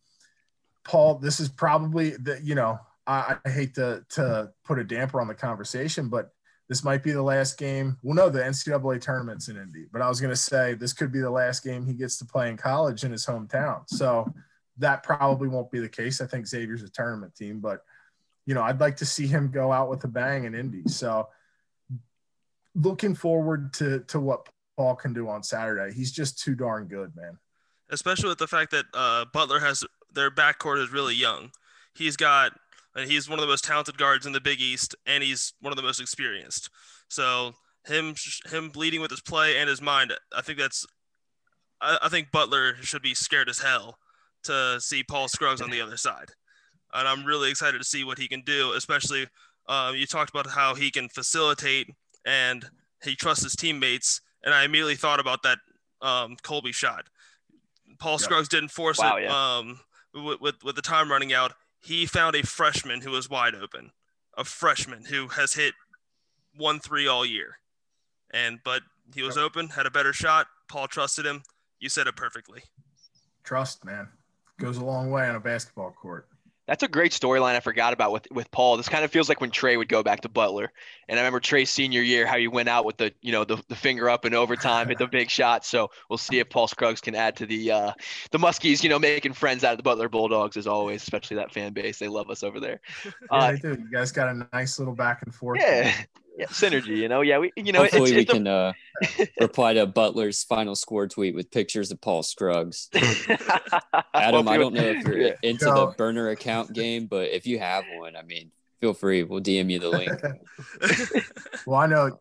Paul, 0.83 1.15
this 1.15 1.39
is 1.39 1.49
probably 1.49 2.11
the, 2.11 2.39
you 2.41 2.55
know, 2.55 2.79
I, 3.05 3.35
I 3.45 3.49
hate 3.49 3.75
to, 3.75 4.03
to 4.11 4.51
put 4.63 4.79
a 4.79 4.83
damper 4.83 5.21
on 5.21 5.27
the 5.27 5.35
conversation, 5.35 6.09
but 6.09 6.31
this 6.71 6.86
might 6.86 7.03
be 7.03 7.12
the 7.12 7.21
last 7.21 7.57
game. 7.57 7.97
Well, 8.01 8.15
no, 8.15 8.29
the 8.29 8.39
NCAA 8.39 9.01
tournament's 9.01 9.49
in 9.49 9.57
Indy, 9.57 9.88
but 9.91 10.01
I 10.01 10.07
was 10.07 10.21
going 10.21 10.31
to 10.31 10.38
say 10.38 10.73
this 10.73 10.93
could 10.93 11.12
be 11.12 11.19
the 11.19 11.29
last 11.29 11.65
game 11.65 11.86
he 11.86 11.91
gets 11.91 12.17
to 12.19 12.25
play 12.25 12.49
in 12.49 12.55
college 12.55 13.03
in 13.03 13.12
his 13.12 13.25
hometown. 13.25 13.81
So 13.88 14.34
that 14.77 15.03
probably 15.03 15.49
won't 15.49 15.69
be 15.69 15.81
the 15.81 15.89
case. 15.89 16.21
I 16.21 16.27
think 16.27 16.47
Xavier's 16.47 16.81
a 16.81 16.88
tournament 16.88 17.36
team, 17.36 17.60
but 17.60 17.84
you 18.45 18.53
know, 18.53 18.62
I'd 18.62 18.79
like 18.79 18.95
to 18.97 19.05
see 19.05 19.27
him 19.27 19.51
go 19.51 19.73
out 19.73 19.89
with 19.89 20.01
a 20.05 20.07
bang 20.07 20.45
in 20.45 20.55
Indy. 20.55 20.84
So 20.88 21.27
looking 22.73 23.15
forward 23.15 23.73
to 23.73 23.99
to 24.07 24.21
what 24.21 24.47
Paul 24.77 24.95
can 24.95 25.12
do 25.12 25.27
on 25.27 25.43
Saturday. 25.43 25.93
He's 25.93 26.13
just 26.13 26.39
too 26.39 26.55
darn 26.55 26.88
good, 26.88 27.13
man. 27.17 27.38
especially 27.89 28.29
with 28.29 28.38
the 28.38 28.47
fact 28.47 28.71
that 28.71 28.86
uh, 28.93 29.25
Butler 29.34 29.60
has 29.60 29.84
their 30.13 30.31
backcourt 30.31 30.81
is 30.81 30.89
really 30.89 31.15
young. 31.15 31.51
He's 31.93 32.15
got 32.15 32.53
he's 32.95 33.30
one 33.30 33.39
of 33.39 33.41
the 33.41 33.49
most 33.49 33.63
talented 33.63 33.97
guards 33.97 34.25
in 34.25 34.34
the 34.34 34.41
Big 34.41 34.60
East, 34.62 34.95
and 35.06 35.23
he's 35.23 35.54
one 35.62 35.71
of 35.71 35.77
the 35.77 35.84
most 35.84 36.01
experienced. 36.01 36.69
So 37.08 37.54
him 37.86 38.15
him 38.49 38.69
bleeding 38.69 39.01
with 39.01 39.12
his 39.12 39.21
play 39.21 39.58
and 39.58 39.69
his 39.69 39.82
mind, 39.82 40.13
I 40.36 40.41
think 40.41 40.60
that's 40.60 40.86
I, 41.82 41.97
I 42.04 42.10
think 42.10 42.32
Butler 42.32 42.75
should 42.82 43.01
be 43.01 43.13
scared 43.13 43.49
as 43.49 43.60
hell 43.60 43.97
to 44.43 44.80
see 44.80 45.04
Paul 45.04 45.27
Scruggs 45.27 45.62
on 45.62 45.69
the 45.69 45.82
other 45.82 45.97
side, 45.97 46.30
and 46.93 47.08
I'm 47.08 47.25
really 47.25 47.49
excited 47.49 47.77
to 47.77 47.88
see 47.88 48.04
what 48.04 48.17
he 48.17 48.27
can 48.27 48.41
do. 48.41 48.73
Especially 48.73 49.27
uh, 49.67 49.93
you 49.95 50.06
talked 50.06 50.30
about 50.30 50.47
how 50.47 50.75
he 50.75 50.91
can 50.91 51.10
facilitate 51.10 51.89
and 52.25 52.65
he 53.04 53.15
trusts 53.15 53.43
his 53.43 53.56
teammates, 53.56 54.21
and 54.43 54.54
I 54.54 54.63
immediately 54.63 54.95
thought 54.95 55.19
about 55.19 55.43
that 55.43 55.60
um, 56.01 56.36
Colby 56.43 56.71
shot. 56.71 57.08
Paul 57.99 58.13
yep. 58.13 58.21
Scruggs 58.21 58.47
didn't 58.47 58.69
force 58.69 58.99
wow, 58.99 59.17
it 59.17 59.23
yeah. 59.23 59.58
um, 59.58 59.80
with, 60.13 60.41
with, 60.41 60.56
with 60.63 60.75
the 60.75 60.82
time 60.82 61.10
running 61.10 61.34
out. 61.34 61.54
He 61.81 62.05
found 62.05 62.35
a 62.35 62.43
freshman 62.43 63.01
who 63.01 63.11
was 63.11 63.29
wide 63.29 63.55
open, 63.55 63.91
a 64.37 64.43
freshman 64.43 65.05
who 65.05 65.29
has 65.29 65.53
hit 65.53 65.73
one 66.55 66.79
three 66.79 67.07
all 67.07 67.25
year, 67.25 67.57
and 68.31 68.59
but 68.63 68.83
he 69.13 69.23
was 69.23 69.37
open, 69.37 69.69
had 69.69 69.85
a 69.85 69.91
better 69.91 70.13
shot. 70.13 70.47
Paul 70.67 70.87
trusted 70.87 71.25
him. 71.25 71.43
You 71.79 71.89
said 71.89 72.07
it 72.07 72.15
perfectly. 72.15 72.63
Trust, 73.43 73.83
man, 73.83 74.07
goes 74.59 74.77
a 74.77 74.85
long 74.85 75.09
way 75.09 75.27
on 75.27 75.35
a 75.35 75.39
basketball 75.39 75.91
court. 75.91 76.27
That's 76.67 76.84
a 76.84 76.88
great 76.88 77.12
storyline 77.12 77.56
I 77.56 77.60
forgot 77.60 77.91
about 77.91 78.12
with 78.12 78.28
with 78.32 78.50
Paul. 78.52 78.78
This 78.78 78.88
kind 78.88 79.04
of 79.04 79.12
feels 79.12 79.28
like 79.28 79.41
when 79.41 79.52
Trey 79.52 79.78
would 79.78 79.89
go 79.89 80.04
back 80.04 80.21
to 80.21 80.30
Butler. 80.30 80.71
And 81.10 81.19
I 81.19 81.24
remember 81.24 81.39
Trey's 81.39 81.69
senior 81.69 82.02
year, 82.02 82.26
how 82.26 82.38
he 82.38 82.47
went 82.47 82.69
out 82.69 82.86
with 82.86 82.97
the, 82.97 83.13
you 83.21 83.32
know, 83.32 83.43
the, 83.43 83.62
the 83.67 83.76
finger 83.76 84.10
up 84.10 84.26
in 84.26 84.34
overtime, 84.34 84.88
hit 84.88 84.97
the 84.97 85.08
big 85.08 85.30
shot. 85.32 85.65
So 85.65 85.89
we'll 86.10 86.17
see 86.17 86.39
if 86.39 86.50
Paul 86.50 86.67
Scruggs 86.67 87.02
can 87.02 87.15
add 87.15 87.36
to 87.38 87.45
the 87.45 87.71
uh 87.71 87.91
the 88.32 88.38
Muskies, 88.38 88.84
you 88.84 88.89
know, 88.89 89.00
making 89.00 89.34
friends 89.34 89.63
out 89.63 89.71
of 89.71 89.78
the 89.78 89.84
Butler 89.84 90.08
Bulldogs 90.08 90.56
as 90.56 90.67
always, 90.67 91.02
especially 91.02 91.38
that 91.38 91.52
fan 91.52 91.74
base. 91.74 92.00
They 92.00 92.08
love 92.08 92.30
us 92.30 92.43
over 92.43 92.60
there. 92.60 92.80
yeah, 93.06 93.12
uh, 93.32 93.52
they 93.52 93.58
do. 93.58 93.69
You 93.69 93.91
guys 93.91 94.12
got 94.12 94.30
a 94.30 94.47
nice 94.54 94.80
little 94.80 94.95
back 94.95 95.24
and 95.24 95.34
forth. 95.34 95.60
Yeah 95.60 95.93
yeah, 96.41 96.47
synergy. 96.47 96.97
You 96.97 97.08
know, 97.08 97.21
yeah, 97.21 97.38
we 97.38 97.51
you 97.56 97.71
know 97.71 97.82
hopefully 97.82 98.12
it's, 98.12 98.17
we 98.17 98.25
can 98.25 98.47
uh, 98.47 98.73
reply 99.39 99.73
to 99.73 99.86
Butler's 99.86 100.43
final 100.43 100.75
score 100.75 101.08
tweet 101.08 101.36
with 101.36 101.51
pictures 101.51 101.91
of 101.91 102.01
Paul 102.01 102.23
Scruggs. 102.23 102.89
Adam, 104.13 104.47
I 104.47 104.58
don't 104.58 104.73
know 104.73 104.82
if 104.82 105.06
you're 105.06 105.21
yeah. 105.21 105.34
into 105.43 105.65
no. 105.65 105.86
the 105.88 105.95
burner 105.97 106.30
account 106.30 106.73
game, 106.73 107.06
but 107.06 107.30
if 107.30 107.45
you 107.45 107.60
have 107.60 107.84
one, 107.95 108.15
I 108.15 108.23
mean, 108.23 108.51
feel 108.80 108.95
free. 108.95 109.21
We'll 109.21 109.41
DM 109.41 109.71
you 109.71 109.80
the 109.80 109.89
link. 109.89 111.25
well, 111.67 111.80
I 111.80 111.86
know 111.86 112.19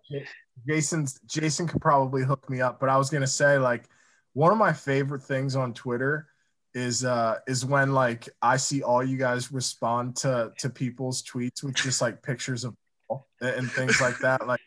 Jason's 0.69 1.19
Jason 1.27 1.67
could 1.67 1.81
probably 1.81 2.23
hook 2.23 2.49
me 2.51 2.61
up, 2.61 2.79
but 2.79 2.91
I 2.91 2.99
was 2.99 3.09
gonna 3.09 3.27
say 3.27 3.59
like 3.59 3.87
one 4.35 4.53
of 4.53 4.59
my 4.59 4.75
favorite 4.75 5.23
things 5.23 5.57
on 5.57 5.73
Twitter 5.73 6.27
is 6.75 7.05
uh 7.05 7.39
is 7.49 7.65
when 7.65 7.95
like 7.95 8.29
I 8.43 8.59
see 8.59 8.83
all 8.83 9.03
you 9.03 9.17
guys 9.17 9.51
respond 9.51 10.17
to 10.17 10.53
to 10.59 10.69
people's 10.69 11.23
tweets 11.23 11.65
with 11.65 11.75
just 11.75 12.03
like 12.03 12.23
pictures 12.23 12.65
of 12.65 12.77
and 13.41 13.71
things 13.71 14.01
like 14.01 14.19
that. 14.19 14.47
Like 14.47 14.61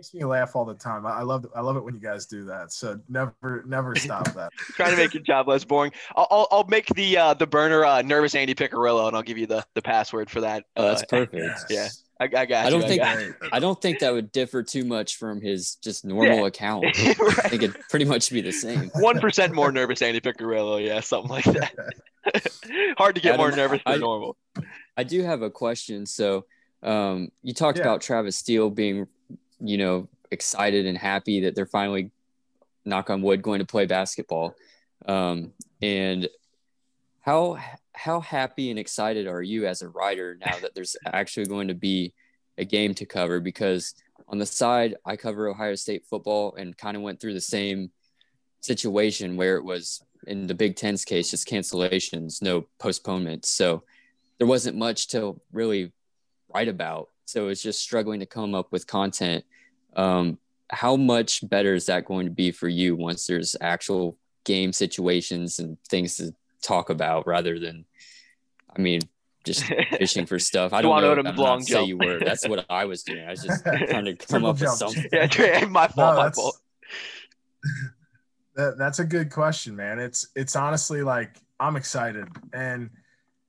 makes 0.00 0.14
me 0.14 0.24
laugh 0.24 0.56
all 0.56 0.64
the 0.64 0.74
time. 0.74 1.04
I 1.04 1.22
love 1.22 1.46
I 1.54 1.60
love 1.60 1.76
it 1.76 1.84
when 1.84 1.94
you 1.94 2.00
guys 2.00 2.24
do 2.24 2.44
that. 2.44 2.72
So 2.72 2.98
never 3.08 3.64
never 3.66 3.94
stop 3.96 4.32
that. 4.32 4.50
Trying 4.74 4.92
to 4.92 4.96
make 4.96 5.12
your 5.12 5.22
job 5.22 5.46
less 5.46 5.62
boring. 5.62 5.92
I'll, 6.16 6.26
I'll, 6.30 6.48
I'll 6.50 6.64
make 6.64 6.86
the 6.94 7.18
uh, 7.18 7.34
the 7.34 7.46
burner 7.46 7.84
uh, 7.84 8.00
nervous 8.00 8.34
Andy 8.34 8.54
Piccirillo, 8.54 9.08
and 9.08 9.16
I'll 9.16 9.22
give 9.22 9.36
you 9.36 9.46
the 9.46 9.64
the 9.74 9.82
password 9.82 10.30
for 10.30 10.40
that. 10.40 10.64
Oh, 10.76 10.84
that's 10.84 11.02
uh, 11.02 11.06
perfect. 11.06 11.34
Yes. 11.34 11.64
Yeah. 11.68 11.88
I, 12.18 12.24
I 12.24 12.46
got. 12.46 12.66
I 12.66 12.70
don't 12.70 12.82
you, 12.82 12.88
think 12.88 13.02
I, 13.02 13.28
I, 13.52 13.58
don't 13.60 13.80
think 13.80 14.00
that 14.00 14.12
would 14.12 14.30
differ 14.30 14.62
too 14.62 14.84
much 14.84 15.16
from 15.16 15.40
his 15.40 15.76
just 15.76 16.04
normal 16.04 16.40
yeah. 16.40 16.46
account. 16.46 16.84
right. 16.84 16.98
I 17.44 17.48
think 17.48 17.62
it'd 17.62 17.80
pretty 17.88 18.04
much 18.04 18.30
be 18.30 18.42
the 18.42 18.52
same. 18.52 18.90
One 18.96 19.18
percent 19.20 19.54
more 19.54 19.72
nervous 19.72 20.02
Andy 20.02 20.20
Piccirillo, 20.20 20.84
yeah, 20.84 21.00
something 21.00 21.30
like 21.30 21.44
that. 21.44 21.74
Hard 22.98 23.14
to 23.14 23.22
get 23.22 23.34
Adam, 23.34 23.38
more 23.38 23.56
nervous 23.56 23.80
than 23.86 24.00
normal. 24.00 24.36
I 24.98 25.04
do 25.04 25.22
have 25.22 25.40
a 25.40 25.50
question. 25.50 26.04
So 26.04 26.44
um, 26.82 27.30
you 27.42 27.54
talked 27.54 27.78
yeah. 27.78 27.84
about 27.84 28.00
Travis 28.00 28.36
Steele 28.36 28.70
being, 28.70 29.06
you 29.60 29.78
know, 29.78 30.08
excited 30.30 30.86
and 30.86 30.96
happy 30.96 31.40
that 31.40 31.54
they're 31.54 31.66
finally, 31.66 32.10
knock 32.84 33.10
on 33.10 33.22
wood, 33.22 33.42
going 33.42 33.60
to 33.60 33.66
play 33.66 33.86
basketball. 33.86 34.54
Um, 35.06 35.52
and 35.82 36.28
how 37.20 37.58
how 37.92 38.20
happy 38.20 38.70
and 38.70 38.78
excited 38.78 39.26
are 39.26 39.42
you 39.42 39.66
as 39.66 39.82
a 39.82 39.88
writer 39.88 40.38
now 40.40 40.58
that 40.62 40.74
there's 40.74 40.96
actually 41.04 41.46
going 41.46 41.68
to 41.68 41.74
be 41.74 42.14
a 42.56 42.64
game 42.64 42.94
to 42.94 43.04
cover? 43.04 43.40
Because 43.40 43.94
on 44.28 44.38
the 44.38 44.46
side, 44.46 44.96
I 45.04 45.16
cover 45.16 45.48
Ohio 45.48 45.74
State 45.74 46.06
football 46.08 46.54
and 46.56 46.76
kind 46.76 46.96
of 46.96 47.02
went 47.02 47.20
through 47.20 47.34
the 47.34 47.40
same 47.40 47.90
situation 48.60 49.36
where 49.36 49.56
it 49.56 49.64
was 49.64 50.02
in 50.26 50.46
the 50.46 50.54
Big 50.54 50.76
Ten's 50.76 51.04
case, 51.04 51.30
just 51.30 51.48
cancellations, 51.48 52.40
no 52.40 52.66
postponements. 52.78 53.50
So 53.50 53.82
there 54.38 54.46
wasn't 54.46 54.76
much 54.76 55.08
to 55.08 55.40
really 55.52 55.92
write 56.54 56.68
about. 56.68 57.08
So 57.24 57.48
it's 57.48 57.62
just 57.62 57.80
struggling 57.80 58.20
to 58.20 58.26
come 58.26 58.54
up 58.54 58.72
with 58.72 58.86
content. 58.86 59.44
Um, 59.94 60.38
how 60.68 60.96
much 60.96 61.48
better 61.48 61.74
is 61.74 61.86
that 61.86 62.04
going 62.04 62.26
to 62.26 62.32
be 62.32 62.50
for 62.50 62.68
you 62.68 62.96
once 62.96 63.26
there's 63.26 63.56
actual 63.60 64.16
game 64.44 64.72
situations 64.72 65.58
and 65.58 65.76
things 65.88 66.16
to 66.16 66.34
talk 66.62 66.90
about 66.90 67.26
rather 67.26 67.58
than, 67.58 67.84
I 68.74 68.80
mean, 68.80 69.00
just 69.44 69.64
fishing 69.98 70.26
for 70.26 70.38
stuff. 70.38 70.72
I 70.72 70.82
don't 70.82 71.24
know. 71.24 71.46
I'm 71.46 71.62
say 71.62 71.84
you 71.84 71.96
were. 71.96 72.18
That's 72.18 72.46
what 72.46 72.66
I 72.68 72.84
was 72.84 73.02
doing. 73.02 73.24
I 73.24 73.30
was 73.30 73.42
just 73.42 73.64
trying 73.88 74.04
to 74.04 74.14
come 74.14 74.44
up 74.44 74.60
with 74.60 74.70
something. 74.70 75.06
Yeah, 75.12 75.64
my 75.68 75.88
fault. 75.88 76.16
No, 76.16 76.22
my 76.22 76.30
fault. 76.30 76.58
That, 78.56 78.76
that's 78.78 78.98
a 78.98 79.04
good 79.04 79.30
question, 79.30 79.76
man. 79.76 79.98
It's 79.98 80.28
it's 80.34 80.56
honestly 80.56 81.02
like 81.02 81.36
I'm 81.58 81.76
excited, 81.76 82.28
and 82.52 82.90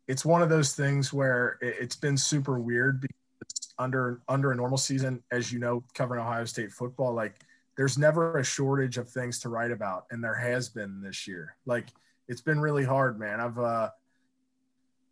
it's 0.07 0.25
one 0.25 0.41
of 0.41 0.49
those 0.49 0.73
things 0.73 1.13
where 1.13 1.57
it, 1.61 1.81
has 1.81 1.95
been 1.95 2.17
super 2.17 2.59
weird 2.59 3.01
because 3.01 3.73
under 3.77 4.21
under 4.27 4.51
a 4.51 4.55
normal 4.55 4.77
season, 4.77 5.23
as 5.31 5.51
you 5.51 5.59
know, 5.59 5.83
covering 5.93 6.21
Ohio 6.21 6.45
State 6.45 6.71
football, 6.71 7.13
like 7.13 7.35
there's 7.77 7.97
never 7.97 8.37
a 8.37 8.43
shortage 8.43 8.97
of 8.97 9.09
things 9.09 9.39
to 9.39 9.49
write 9.49 9.71
about, 9.71 10.05
and 10.11 10.23
there 10.23 10.35
has 10.35 10.69
been 10.69 11.01
this 11.01 11.27
year. 11.27 11.55
Like 11.65 11.87
it's 12.27 12.41
been 12.41 12.59
really 12.59 12.83
hard, 12.85 13.19
man. 13.19 13.39
I've 13.39 13.57
uh 13.57 13.89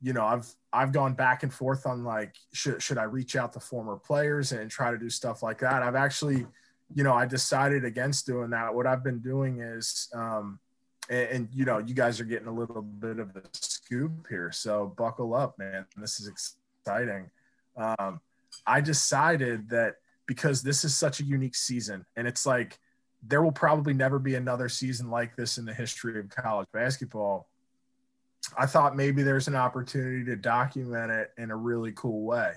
you 0.01 0.13
know, 0.13 0.25
I've 0.25 0.47
I've 0.71 0.91
gone 0.91 1.13
back 1.13 1.43
and 1.43 1.53
forth 1.53 1.85
on 1.85 2.03
like 2.03 2.35
should 2.53 2.81
should 2.81 2.97
I 2.97 3.03
reach 3.03 3.35
out 3.35 3.53
to 3.53 3.59
former 3.59 3.97
players 3.97 4.51
and 4.51 4.69
try 4.69 4.91
to 4.91 4.97
do 4.97 5.09
stuff 5.09 5.43
like 5.43 5.59
that. 5.59 5.83
I've 5.83 5.95
actually, 5.95 6.45
you 6.93 7.03
know, 7.03 7.13
I 7.13 7.25
decided 7.25 7.83
against 7.83 8.25
doing 8.25 8.51
that. 8.51 8.73
What 8.73 8.87
I've 8.87 9.03
been 9.03 9.19
doing 9.19 9.59
is 9.59 10.09
um 10.13 10.59
and, 11.09 11.29
and, 11.29 11.49
you 11.51 11.65
know 11.65 11.79
you 11.79 11.95
guys 11.95 12.19
are 12.19 12.25
getting 12.25 12.47
a 12.47 12.53
little 12.53 12.81
bit 12.81 13.19
of 13.19 13.35
a 13.35 13.41
scoop 13.89 14.27
here. 14.29 14.51
So 14.51 14.93
buckle 14.97 15.33
up 15.33 15.57
man. 15.57 15.85
This 15.97 16.19
is 16.19 16.27
exciting. 16.27 17.29
Um, 17.77 18.19
i 18.65 18.81
decided 18.81 19.69
that 19.69 19.95
because 20.25 20.61
this 20.63 20.83
is 20.83 20.95
such 20.97 21.19
a 21.19 21.23
unique 21.23 21.55
season 21.55 22.05
and 22.17 22.27
it's 22.27 22.45
like 22.45 22.79
there 23.23 23.41
will 23.41 23.51
probably 23.51 23.93
never 23.93 24.17
be 24.19 24.35
another 24.35 24.67
season 24.67 25.09
like 25.09 25.35
this 25.35 25.57
in 25.57 25.65
the 25.65 25.73
history 25.73 26.19
of 26.19 26.29
college 26.29 26.67
basketball. 26.73 27.47
I 28.57 28.65
thought 28.65 28.95
maybe 28.95 29.23
there's 29.23 29.47
an 29.47 29.55
opportunity 29.55 30.25
to 30.25 30.35
document 30.35 31.11
it 31.11 31.31
in 31.37 31.51
a 31.51 31.55
really 31.55 31.91
cool 31.93 32.23
way. 32.23 32.53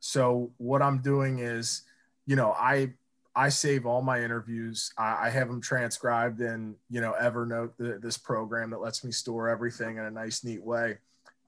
So 0.00 0.52
what 0.58 0.82
i'm 0.82 0.98
doing 0.98 1.40
is 1.40 1.82
you 2.26 2.36
know 2.36 2.52
i 2.52 2.92
I 3.38 3.50
save 3.50 3.86
all 3.86 4.02
my 4.02 4.20
interviews. 4.20 4.92
I, 4.98 5.26
I, 5.26 5.30
have 5.30 5.46
them 5.46 5.60
transcribed 5.60 6.40
in, 6.40 6.74
you 6.90 7.00
know, 7.00 7.14
Evernote, 7.22 7.70
the, 7.78 8.00
this 8.02 8.18
program 8.18 8.70
that 8.70 8.80
lets 8.80 9.04
me 9.04 9.12
store 9.12 9.48
everything 9.48 9.96
in 9.96 10.02
a 10.02 10.10
nice, 10.10 10.42
neat 10.42 10.60
way. 10.60 10.98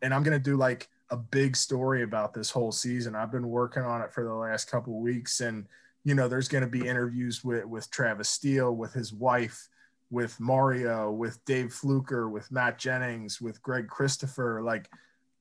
And 0.01 0.15
I'm 0.15 0.23
going 0.23 0.39
to 0.39 0.51
do 0.51 0.57
like 0.57 0.89
a 1.11 1.17
big 1.17 1.57
story 1.57 2.05
about 2.05 2.33
this 2.33 2.49
whole 2.49 2.71
season. 2.71 3.17
I've 3.17 3.33
been 3.33 3.49
working 3.49 3.83
on 3.83 4.03
it 4.03 4.13
for 4.13 4.23
the 4.23 4.33
last 4.33 4.71
couple 4.71 5.01
weeks. 5.01 5.41
And, 5.41 5.67
you 6.05 6.15
know, 6.15 6.29
there's 6.29 6.47
going 6.47 6.63
to 6.63 6.71
be 6.71 6.87
interviews 6.87 7.43
with, 7.43 7.65
with 7.65 7.91
Travis 7.91 8.29
Steele, 8.29 8.73
with 8.73 8.93
his 8.93 9.13
wife, 9.13 9.69
with 10.13 10.39
Mario, 10.39 11.11
with 11.11 11.45
Dave 11.45 11.73
Fluker, 11.73 12.29
with 12.29 12.53
Matt 12.53 12.79
Jennings, 12.79 13.41
with 13.41 13.61
Greg 13.63 13.89
Christopher. 13.89 14.63
Like, 14.63 14.89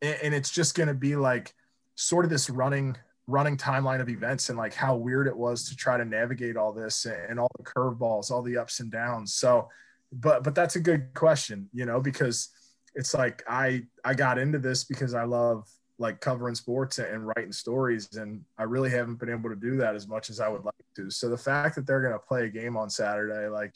and, 0.02 0.18
and 0.24 0.34
it's 0.34 0.50
just 0.50 0.74
going 0.74 0.90
to 0.90 0.96
be 0.96 1.16
like 1.16 1.54
sort 1.94 2.26
of 2.26 2.32
this 2.32 2.50
running 2.50 2.98
running 3.30 3.56
timeline 3.56 4.02
of 4.02 4.10
events 4.10 4.50
and 4.50 4.58
like 4.58 4.74
how 4.74 4.96
weird 4.96 5.28
it 5.28 5.38
was 5.38 5.70
to 5.70 5.76
try 5.76 5.98
to 5.98 6.06
navigate 6.06 6.58
all 6.58 6.74
this 6.74 7.06
and 7.06 7.40
all 7.40 7.50
the 7.58 7.64
curveballs, 7.64 8.32
all 8.32 8.42
the 8.42 8.58
ups 8.58 8.80
and 8.80 8.92
downs. 8.92 9.34
So, 9.34 9.70
but 10.12 10.44
but 10.44 10.56
that's 10.56 10.76
a 10.76 10.80
good 10.80 11.14
question, 11.14 11.70
you 11.72 11.86
know, 11.86 12.02
because 12.02 12.50
it's 12.96 13.14
like 13.14 13.44
I 13.48 13.84
I 14.04 14.16
got 14.16 14.40
into 14.40 14.58
this 14.58 14.84
because 14.84 15.14
I 15.14 15.24
love 15.24 15.70
like 16.00 16.22
covering 16.22 16.56
sports 16.56 16.98
and 16.98 17.28
writing 17.28 17.52
stories 17.52 18.16
and 18.16 18.44
I 18.58 18.64
really 18.64 18.90
haven't 18.90 19.20
been 19.20 19.30
able 19.30 19.50
to 19.50 19.56
do 19.56 19.78
that 19.78 19.96
as 19.96 20.08
much 20.08 20.30
as 20.30 20.40
I 20.40 20.48
would 20.48 20.64
like 20.64 20.74
to. 20.96 21.12
So 21.12 21.30
the 21.30 21.38
fact 21.38 21.76
that 21.76 21.86
they're 21.86 22.02
going 22.02 22.14
to 22.14 22.20
play 22.20 22.46
a 22.46 22.50
game 22.50 22.78
on 22.78 22.90
Saturday 22.90 23.48
like 23.48 23.76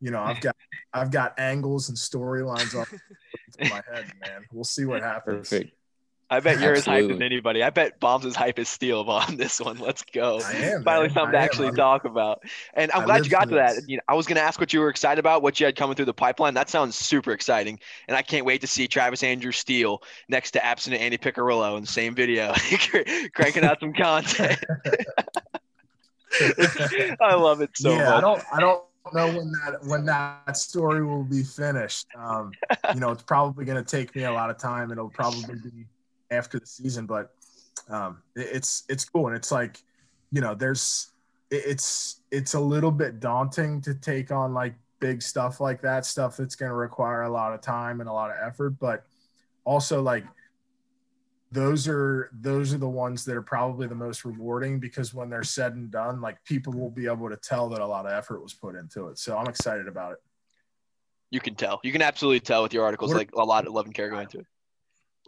you 0.00 0.10
know, 0.10 0.22
I've 0.22 0.40
got 0.40 0.56
I've 0.94 1.10
got 1.10 1.38
angles 1.38 1.88
and 1.88 1.98
storylines 1.98 2.74
on 2.78 2.86
my 3.68 3.82
head, 3.92 4.10
man. 4.24 4.46
We'll 4.52 4.64
see 4.64 4.84
what 4.84 5.02
happens. 5.02 5.50
Perfect. 5.50 5.74
I 6.30 6.40
bet 6.40 6.60
you're 6.60 6.74
as 6.74 6.84
hyped 6.84 7.14
as 7.14 7.20
anybody. 7.22 7.62
I 7.62 7.70
bet 7.70 8.00
Baum's 8.00 8.26
is 8.26 8.36
hype 8.36 8.58
as 8.58 8.68
Steele 8.68 9.00
on 9.08 9.36
this 9.36 9.60
one. 9.60 9.78
Let's 9.78 10.02
go. 10.12 10.40
Am, 10.40 10.82
Finally, 10.84 11.06
man. 11.08 11.14
something 11.14 11.34
I 11.34 11.38
to 11.38 11.44
actually 11.44 11.66
I'm- 11.68 11.76
talk 11.76 12.04
about. 12.04 12.42
And 12.74 12.92
I'm 12.92 13.02
I 13.02 13.04
glad 13.06 13.24
you 13.24 13.30
got 13.30 13.44
for 13.44 13.50
to 13.50 13.54
that. 13.56 13.88
You 13.88 13.96
know, 13.96 14.02
I 14.08 14.14
was 14.14 14.26
going 14.26 14.36
to 14.36 14.42
ask 14.42 14.60
what 14.60 14.72
you 14.72 14.80
were 14.80 14.90
excited 14.90 15.18
about, 15.18 15.42
what 15.42 15.58
you 15.58 15.64
had 15.66 15.74
coming 15.76 15.96
through 15.96 16.04
the 16.04 16.12
pipeline. 16.14 16.52
That 16.54 16.68
sounds 16.68 16.96
super 16.96 17.32
exciting. 17.32 17.80
And 18.08 18.16
I 18.16 18.22
can't 18.22 18.44
wait 18.44 18.60
to 18.60 18.66
see 18.66 18.86
Travis 18.88 19.22
Andrew 19.22 19.52
Steele 19.52 20.02
next 20.28 20.50
to 20.52 20.64
absent 20.64 20.96
Andy 20.96 21.16
Piccirillo 21.16 21.76
in 21.76 21.82
the 21.82 21.88
same 21.88 22.14
video, 22.14 22.52
cranking 23.34 23.64
out 23.64 23.80
some 23.80 23.94
content. 23.94 24.58
I 27.20 27.34
love 27.34 27.62
it 27.62 27.70
so 27.74 27.90
yeah, 27.90 28.14
I 28.14 28.20
don't 28.20 28.42
I 28.52 28.60
don't 28.60 28.82
know 29.14 29.26
when 29.28 29.50
that 29.52 29.78
when 29.86 30.04
that 30.04 30.56
story 30.58 31.02
will 31.04 31.24
be 31.24 31.42
finished. 31.42 32.06
Um, 32.16 32.52
you 32.92 33.00
know, 33.00 33.10
it's 33.10 33.22
probably 33.22 33.64
going 33.64 33.82
to 33.82 33.90
take 33.90 34.14
me 34.14 34.24
a 34.24 34.32
lot 34.32 34.50
of 34.50 34.58
time. 34.58 34.92
It'll 34.92 35.08
probably 35.08 35.54
be 35.54 35.86
after 36.30 36.58
the 36.58 36.66
season, 36.66 37.06
but 37.06 37.30
um, 37.88 38.22
it's 38.36 38.84
it's 38.88 39.04
cool 39.04 39.26
and 39.28 39.36
it's 39.36 39.50
like, 39.52 39.82
you 40.32 40.40
know, 40.40 40.54
there's 40.54 41.08
it's 41.50 42.20
it's 42.30 42.54
a 42.54 42.60
little 42.60 42.90
bit 42.90 43.20
daunting 43.20 43.80
to 43.82 43.94
take 43.94 44.30
on 44.30 44.52
like 44.52 44.74
big 45.00 45.22
stuff 45.22 45.60
like 45.60 45.80
that, 45.82 46.04
stuff 46.04 46.36
that's 46.36 46.56
going 46.56 46.70
to 46.70 46.74
require 46.74 47.22
a 47.22 47.30
lot 47.30 47.54
of 47.54 47.60
time 47.60 48.00
and 48.00 48.08
a 48.08 48.12
lot 48.12 48.30
of 48.30 48.36
effort, 48.44 48.70
but 48.78 49.04
also 49.64 50.02
like 50.02 50.24
those 51.50 51.88
are 51.88 52.30
those 52.40 52.74
are 52.74 52.78
the 52.78 52.88
ones 52.88 53.24
that 53.24 53.34
are 53.34 53.42
probably 53.42 53.86
the 53.86 53.94
most 53.94 54.24
rewarding 54.26 54.78
because 54.78 55.14
when 55.14 55.30
they're 55.30 55.42
said 55.42 55.74
and 55.74 55.90
done 55.90 56.20
like 56.20 56.42
people 56.44 56.74
will 56.74 56.90
be 56.90 57.06
able 57.06 57.30
to 57.30 57.36
tell 57.38 57.70
that 57.70 57.80
a 57.80 57.86
lot 57.86 58.04
of 58.04 58.12
effort 58.12 58.42
was 58.42 58.52
put 58.52 58.74
into 58.74 59.08
it 59.08 59.18
so 59.18 59.34
i'm 59.34 59.46
excited 59.46 59.88
about 59.88 60.12
it 60.12 60.18
You 61.30 61.40
can 61.40 61.54
tell. 61.54 61.80
You 61.82 61.90
can 61.92 62.02
absolutely 62.02 62.40
tell 62.40 62.62
with 62.62 62.74
your 62.74 62.84
articles, 62.84 63.12
What- 63.12 63.18
like 63.18 63.32
a 63.34 63.44
lot 63.44 63.66
of 63.66 63.72
love 63.72 63.86
and 63.86 63.94
care 63.94 64.10
going 64.10 64.22
into 64.24 64.40
it. 64.40 64.46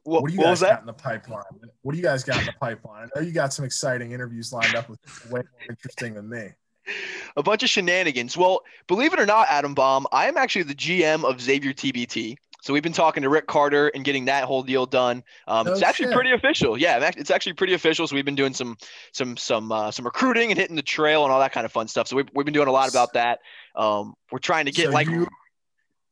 What, 0.05 0.23
what 0.23 0.31
do 0.31 0.35
you 0.35 0.41
guys 0.41 0.51
was 0.51 0.61
that? 0.61 0.71
got 0.71 0.81
in 0.81 0.87
the 0.87 0.93
pipeline 0.93 1.43
what 1.83 1.93
do 1.93 1.99
you 1.99 2.05
guys 2.05 2.25
got 2.25 2.39
in 2.41 2.47
the 2.47 2.55
pipeline 2.61 3.09
i 3.15 3.21
know 3.21 3.27
you 3.27 3.33
got 3.33 3.53
some 3.53 3.65
exciting 3.65 4.13
interviews 4.13 4.53
lined 4.53 4.75
up 4.75 4.89
with 4.89 5.01
way 5.31 5.41
more 5.41 5.67
interesting 5.69 6.15
than 6.15 6.29
me 6.29 6.51
a 7.37 7.43
bunch 7.43 7.63
of 7.63 7.71
shenanigans. 7.71 8.37
Well, 8.37 8.63
believe 8.89 9.13
it 9.13 9.21
or 9.21 9.27
not, 9.27 9.47
Adam 9.49 9.75
Baum, 9.75 10.07
I 10.13 10.27
am 10.27 10.37
actually 10.37 10.65
the 10.65 10.75
GM 10.75 11.25
of 11.25 11.41
Xavier 11.41 11.73
TBT. 11.73 12.37
So 12.63 12.75
we've 12.75 12.83
been 12.83 12.93
talking 12.93 13.23
to 13.23 13.31
Rick 13.31 13.47
Carter 13.47 13.89
and 13.89 14.05
getting 14.05 14.27
that 14.27 14.45
whole 14.45 14.63
deal 14.63 14.85
done. 14.85 15.23
Um, 15.49 15.67
it's 15.67 15.83
actually 15.83 16.07
shit. 16.07 16.15
pretty 16.15 16.33
official. 16.33 16.77
Yeah, 16.77 16.99
it's 16.99 17.17
it's 17.17 17.31
actually 17.31 17.55
pretty 17.55 17.73
official. 17.73 18.07
So 18.07 18.15
we've 18.15 18.25
been 18.25 18.35
doing 18.35 18.53
some 18.53 18.77
some 19.13 19.37
some 19.39 19.73
uh, 19.73 19.91
some 19.91 20.05
recruiting 20.05 20.51
and 20.51 20.59
hitting 20.59 20.77
the 20.77 20.83
trail 20.83 21.25
and 21.25 21.33
all 21.33 21.41
that 21.41 21.53
kind 21.53 21.65
of 21.65 21.73
fun 21.73 21.89
stuff. 21.89 22.09
So 22.09 22.17
we've, 22.17 22.29
we've 22.35 22.45
been 22.45 22.55
doing 22.55 22.69
a 22.69 22.73
lot 22.73 22.91
about 22.91 23.15
that. 23.15 23.39
Um, 23.75 24.15
we're 24.31 24.41
trying 24.41 24.67
to 24.67 24.73
get 24.73 24.87
So 24.87 24.91
like 24.91 25.09
you, 25.09 25.27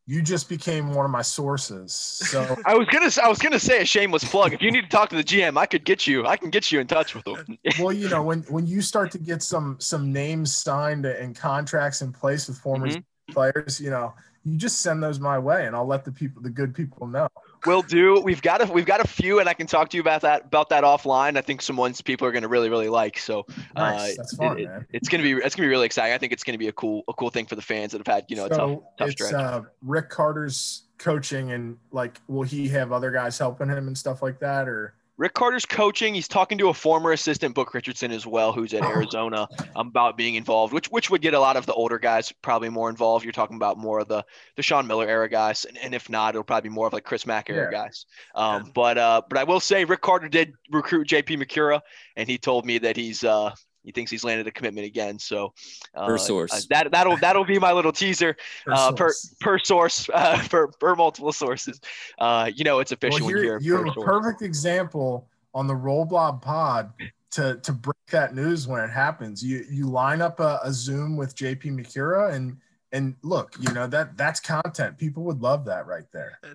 you 0.08 0.22
just 0.22 0.48
became 0.48 0.94
one 0.94 1.04
of 1.04 1.10
my 1.10 1.20
sources 1.22 1.92
so 1.92 2.56
I 2.64 2.74
was 2.74 2.88
gonna 2.88 3.10
I 3.22 3.28
was 3.28 3.38
gonna 3.38 3.60
say 3.60 3.82
a 3.82 3.84
shameless 3.84 4.24
plug. 4.24 4.54
If 4.54 4.62
you 4.62 4.70
need 4.72 4.82
to 4.82 4.88
talk 4.88 5.10
to 5.10 5.16
the 5.16 5.22
GM, 5.22 5.58
I 5.58 5.66
could 5.66 5.84
get 5.84 6.06
you. 6.06 6.26
I 6.26 6.36
can 6.38 6.48
get 6.50 6.72
you 6.72 6.80
in 6.80 6.86
touch 6.86 7.14
with 7.14 7.26
him. 7.26 7.58
well 7.80 7.92
you 7.92 8.08
know 8.08 8.22
when 8.22 8.40
when 8.44 8.66
you 8.66 8.80
start 8.80 9.10
to 9.12 9.18
get 9.18 9.42
some 9.42 9.76
some 9.78 10.10
names 10.12 10.56
signed 10.56 11.04
and 11.04 11.36
contracts 11.36 12.00
in 12.02 12.12
place 12.12 12.48
with 12.48 12.58
former 12.58 12.88
Mhm. 12.88 13.04
players 13.32 13.78
you 13.78 13.90
know 13.90 14.14
you 14.44 14.56
just 14.56 14.80
send 14.80 15.02
those 15.02 15.20
my 15.20 15.38
way 15.38 15.66
and 15.66 15.76
i'll 15.76 15.86
let 15.86 16.02
the 16.02 16.10
people 16.10 16.40
the 16.40 16.48
good 16.48 16.74
people 16.74 17.06
know 17.06 17.28
Will 17.66 17.82
do. 17.82 18.20
We've 18.20 18.42
got 18.42 18.68
a 18.68 18.72
we've 18.72 18.86
got 18.86 19.00
a 19.00 19.08
few, 19.08 19.40
and 19.40 19.48
I 19.48 19.54
can 19.54 19.66
talk 19.66 19.90
to 19.90 19.96
you 19.96 20.00
about 20.00 20.22
that 20.22 20.46
about 20.46 20.68
that 20.70 20.84
offline. 20.84 21.36
I 21.36 21.40
think 21.40 21.62
some 21.62 21.76
ones 21.76 22.00
people 22.00 22.26
are 22.26 22.32
going 22.32 22.42
to 22.42 22.48
really 22.48 22.68
really 22.70 22.88
like. 22.88 23.18
So 23.18 23.46
nice 23.74 24.12
uh, 24.12 24.14
that's 24.16 24.36
fun 24.36 24.58
it- 24.58 24.68
man 24.68 24.86
it's 24.92 25.08
gonna 25.08 25.22
be 25.22 25.32
it's 25.32 25.54
gonna 25.54 25.66
be 25.66 25.70
really 25.70 25.86
exciting. 25.86 26.14
I 26.14 26.18
think 26.18 26.32
it's 26.32 26.44
gonna 26.44 26.58
be 26.58 26.68
a 26.68 26.72
cool 26.72 27.02
a 27.08 27.12
cool 27.14 27.30
thing 27.30 27.46
for 27.46 27.56
the 27.56 27.62
fans 27.62 27.92
that 27.92 27.98
have 27.98 28.06
had 28.06 28.24
you 28.28 28.36
know 28.36 28.46
a 28.46 28.48
tough 28.48 28.58
so 28.58 28.84
tough 28.98 29.08
it's 29.08 29.24
stretch. 29.24 29.34
uh, 29.34 29.62
Rick 29.82 30.10
Carter's 30.10 30.82
coaching, 30.98 31.52
and 31.52 31.76
like, 31.92 32.20
will 32.28 32.42
he 32.42 32.68
have 32.68 32.92
other 32.92 33.10
guys 33.10 33.38
helping 33.38 33.68
him 33.68 33.86
and 33.86 33.96
stuff 33.96 34.22
like 34.22 34.40
that, 34.40 34.68
or 34.68 34.94
Rick 35.18 35.34
Carter's 35.34 35.66
coaching. 35.66 36.14
He's 36.14 36.28
talking 36.28 36.58
to 36.58 36.68
a 36.68 36.74
former 36.74 37.10
assistant, 37.12 37.54
Book 37.54 37.74
Richardson, 37.74 38.12
as 38.12 38.24
well, 38.26 38.52
who's 38.52 38.72
at 38.72 38.84
Oh. 38.84 38.88
Arizona, 38.88 39.48
about 39.76 40.16
being 40.16 40.36
involved, 40.36 40.72
which 40.72 40.86
which 40.90 41.10
would 41.10 41.20
get 41.20 41.34
a 41.34 41.40
lot 41.40 41.56
of 41.56 41.66
the 41.66 41.74
older 41.74 41.98
guys 41.98 42.32
probably 42.40 42.68
more 42.68 42.88
involved. 42.88 43.24
You're 43.24 43.32
talking 43.32 43.56
about 43.56 43.76
more 43.78 43.98
of 44.00 44.08
the 44.08 44.24
the 44.56 44.62
Sean 44.62 44.86
Miller 44.86 45.06
era 45.08 45.28
guys, 45.28 45.64
and, 45.64 45.76
and 45.78 45.94
if 45.94 46.08
not, 46.08 46.30
it'll 46.34 46.44
probably 46.44 46.68
be 46.70 46.74
more 46.74 46.86
of 46.86 46.92
like 46.92 47.04
Chris 47.04 47.26
Mack 47.26 47.50
era 47.50 47.68
Yeah. 47.70 47.78
guys. 47.78 48.06
Um, 48.34 48.62
Yeah. 48.66 48.70
but 48.74 48.98
uh, 48.98 49.22
but 49.28 49.38
I 49.38 49.44
will 49.44 49.60
say 49.60 49.84
Rick 49.84 50.00
Carter 50.02 50.28
did 50.28 50.52
recruit 50.70 51.08
JP 51.08 51.42
Macura, 51.42 51.80
and 52.16 52.28
he 52.28 52.38
told 52.38 52.64
me 52.64 52.78
that 52.78 52.96
he's 52.96 53.24
uh 53.24 53.50
he 53.84 53.92
thinks 53.92 54.10
he's 54.10 54.24
landed 54.24 54.46
a 54.46 54.50
commitment 54.50 54.86
again. 54.86 55.18
So 55.18 55.52
uh, 55.94 56.06
Per 56.06 56.18
source. 56.18 56.52
uh, 56.52 56.60
that 56.70 56.90
that'll 56.90 57.16
that'll 57.18 57.44
be 57.44 57.58
my 57.58 57.72
little 57.72 57.92
teaser 57.92 58.36
or 58.66 58.72
uh, 58.74 58.92
per 58.92 59.10
source? 59.10 59.34
per 59.40 59.58
source 59.58 60.10
uh, 60.12 60.46
per 60.50 60.68
per 60.68 60.94
multiple 60.94 61.32
sources. 61.32 61.80
Uh, 62.18 62.50
you 62.54 62.64
know 62.64 62.80
it's 62.80 62.92
official 62.92 63.18
Well, 63.20 63.26
when 63.26 63.34
here, 63.36 63.44
you 63.44 63.50
hear 63.50 63.60
you 63.60 63.72
per 63.74 63.78
have 63.84 63.86
a 63.88 63.94
source. 63.94 64.06
perfect 64.06 64.42
example 64.42 65.28
on 65.54 65.66
the 65.66 65.74
Roll 65.76 66.04
Blob 66.04 66.42
Pod 66.42 66.92
to 67.30 67.56
to 67.62 67.72
break 67.72 67.96
that 68.10 68.34
news 68.34 68.66
when 68.68 68.82
it 68.82 68.90
happens. 68.90 69.42
You 69.44 69.64
you 69.70 69.86
line 69.88 70.20
up 70.22 70.40
a, 70.40 70.60
a 70.62 70.72
Zoom 70.72 71.16
with 71.16 71.34
JP 71.36 71.64
Macura 71.78 72.32
and 72.34 72.56
and 72.92 73.14
look, 73.22 73.54
you 73.60 73.70
know 73.74 73.86
that 73.86 74.16
that's 74.16 74.40
content. 74.40 74.96
People 74.98 75.22
would 75.24 75.40
love 75.40 75.64
that 75.66 75.86
right 75.86 76.04
there. 76.12 76.38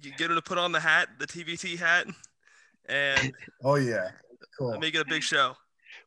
You 0.00 0.12
get 0.12 0.30
him 0.30 0.36
to 0.36 0.42
put 0.42 0.56
on 0.58 0.72
the 0.72 0.80
hat, 0.80 1.08
the 1.18 1.26
TBT 1.26 1.76
hat, 1.78 2.06
and 2.88 3.32
Oh 3.64 3.74
yeah, 3.74 4.10
cool. 4.58 4.78
make 4.78 4.94
it 4.94 5.00
a 5.00 5.04
big 5.04 5.22
show. 5.22 5.54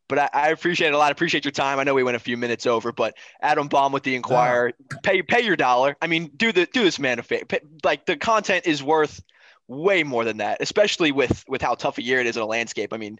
But 0.10 0.20
I, 0.20 0.30
I 0.34 0.50
appreciate 0.50 0.90
it 0.90 0.94
a 0.94 0.98
lot. 0.98 1.08
I 1.08 1.12
appreciate 1.12 1.46
your 1.46 1.54
time. 1.54 1.80
I 1.80 1.84
know 1.84 1.94
we 1.94 2.04
went 2.04 2.18
a 2.18 2.20
few 2.20 2.36
minutes 2.36 2.66
over, 2.66 2.92
but 2.92 3.16
Adam 3.42 3.70
Baum 3.70 3.94
with 3.94 4.04
the 4.04 4.16
Enquirer, 4.16 4.74
pay 5.04 5.22
pay 5.22 5.42
your 5.42 5.56
dollar. 5.56 5.96
I 6.02 6.08
mean, 6.08 6.32
do 6.36 6.52
the 6.52 6.66
do 6.66 6.84
this 6.84 7.00
man 7.00 7.20
a 7.20 7.24
favor. 7.24 7.46
Like 7.84 8.06
the 8.06 8.18
content 8.18 8.68
is 8.68 8.84
worth 8.84 9.22
way 9.70 10.02
more 10.02 10.26
than 10.26 10.38
that, 10.38 10.58
especially 10.62 11.12
with 11.12 11.46
with 11.48 11.62
how 11.62 11.76
tough 11.76 12.00
a 12.00 12.04
year 12.04 12.20
it 12.20 12.28
is 12.28 12.36
in 12.36 12.42
a 12.42 12.46
landscape. 12.46 12.92
I 12.92 12.98
mean, 12.98 13.20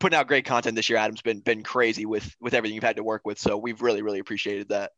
putting 0.00 0.18
out 0.18 0.26
great 0.26 0.46
content 0.46 0.74
this 0.74 0.88
year, 0.88 0.98
Adam's 0.98 1.20
been 1.20 1.40
been 1.40 1.62
crazy 1.62 2.06
with 2.06 2.34
with 2.40 2.54
everything 2.54 2.74
you've 2.74 2.84
had 2.84 2.96
to 2.96 3.04
work 3.04 3.22
with. 3.24 3.38
So 3.38 3.56
we've 3.56 3.80
really 3.82 4.02
really 4.02 4.18
appreciated 4.18 4.70
that. 4.70 4.92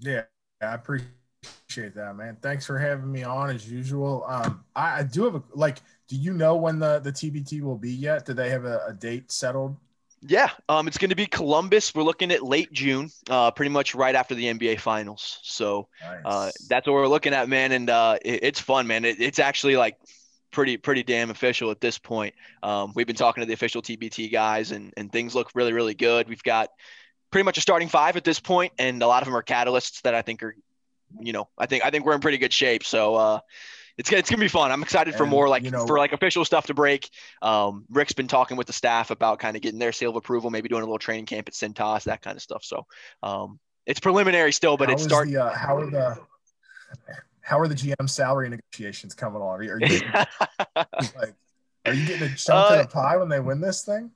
Yeah, 0.00 0.22
I 0.62 0.74
appreciate 0.74 1.94
that, 1.94 2.16
man. 2.16 2.38
Thanks 2.40 2.64
for 2.64 2.78
having 2.78 3.12
me 3.12 3.24
on 3.24 3.50
as 3.50 3.70
usual. 3.70 4.24
Um, 4.26 4.64
I, 4.74 5.00
I 5.00 5.02
do 5.02 5.24
have 5.24 5.34
a 5.34 5.42
like. 5.54 5.78
Do 6.08 6.16
you 6.16 6.32
know 6.32 6.56
when 6.56 6.78
the 6.78 7.00
the 7.00 7.12
TBT 7.12 7.60
will 7.60 7.76
be 7.76 7.92
yet? 7.92 8.24
Do 8.24 8.32
they 8.32 8.48
have 8.48 8.64
a, 8.64 8.80
a 8.88 8.94
date 8.94 9.30
settled? 9.30 9.76
Yeah, 10.22 10.50
um, 10.68 10.88
it's 10.88 10.98
going 10.98 11.10
to 11.10 11.16
be 11.16 11.26
Columbus. 11.26 11.94
We're 11.94 12.02
looking 12.02 12.32
at 12.32 12.42
late 12.42 12.72
June, 12.72 13.10
uh, 13.30 13.50
pretty 13.52 13.70
much 13.70 13.94
right 13.94 14.14
after 14.14 14.34
the 14.34 14.46
NBA 14.46 14.80
Finals. 14.80 15.38
So 15.42 15.88
Nice. 16.02 16.22
uh, 16.24 16.50
that's 16.68 16.86
what 16.86 16.94
we're 16.94 17.06
looking 17.06 17.34
at, 17.34 17.48
man. 17.48 17.72
And 17.72 17.88
uh, 17.88 18.18
it, 18.24 18.40
it's 18.42 18.60
fun, 18.60 18.86
man. 18.86 19.04
It, 19.04 19.20
it's 19.20 19.38
actually 19.38 19.76
like 19.76 19.96
pretty 20.50 20.76
pretty 20.76 21.02
damn 21.02 21.30
official 21.30 21.70
at 21.70 21.80
this 21.80 21.98
point. 21.98 22.34
Um, 22.62 22.92
we've 22.96 23.06
been 23.06 23.16
talking 23.16 23.42
to 23.42 23.46
the 23.46 23.52
official 23.52 23.80
TBT 23.80 24.32
guys, 24.32 24.72
and 24.72 24.92
and 24.96 25.12
things 25.12 25.34
look 25.34 25.50
really 25.54 25.72
really 25.72 25.94
good. 25.94 26.28
We've 26.28 26.42
got 26.42 26.70
pretty 27.30 27.44
much 27.44 27.58
a 27.58 27.60
starting 27.60 27.88
five 27.88 28.16
at 28.16 28.24
this 28.24 28.40
point, 28.40 28.72
and 28.78 29.02
a 29.02 29.06
lot 29.06 29.22
of 29.22 29.26
them 29.26 29.36
are 29.36 29.42
catalysts 29.42 30.02
that 30.02 30.14
I 30.14 30.22
think 30.22 30.42
are, 30.42 30.56
you 31.20 31.32
know, 31.32 31.48
I 31.56 31.66
think 31.66 31.84
I 31.84 31.90
think 31.90 32.04
we're 32.04 32.14
in 32.14 32.20
pretty 32.20 32.38
good 32.38 32.52
shape. 32.52 32.84
So. 32.84 33.40
Uh, 33.98 34.00
it's, 34.00 34.10
gonna- 34.10 34.18
it's 34.20 34.30
gonna 34.30 34.40
be 34.40 34.48
fun. 34.48 34.70
I'm 34.70 34.82
excited 34.82 35.14
for 35.14 35.26
more 35.26 35.48
like 35.48 35.64
you 35.64 35.70
know- 35.70 35.86
for 35.86 35.98
like 35.98 36.12
official 36.12 36.44
stuff 36.44 36.66
to 36.66 36.74
break. 36.74 37.10
Um, 37.42 37.84
Rick's 37.90 38.12
been 38.12 38.28
talking 38.28 38.56
with 38.56 38.66
the 38.66 38.72
staff 38.72 39.10
about 39.10 39.38
kind 39.40 39.56
of 39.56 39.62
getting 39.62 39.78
their 39.78 39.92
seal 39.92 40.10
of 40.10 40.16
approval, 40.16 40.50
maybe 40.50 40.68
doing 40.68 40.82
a 40.82 40.86
little 40.86 40.98
training 40.98 41.26
camp 41.26 41.48
at 41.48 41.54
Cintas, 41.54 42.04
that 42.04 42.22
kind 42.22 42.36
of 42.36 42.42
stuff. 42.42 42.62
So 42.64 42.86
um, 43.22 43.58
it's 43.86 44.00
preliminary 44.00 44.52
still, 44.52 44.76
but 44.76 44.90
it's 44.90 45.02
starting. 45.02 45.32
start. 45.34 45.52
Uh, 45.54 45.58
how 45.58 45.76
are 45.76 45.90
the 45.90 46.18
how 47.40 47.58
are 47.58 47.66
the 47.68 47.74
GM 47.74 48.08
salary 48.08 48.48
negotiations 48.50 49.14
coming 49.14 49.40
along? 49.40 49.58
Are 49.58 49.62
you, 49.62 49.72
are 49.72 49.80
you 49.80 50.00
like 50.76 51.34
are 51.86 51.94
you 51.94 52.06
getting 52.06 52.28
a 52.28 52.34
chunk 52.36 52.70
Uh, 52.70 52.74
of 52.80 52.82
the 52.88 52.92
pie 52.92 53.16
when 53.16 53.28
they 53.28 53.40
win 53.40 53.60
this 53.60 53.82
thing? 53.84 54.10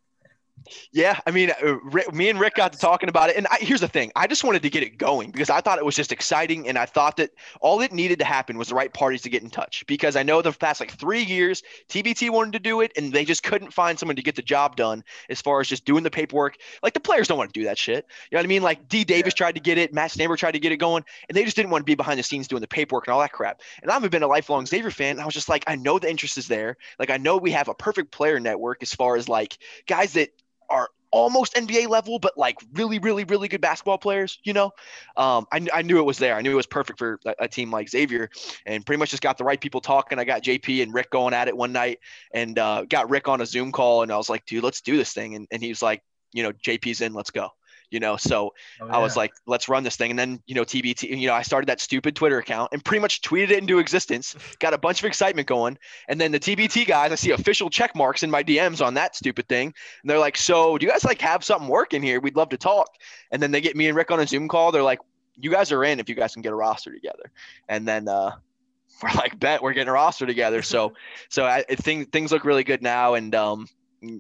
Yeah, 0.93 1.19
I 1.27 1.31
mean, 1.31 1.51
uh, 1.51 1.79
Rick, 1.83 2.13
me 2.13 2.29
and 2.29 2.39
Rick 2.39 2.55
got 2.55 2.73
to 2.73 2.79
talking 2.79 3.09
about 3.09 3.31
it, 3.31 3.37
and 3.37 3.47
I, 3.51 3.57
here's 3.61 3.81
the 3.81 3.89
thing: 3.89 4.13
I 4.15 4.27
just 4.27 4.45
wanted 4.45 4.63
to 4.63 4.71
get 4.71 4.83
it 4.83 4.99
going 4.99 5.31
because 5.31 5.51
I 5.51 5.61
thought 5.61 5.79
it 5.79 5.85
was 5.85 5.97
just 5.97 6.13
exciting, 6.13 6.69
and 6.69 6.79
I 6.79 6.87
thought 6.87 7.17
that 7.17 7.31
all 7.61 7.81
it 7.81 7.93
needed 7.93 8.19
to 8.21 8.25
happen 8.25 8.59
was 8.59 8.69
the 8.69 8.75
right 8.75 8.93
parties 8.93 9.23
to 9.23 9.31
get 9.31 9.43
in 9.43 9.51
touch. 9.51 9.85
Because 9.87 10.17
I 10.17 10.23
know 10.23 10.43
the 10.43 10.53
past 10.53 10.81
like 10.81 10.93
three 10.93 11.23
years, 11.23 11.63
TBT 11.89 12.31
wanted 12.31 12.53
to 12.53 12.59
do 12.59 12.81
it, 12.81 12.93
and 12.97 13.13
they 13.13 13.25
just 13.25 13.43
couldn't 13.43 13.73
find 13.73 13.99
someone 13.99 14.17
to 14.17 14.23
get 14.23 14.37
the 14.37 14.43
job 14.43 14.77
done 14.77 15.03
as 15.29 15.41
far 15.41 15.61
as 15.61 15.69
just 15.69 15.85
doing 15.85 16.05
the 16.05 16.11
paperwork. 16.11 16.57
Like 16.83 16.95
the 16.95 17.01
players 17.01 17.29
don't 17.29 17.39
want 17.39 17.53
to 17.53 17.61
do 17.61 17.65
that 17.67 17.79
shit. 17.79 18.07
You 18.31 18.37
know 18.37 18.41
what 18.41 18.47
I 18.47 18.49
mean? 18.49 18.63
Like 18.63 18.89
Dee 18.89 19.05
Davis 19.05 19.35
tried 19.35 19.57
to 19.57 19.61
get 19.61 19.79
it, 19.79 19.93
Matt 19.93 20.11
Stanford 20.11 20.39
tried 20.39 20.53
to 20.53 20.61
get 20.61 20.73
it 20.73 20.77
going, 20.79 21.05
and 21.29 21.37
they 21.37 21.45
just 21.45 21.57
didn't 21.57 21.71
want 21.71 21.83
to 21.83 21.87
be 21.87 21.95
behind 21.95 22.19
the 22.19 22.23
scenes 22.23 22.49
doing 22.49 22.61
the 22.61 22.69
paperwork 22.69 23.07
and 23.07 23.15
all 23.15 23.21
that 23.21 23.33
crap. 23.33 23.63
And 23.83 23.91
I've 23.91 24.09
been 24.11 24.23
a 24.23 24.29
lifelong 24.29 24.67
Xavier 24.67 24.91
fan, 24.91 25.13
and 25.13 25.21
I 25.21 25.25
was 25.25 25.35
just 25.35 25.49
like, 25.49 25.65
I 25.67 25.77
know 25.77 25.99
the 25.99 26.11
interest 26.11 26.39
is 26.39 26.49
there. 26.49 26.77
Like 26.99 27.11
I 27.11 27.17
know 27.17 27.37
we 27.39 27.53
have 27.53 27.69
a 27.69 27.75
perfect 27.75 28.13
player 28.13 28.39
network 28.39 28.83
as 28.83 28.95
far 28.95 29.17
as 29.17 29.29
like 29.29 29.59
guys 29.87 30.13
that 30.15 30.31
are 30.73 30.89
almost 31.13 31.55
NBA 31.55 31.89
level, 31.89 32.19
but 32.19 32.37
like 32.37 32.59
really, 32.73 32.99
really, 32.99 33.25
really 33.25 33.47
good 33.47 33.61
basketball 33.61 33.99
players. 33.99 34.39
You 34.43 34.55
know, 34.55 34.73
um, 35.17 35.47
I, 35.53 35.65
I 35.73 35.83
knew 35.83 35.99
it 35.99 36.05
was 36.05 36.19
there. 36.19 36.35
I 36.35 36.43
knew 36.43 36.51
it 36.51 36.57
was 36.57 36.67
perfect 36.67 36.99
for 36.99 37.21
a, 37.25 37.35
a 37.41 37.49
team 37.49 37.71
like 37.71 37.89
Xavier, 37.89 38.31
and 38.67 38.85
pretty 38.85 38.99
much 38.99 39.11
just 39.11 39.23
got 39.23 39.39
the 39.39 39.45
right 39.45 39.61
people 39.61 39.81
talking. 39.81 40.19
I 40.19 40.25
got 40.25 40.43
JP 40.43 40.83
and 40.83 40.93
Rick 40.93 41.11
going 41.11 41.35
at 41.35 41.47
it 41.47 41.57
one 41.57 41.73
night, 41.73 42.01
and 42.33 42.59
uh, 42.59 42.85
got 42.89 43.11
Rick 43.11 43.29
on 43.29 43.41
a 43.41 43.47
Zoom 43.47 43.71
call, 43.71 44.03
and 44.03 44.11
I 44.11 44.17
was 44.17 44.31
like, 44.31 44.45
dude, 44.47 44.65
let's 44.65 44.81
do 44.81 44.97
this 44.97 45.13
thing. 45.13 45.37
And, 45.37 45.47
and 45.53 45.63
he 45.63 45.69
was 45.69 45.83
like, 45.83 46.03
you 46.33 46.43
know, 46.43 46.53
JP's 46.53 47.03
in, 47.03 47.13
let's 47.13 47.31
go. 47.31 47.51
You 47.93 48.01
know. 48.01 48.17
So 48.17 48.55
Oh, 48.81 48.89
I 48.89 48.99
was 48.99 49.17
like, 49.17 49.33
let's 49.47 49.69
run 49.69 49.85
this 49.85 49.97
thing. 49.97 50.11
And 50.11 50.19
then, 50.19 50.43
you 50.47 50.55
know, 50.55 50.63
TBT, 50.63 51.19
you 51.19 51.27
know, 51.27 51.35
I 51.35 51.43
started 51.43 51.67
that 51.69 51.81
stupid 51.81 52.17
Twitter 52.17 52.39
account 52.39 52.71
and 52.73 52.85
pretty 52.85 53.01
much 53.01 53.21
tweeted 53.23 53.51
it 53.51 53.59
into 53.59 53.79
existence, 53.79 54.35
got 54.59 54.75
a 54.75 54.79
bunch 54.79 55.01
of 55.01 55.05
excitement 55.05 55.47
going. 55.47 55.79
And 56.09 56.21
then 56.21 56.33
the 56.33 56.41
TBT 56.41 56.87
guys, 56.87 57.13
I 57.13 57.15
see 57.17 57.31
official 57.31 57.71
check 57.71 57.95
marks 57.95 58.23
in 58.23 58.31
my 58.31 58.43
DMs 58.43 58.85
on 58.85 58.95
that 58.95 59.15
stupid 59.15 59.49
thing. 59.49 59.67
And 60.03 60.11
they're 60.11 60.19
like, 60.19 60.37
so 60.37 60.79
do 60.79 60.87
you 60.87 60.91
guys 60.93 61.05
like 61.05 61.21
have 61.21 61.45
something 61.45 61.69
working 61.69 62.03
here? 62.03 62.21
We'd 62.21 62.37
love 62.37 62.49
to 62.51 62.59
talk. 62.59 62.89
And 63.31 63.43
then 63.43 63.51
they 63.51 63.61
get 63.61 63.77
me 63.77 63.89
and 63.89 63.97
Rick 63.97 64.11
on 64.11 64.21
a 64.21 64.27
Zoom 64.27 64.49
call. 64.49 64.73
They're 64.73 64.83
like, 64.83 65.01
you 65.37 65.51
guys 65.51 65.73
are 65.73 65.85
in 65.85 66.01
if 66.01 66.09
you 66.09 66.15
guys 66.15 66.33
can 66.33 66.43
get 66.43 66.53
a 66.53 66.57
roster 66.57 66.93
together. 66.93 67.31
And 67.69 67.87
then, 67.87 68.09
uh, 68.09 68.33
we're 69.03 69.15
like, 69.15 69.39
bet 69.39 69.63
we're 69.63 69.73
getting 69.73 69.89
a 69.89 69.93
roster 69.93 70.27
together. 70.27 70.63
So, 70.63 70.93
so 71.29 71.45
I, 71.45 71.65
I 71.69 71.75
think 71.75 72.13
things 72.13 72.33
look 72.33 72.45
really 72.45 72.65
good 72.65 72.83
now. 72.83 73.15
And, 73.15 73.35
um, 73.35 73.69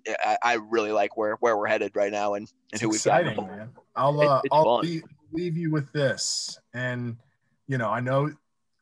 I, 0.06 0.38
I 0.42 0.54
really 0.54 0.92
like 0.92 1.16
where, 1.16 1.36
where 1.40 1.56
we're 1.56 1.66
headed 1.66 1.92
right 1.94 2.12
now 2.12 2.34
and, 2.34 2.42
and 2.72 2.74
It's 2.74 2.82
who 2.82 2.88
we've 2.88 3.04
got. 3.04 3.24
man. 3.24 3.70
I'll 3.96 4.20
uh, 4.20 4.40
it's 4.44 4.52
I'll 4.52 4.78
leave, 4.78 5.02
leave 5.32 5.56
you 5.56 5.70
with 5.70 5.92
this, 5.92 6.58
and 6.74 7.16
you 7.66 7.78
know, 7.78 7.88
I 7.88 8.00
know 8.00 8.26
it, 8.26 8.34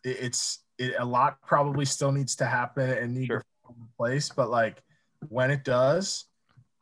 it's 0.05 0.61
it, 0.79 0.95
a 0.99 1.05
lot 1.05 1.41
probably 1.43 1.85
still 1.85 2.13
needs 2.13 2.37
to 2.37 2.47
happen 2.47 2.91
and 2.91 3.15
need 3.15 3.27
Sure. 3.27 3.45
to 3.67 3.75
place, 3.97 4.31
but 4.31 4.51
like 4.51 4.83
when 5.29 5.51
it 5.51 5.65
does, 5.65 6.27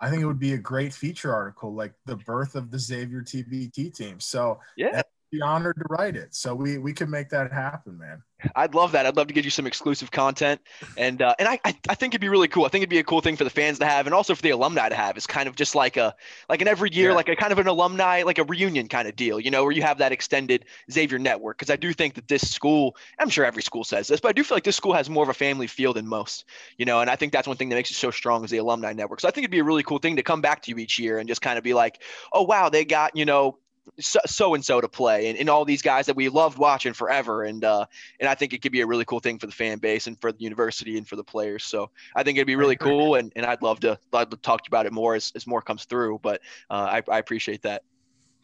I 0.01 0.11
think 0.11 0.23
it 0.23 0.27
would 0.27 0.39
be 0.39 0.53
a 0.55 0.59
great 0.59 0.93
feature 0.93 1.33
article, 1.35 1.75
like 1.75 1.93
the 2.07 2.16
birth 2.16 2.55
of 2.55 2.71
the 2.71 2.79
Xavier 2.79 3.23
TBT 3.23 3.95
team. 3.95 4.21
So 4.21 4.61
Yeah. 4.77 5.03
Be 5.31 5.43
honored 5.43 5.77
to 5.77 5.85
write 5.91 6.16
it. 6.16 6.35
So 6.35 6.55
we 6.55 6.79
we 6.79 6.95
can 6.95 7.11
make 7.11 7.29
that 7.31 7.53
happen, 7.53 7.99
man. 7.99 8.23
I'd 8.55 8.74
love 8.74 8.93
that. 8.93 9.05
I'd 9.05 9.16
love 9.16 9.26
to 9.28 9.34
get 9.34 9.45
you 9.45 9.51
some 9.51 9.66
exclusive 9.66 10.11
content, 10.12 10.61
and 10.97 11.20
uh, 11.20 11.34
and 11.41 11.49
I, 11.49 11.59
I 11.64 11.76
I 11.89 11.95
think 11.97 12.12
it'd 12.14 12.20
be 12.20 12.28
really 12.28 12.47
cool. 12.47 12.64
I 12.64 12.68
think 12.68 12.82
it'd 12.82 12.91
be 12.91 12.99
a 12.99 13.05
cool 13.05 13.20
thing 13.20 13.36
for 13.36 13.43
the 13.43 13.51
fans 13.51 13.80
to 13.80 13.86
have, 13.86 14.07
and 14.07 14.14
also 14.14 14.34
for 14.34 14.43
the 14.43 14.51
alumni 14.51 14.89
to 14.89 14.95
have. 14.95 15.16
It's 15.16 15.26
kind 15.26 15.49
of 15.49 15.57
just 15.57 15.74
like 15.74 15.97
a 15.97 16.14
like 16.49 16.62
an 16.62 16.68
every 16.68 16.91
year, 16.93 17.11
Yeah. 17.11 17.14
like 17.14 17.28
a 17.28 17.34
kind 17.34 17.53
of 17.53 17.59
an 17.59 17.66
alumni, 17.66 18.22
like 18.22 18.39
a 18.39 18.45
reunion 18.45 18.86
kind 18.89 19.09
of 19.09 19.16
deal, 19.16 19.41
you 19.41 19.51
know, 19.51 19.64
where 19.64 19.72
you 19.72 19.82
have 19.82 19.99
that 19.99 20.12
extended 20.12 20.66
Xavier 20.91 21.18
network. 21.18 21.59
Because 21.59 21.70
I 21.70 21.76
do 21.76 21.93
think 21.93 22.14
that 22.14 22.28
this 22.28 22.49
school, 22.49 22.97
I'm 23.18 23.28
sure 23.28 23.45
every 23.45 23.62
school 23.62 23.82
says 23.84 24.07
this, 24.07 24.20
but 24.20 24.28
I 24.28 24.32
do 24.32 24.45
feel 24.45 24.55
like 24.57 24.64
this 24.64 24.76
school 24.76 24.93
has 24.93 25.11
more 25.11 25.24
of 25.24 25.28
a 25.28 25.34
family 25.34 25.66
feel 25.66 25.93
than 25.93 26.07
most, 26.07 26.45
you 26.76 26.84
know, 26.86 27.01
and 27.01 27.11
I 27.11 27.16
think 27.16 27.32
that's 27.32 27.49
one 27.49 27.57
thing 27.57 27.70
that 27.70 27.76
makes 27.76 27.91
it 27.91 27.95
so 27.95 28.11
strong 28.12 28.45
is 28.45 28.51
the 28.51 28.59
alumni 28.59 28.93
network. 28.93 29.20
So 29.20 29.28
I 29.28 29.32
think 29.32 29.45
it'd 29.45 29.51
be 29.51 29.59
a 29.59 29.64
really 29.64 29.82
cool 29.82 29.99
thing 29.99 30.16
to 30.16 30.22
come 30.22 30.41
back 30.41 30.62
to 30.62 30.70
you 30.70 30.78
each 30.78 30.99
year 30.99 31.18
and 31.18 31.28
just 31.28 31.43
kind 31.43 31.59
of 31.59 31.64
be 31.64 31.74
like, 31.74 32.03
oh 32.32 32.43
wow, 32.43 32.68
they 32.68 32.84
got 32.84 33.16
you 33.16 33.24
know 33.24 33.59
so 34.01 34.55
and 34.55 34.64
so 34.64 34.80
to 34.80 34.89
play 34.89 35.28
and, 35.28 35.39
and 35.39 35.49
all 35.51 35.64
these 35.64 35.82
guys 35.82 36.07
that 36.07 36.16
we 36.16 36.28
loved 36.28 36.59
watching 36.59 36.93
forever 36.93 37.45
and 37.45 37.64
uh 37.64 37.84
and 38.20 38.28
I 38.28 38.34
think 38.34 38.53
it 38.53 38.62
could 38.62 38.72
be 38.72 38.80
a 38.80 38.86
really 38.86 39.05
cool 39.05 39.20
thing 39.20 39.39
for 39.39 39.47
the 39.47 39.53
fan 39.53 39.78
base 39.78 40.07
and 40.07 40.20
for 40.20 40.32
the 40.32 40.41
university 40.41 40.97
and 40.97 41.07
for 41.07 41.16
the 41.16 41.24
players. 41.24 41.64
So 41.64 41.91
I 42.14 42.22
think 42.22 42.36
it'd 42.39 42.47
be 42.47 42.57
really 42.57 42.76
cool, 42.76 43.14
and, 43.16 43.32
and 43.36 43.47
I'd 43.47 43.62
love 43.62 43.80
to 43.80 43.99
love 44.12 44.30
to 44.30 44.36
talk 44.36 44.62
to 44.62 44.68
you 44.68 44.70
about 44.70 44.86
it 44.86 44.93
more 44.93 45.14
as, 45.14 45.32
as 45.34 45.47
more 45.47 45.62
comes 45.62 45.84
through. 45.84 46.20
But 46.22 46.41
uh, 46.70 47.01
I, 47.01 47.03
I 47.11 47.18
appreciate 47.18 47.62
that. 47.62 47.82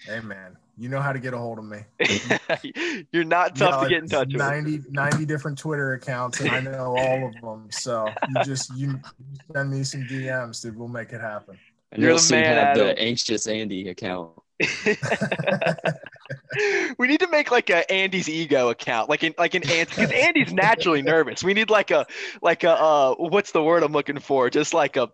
Hey, 0.07 0.21
man, 0.21 0.57
you 0.77 0.89
know 0.89 1.01
how 1.01 1.13
to 1.13 1.19
get 1.19 1.35
a 1.35 1.39
hold 1.39 1.59
of 1.59 1.65
me. 1.65 1.79
You're 3.13 3.25
not 3.25 3.57
tough 3.57 3.81
Yeah, 3.81 3.85
to 3.85 3.89
get 3.89 3.99
in 3.99 4.05
it's 4.05 4.13
touch 4.13 4.35
with. 4.35 4.39
90, 4.39 4.83
90 4.91 5.25
different 5.27 5.59
Twitter 5.59 5.95
accounts, 5.95 6.41
and 6.41 6.51
I 6.51 6.61
know 6.61 6.95
all 6.95 7.27
of 7.27 7.41
them. 7.41 7.71
So 7.71 8.19
you 8.27 8.39
just 8.39 8.71
you 8.71 9.01
send 9.55 9.71
me 9.71 9.83
some 9.85 10.07
DMs, 10.07 10.63
dude. 10.63 10.77
We'll 10.77 10.89
make 10.89 11.13
it 11.13 11.21
happen. 11.21 11.59
And 11.93 12.03
You're 12.03 12.11
you'll 12.11 12.19
soon 12.19 12.45
man, 12.45 12.55
have 12.57 12.73
Adam. 12.73 12.75
the 12.75 12.99
anxious 12.99 13.47
Andy 13.47 13.89
account. 13.89 14.33
we 16.99 17.07
need 17.09 17.21
to 17.21 17.29
make 17.29 17.51
like 17.51 17.71
a 17.71 17.91
Andy's 17.91 18.29
ego 18.29 18.71
account, 18.71 19.09
like 19.09 19.23
an 19.23 19.35
like 19.39 19.55
an 19.55 19.63
Andy, 19.69 19.91
because 19.91 20.11
Andy's 20.13 20.53
naturally 20.53 21.03
nervous. 21.03 21.43
We 21.43 21.55
need 21.55 21.71
like 21.71 21.91
a 21.91 22.07
like 22.43 22.65
a 22.65 22.71
uh, 22.71 23.15
what's 23.15 23.53
the 23.53 23.63
word 23.63 23.83
I'm 23.83 23.93
looking 23.93 24.19
for? 24.21 24.51
Just 24.51 24.75
like 24.75 24.97
a 24.97 25.11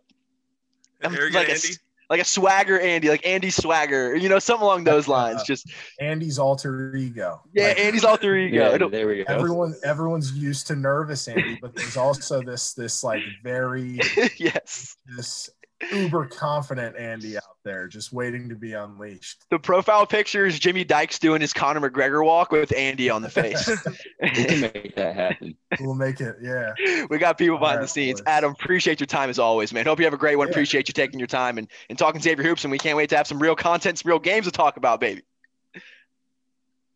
like 1.02 1.18
a 1.18 1.38
Andy. 1.38 1.52
s- 1.52 1.78
like 2.10 2.20
a 2.20 2.24
swagger 2.24 2.78
Andy, 2.80 3.08
like 3.08 3.24
Andy 3.24 3.50
swagger, 3.50 4.16
you 4.16 4.28
know, 4.28 4.40
something 4.40 4.64
along 4.64 4.82
those 4.82 5.06
lines. 5.06 5.44
Just 5.44 5.70
Andy's 6.00 6.40
alter 6.40 6.92
ego. 6.96 7.40
yeah, 7.54 7.68
Like, 7.68 7.78
Andy's 7.78 8.04
alter 8.04 8.36
ego. 8.36 8.72
Yeah, 8.72 8.88
there 8.88 9.06
we 9.06 9.22
go. 9.24 9.32
everyone 9.32 9.76
everyone's 9.84 10.32
used 10.32 10.66
to 10.66 10.76
nervous 10.76 11.28
Andy, 11.28 11.56
but 11.62 11.74
there's 11.76 11.96
also 11.96 12.42
this 12.42 12.74
this 12.74 13.04
like 13.04 13.22
very 13.44 14.00
yes. 14.36 14.96
this 15.16 15.48
uber 15.92 16.26
confident 16.26 16.96
Andy 16.96 17.36
out 17.36 17.42
there 17.64 17.88
just 17.88 18.12
waiting 18.12 18.48
to 18.48 18.54
be 18.54 18.72
unleashed. 18.72 19.44
The 19.50 19.58
profile 19.58 20.06
picture 20.06 20.46
is 20.46 20.58
Jimmy 20.58 20.84
Dykes 20.84 21.18
doing 21.18 21.40
his 21.40 21.52
Conor 21.52 21.88
McGregor 21.88 22.24
walk 22.24 22.52
with 22.52 22.74
Andy 22.76 23.10
on 23.10 23.22
the 23.22 23.30
face. 23.30 23.68
We 24.22 24.44
can 24.44 24.60
make 24.60 24.94
that 24.96 25.14
happen. 25.14 25.56
We'll 25.80 25.94
make 25.94 26.20
it, 26.20 26.36
yeah. 26.42 26.72
we 27.08 27.18
got 27.18 27.38
people 27.38 27.54
All 27.56 27.60
behind 27.60 27.82
the 27.82 27.88
scenes. 27.88 28.20
boys. 28.20 28.26
Adam, 28.26 28.52
appreciate 28.52 29.00
your 29.00 29.06
time 29.06 29.30
as 29.30 29.38
always, 29.38 29.72
man. 29.72 29.86
Hope 29.86 29.98
you 29.98 30.04
have 30.04 30.14
a 30.14 30.18
great 30.18 30.36
one. 30.36 30.48
Yeah. 30.48 30.52
Appreciate 30.52 30.88
you 30.88 30.92
taking 30.92 31.18
your 31.18 31.26
time 31.26 31.58
and, 31.58 31.68
and 31.88 31.98
talking 31.98 32.20
Xavier 32.20 32.44
Hoops. 32.44 32.64
And 32.64 32.70
we 32.70 32.78
can't 32.78 32.96
wait 32.96 33.08
to 33.10 33.16
have 33.16 33.26
some 33.26 33.38
real 33.38 33.56
content, 33.56 33.98
some 33.98 34.08
real 34.10 34.18
games 34.18 34.46
to 34.46 34.52
talk 34.52 34.76
about, 34.76 35.00
baby. 35.00 35.22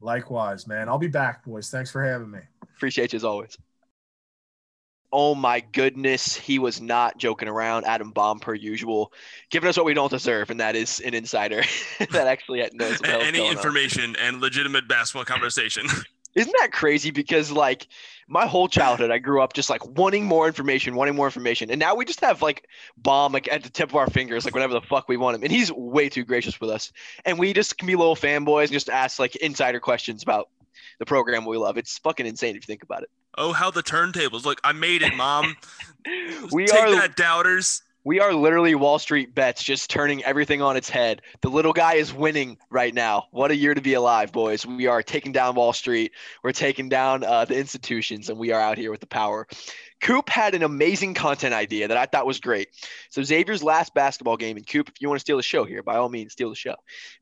Likewise, 0.00 0.66
man. 0.66 0.88
I'll 0.88 0.98
be 0.98 1.08
back, 1.08 1.44
boys. 1.44 1.70
Thanks 1.70 1.90
for 1.90 2.04
having 2.04 2.30
me. 2.30 2.40
Appreciate 2.76 3.12
you 3.14 3.16
as 3.16 3.24
always. 3.24 3.56
Oh 5.16 5.36
my 5.36 5.60
goodness, 5.60 6.34
he 6.34 6.58
was 6.58 6.80
not 6.80 7.18
joking 7.18 7.46
around. 7.46 7.84
Adam 7.84 8.10
Baum, 8.10 8.40
per 8.40 8.52
usual, 8.52 9.12
giving 9.48 9.68
us 9.68 9.76
what 9.76 9.86
we 9.86 9.94
don't 9.94 10.10
deserve, 10.10 10.50
and 10.50 10.58
that 10.58 10.74
is 10.74 10.98
an 10.98 11.14
insider 11.14 11.62
that 12.10 12.26
actually 12.26 12.68
knows 12.72 13.00
what 13.00 13.08
Any 13.10 13.38
going 13.38 13.50
on. 13.50 13.56
information 13.56 14.16
and 14.20 14.40
legitimate 14.40 14.88
basketball 14.88 15.24
conversation. 15.24 15.86
Isn't 16.34 16.52
that 16.62 16.72
crazy? 16.72 17.12
Because 17.12 17.52
like 17.52 17.86
my 18.26 18.44
whole 18.44 18.66
childhood, 18.66 19.12
I 19.12 19.18
grew 19.18 19.40
up 19.40 19.52
just 19.52 19.70
like 19.70 19.86
wanting 19.96 20.24
more 20.24 20.48
information, 20.48 20.96
wanting 20.96 21.14
more 21.14 21.28
information, 21.28 21.70
and 21.70 21.78
now 21.78 21.94
we 21.94 22.04
just 22.04 22.20
have 22.20 22.42
like 22.42 22.66
Baum 22.96 23.32
like 23.32 23.46
at 23.52 23.62
the 23.62 23.70
tip 23.70 23.90
of 23.90 23.94
our 23.94 24.10
fingers, 24.10 24.44
like 24.44 24.52
whatever 24.52 24.72
the 24.72 24.80
fuck 24.80 25.08
we 25.08 25.16
want 25.16 25.36
him. 25.36 25.44
And 25.44 25.52
he's 25.52 25.70
way 25.70 26.08
too 26.08 26.24
gracious 26.24 26.60
with 26.60 26.70
us, 26.70 26.90
and 27.24 27.38
we 27.38 27.52
just 27.52 27.78
can 27.78 27.86
be 27.86 27.94
little 27.94 28.16
fanboys 28.16 28.64
and 28.64 28.72
just 28.72 28.90
ask 28.90 29.20
like 29.20 29.36
insider 29.36 29.78
questions 29.78 30.24
about 30.24 30.48
the 30.98 31.06
program 31.06 31.44
we 31.44 31.56
love. 31.56 31.78
It's 31.78 31.98
fucking 31.98 32.26
insane 32.26 32.56
if 32.56 32.64
you 32.64 32.66
think 32.66 32.82
about 32.82 33.04
it. 33.04 33.10
Oh, 33.36 33.52
how 33.52 33.70
the 33.70 33.82
turntables. 33.82 34.44
Look, 34.44 34.60
I 34.64 34.72
made 34.72 35.02
it, 35.02 35.14
mom. 35.14 35.56
We 36.52 36.66
Take 36.66 36.80
are 36.80 36.90
that, 36.96 37.16
doubters. 37.16 37.82
we 38.04 38.20
are 38.20 38.34
literally 38.34 38.74
Wall 38.74 38.98
Street 38.98 39.34
bets, 39.34 39.62
just 39.62 39.88
turning 39.88 40.22
everything 40.22 40.60
on 40.60 40.76
its 40.76 40.90
head. 40.90 41.22
The 41.40 41.48
little 41.48 41.72
guy 41.72 41.94
is 41.94 42.12
winning 42.12 42.58
right 42.68 42.92
now. 42.92 43.28
What 43.30 43.50
a 43.50 43.56
year 43.56 43.72
to 43.72 43.80
be 43.80 43.94
alive, 43.94 44.30
boys. 44.30 44.66
We 44.66 44.86
are 44.86 45.02
taking 45.02 45.32
down 45.32 45.54
Wall 45.54 45.72
Street. 45.72 46.12
We're 46.42 46.52
taking 46.52 46.90
down 46.90 47.24
uh, 47.24 47.46
the 47.46 47.56
institutions, 47.58 48.28
and 48.28 48.38
we 48.38 48.52
are 48.52 48.60
out 48.60 48.76
here 48.76 48.90
with 48.90 49.00
the 49.00 49.06
power. 49.06 49.46
Coop 50.02 50.28
had 50.28 50.54
an 50.54 50.62
amazing 50.62 51.14
content 51.14 51.54
idea 51.54 51.88
that 51.88 51.96
I 51.96 52.04
thought 52.04 52.26
was 52.26 52.38
great. 52.38 52.68
So 53.08 53.22
Xavier's 53.22 53.62
last 53.62 53.94
basketball 53.94 54.36
game, 54.36 54.58
and 54.58 54.66
Coop, 54.66 54.90
if 54.90 55.00
you 55.00 55.08
want 55.08 55.18
to 55.18 55.24
steal 55.24 55.38
the 55.38 55.42
show 55.42 55.64
here, 55.64 55.82
by 55.82 55.96
all 55.96 56.10
means, 56.10 56.32
steal 56.32 56.50
the 56.50 56.54
show. 56.56 56.74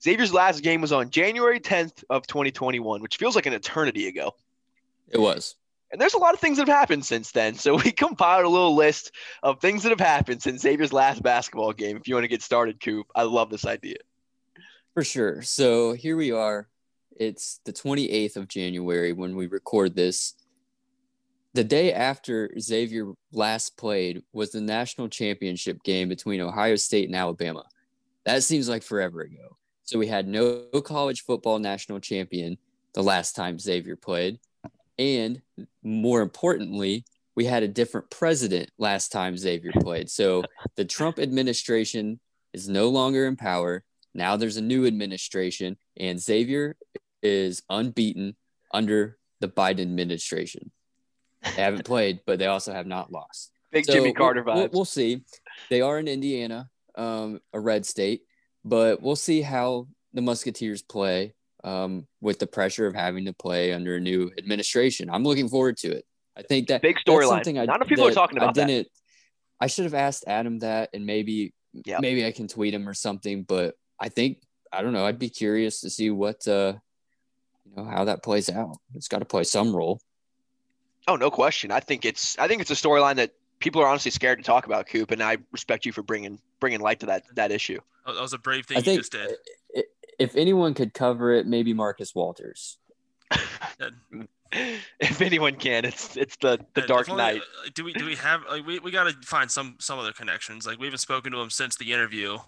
Xavier's 0.03 0.35
last 0.35 0.65
game 0.65 0.81
was 0.81 0.91
on 0.91 1.11
January 1.11 1.61
10th 1.61 2.03
of 2.11 2.27
2021, 2.27 3.01
which 3.01 3.17
feels 3.17 3.37
like 3.37 3.47
an 3.47 3.53
eternity 3.53 4.09
ago. 4.09 4.33
It 5.09 5.21
was. 5.21 5.55
And 5.93 6.01
there's 6.01 6.15
a 6.15 6.19
lot 6.19 6.33
of 6.33 6.41
things 6.41 6.57
that 6.57 6.67
have 6.67 6.77
happened 6.77 7.05
since 7.05 7.31
then. 7.31 7.55
So 7.55 7.77
we 7.85 7.93
compiled 7.93 8.45
a 8.45 8.49
little 8.49 8.75
list 8.75 9.13
of 9.43 9.61
things 9.61 9.83
that 9.83 9.91
have 9.91 10.01
happened 10.01 10.43
since 10.43 10.63
Xavier's 10.63 10.93
last 10.93 11.23
basketball 11.23 11.73
game. 11.73 11.97
If 11.97 12.09
you 12.09 12.15
want 12.15 12.25
to 12.25 12.29
get 12.29 12.43
started, 12.43 12.81
Coop, 12.81 13.07
I 13.15 13.23
love 13.23 13.51
this 13.51 13.67
idea. 13.67 13.99
For 14.95 15.05
sure. 15.05 15.43
So 15.43 15.93
here 15.93 16.17
we 16.17 16.33
are. 16.33 16.69
It's 17.19 17.61
the 17.65 17.73
28th 17.73 18.37
of 18.37 18.49
January 18.49 19.13
when 19.13 19.37
we 19.37 19.47
record 19.47 19.95
this. 19.95 20.35
The 21.55 21.65
day 21.65 21.93
after 21.93 22.51
Xavier 22.59 23.13
last 23.31 23.77
played 23.77 24.23
was 24.33 24.51
the 24.51 24.61
national 24.63 25.09
championship 25.09 25.83
game 25.83 26.09
between 26.09 26.41
Ohio 26.41 26.77
State 26.77 27.09
and 27.09 27.17
Alabama. 27.17 27.65
That 28.25 28.43
seems 28.43 28.69
like 28.69 28.83
forever 28.83 29.21
ago. 29.21 29.57
So 29.85 29.99
we 29.99 30.07
had 30.07 30.27
no 30.27 30.63
college 30.85 31.25
football 31.25 31.59
national 31.59 32.01
champion 32.01 32.57
the 32.95 33.03
last 33.03 33.37
time 33.37 33.59
Xavier 33.59 33.97
played. 33.97 34.39
And 35.03 35.43
more 35.83 36.23
importantly, 36.23 37.05
we 37.35 37.45
had 37.45 37.65
a 37.65 37.69
different 37.69 38.09
president 38.11 38.71
last 38.79 39.11
time 39.11 39.37
Xavier 39.37 39.73
played. 39.81 40.09
So 40.09 40.45
the 40.77 40.85
Trump 40.85 41.19
administration 41.19 42.21
is 42.53 42.69
no 42.69 42.89
longer 42.89 43.27
in 43.27 43.35
power. 43.37 43.83
Now 44.15 44.37
there's 44.37 44.59
a 44.59 44.63
new 44.63 44.87
administration, 44.87 45.77
and 45.99 46.21
Xavier 46.21 46.77
is 47.23 47.63
unbeaten 47.69 48.37
under 48.73 49.19
the 49.41 49.49
Biden 49.49 49.81
administration. 49.81 50.71
They 51.43 51.63
haven't 51.63 51.85
played, 51.85 52.21
but 52.27 52.39
they 52.39 52.47
also 52.47 52.73
have 52.73 52.87
not 52.87 53.11
lost. 53.11 53.51
Big 53.73 53.87
So 53.87 53.95
Jimmy 53.95 54.09
we'll- 54.09 54.15
Carter 54.15 54.45
we'll, 54.45 54.55
vibes. 54.69 54.73
We'll, 54.73 54.85
see. 54.85 55.25
They 55.69 55.81
are 55.81 55.99
in 55.99 56.07
Indiana, 56.07 56.71
um, 56.95 57.41
a 57.53 57.59
red 57.59 57.85
state, 57.87 58.23
but 58.65 59.03
we'll 59.03 59.17
see 59.17 59.41
how 59.41 59.89
the 60.13 60.21
Musketeers 60.23 60.83
play 60.83 61.35
um, 61.65 62.07
with 62.21 62.39
the 62.39 62.47
pressure 62.47 62.87
of 62.87 62.95
having 62.95 63.25
to 63.27 63.33
play 63.33 63.73
under 63.73 63.97
a 63.97 64.01
new 64.01 64.31
administration. 64.39 65.09
I'm 65.11 65.23
looking 65.25 65.49
forward 65.49 65.77
to 65.79 65.93
it. 65.93 66.05
I 66.37 66.43
think 66.43 66.69
that 66.69 66.83
Big 66.83 66.97
that's 66.97 67.05
storyline. 67.05 67.29
something 67.29 67.59
I- 67.59 67.65
Not 67.67 67.77
enough 67.77 67.89
people 67.89 68.07
are 68.07 68.13
talking 68.13 68.39
about 68.39 68.51
I 68.51 68.61
that. 68.63 68.67
didn't. 68.67 68.89
I 69.61 69.67
should 69.69 69.85
have 69.85 69.95
asked 69.95 70.25
Adam 70.27 70.59
that, 70.61 70.91
and 70.93 71.07
maybe 71.07 71.53
Yeah. 71.85 71.99
maybe 72.01 72.25
I 72.27 72.33
can 72.33 72.49
tweet 72.49 72.75
him 72.75 72.89
or 72.89 72.95
something. 72.95 73.45
But 73.45 73.77
I 74.01 74.09
think 74.09 74.43
I 74.73 74.83
don't 74.83 74.93
know. 74.93 75.05
I'd 75.07 75.19
be 75.19 75.29
curious 75.31 75.81
to 75.83 75.91
see 75.91 76.11
what 76.11 76.47
uh, 76.49 76.75
you 77.65 77.77
know 77.77 77.85
how 77.85 78.05
that 78.07 78.23
plays 78.23 78.49
out. 78.51 78.77
It's 78.95 79.09
got 79.09 79.21
to 79.21 79.25
play 79.25 79.45
some 79.45 79.75
role. 79.77 80.01
Oh, 81.07 81.17
no 81.17 81.31
question. 81.31 81.71
I 81.71 81.81
think 81.81 82.05
it's 82.05 82.39
I 82.39 82.49
think 82.49 82.61
it's 82.63 82.71
a 82.71 82.75
storyline 82.75 83.17
that 83.17 83.33
people 83.61 83.83
are 83.83 83.87
honestly 83.87 84.11
scared 84.11 84.39
to 84.39 84.45
talk 84.45 84.67
about, 84.67 84.87
Coop, 84.89 85.11
and 85.11 85.23
I 85.23 85.37
respect 85.53 85.85
you 85.87 85.93
for 85.93 86.03
bringing 86.03 86.41
bringing 86.61 86.81
light 86.81 87.01
to 87.01 87.07
that 87.07 87.25
that 87.35 87.53
issue. 87.53 87.79
That 88.07 88.21
was 88.21 88.33
a 88.33 88.39
brave 88.39 88.67
thing 88.67 88.79
I 88.79 88.81
you 88.81 88.85
think 88.85 89.01
just 89.01 89.13
did. 89.13 89.37
It, 90.23 90.31
if 90.31 90.37
anyone 90.37 90.75
could 90.75 90.95
cover 90.95 91.33
it, 91.33 91.47
maybe 91.47 91.75
Marcus 91.75 92.15
Walters. 92.15 92.79
if 95.01 95.21
anyone 95.23 95.55
can, 95.57 95.85
it's 95.85 96.17
it's 96.17 96.37
the 96.37 96.59
the 96.75 96.83
Yeah, 96.83 96.87
Dark 96.87 97.09
if 97.09 97.17
Knight. 97.17 97.41
uh, 97.41 97.69
Do 97.75 97.85
we 97.85 97.93
do 97.93 98.05
we 98.05 98.15
have 98.17 98.43
like 98.51 98.67
we, 98.67 98.79
we 98.79 98.91
got 98.91 99.05
to 99.05 99.27
find 99.27 99.51
some 99.51 99.77
some 99.79 99.99
other 99.99 100.13
connections? 100.13 100.67
Like 100.67 100.79
we 100.79 100.87
haven't 100.87 100.99
spoken 100.99 101.33
to 101.33 101.41
him 101.41 101.51
since 101.51 101.77
the 101.77 101.93
interview. 101.93 102.39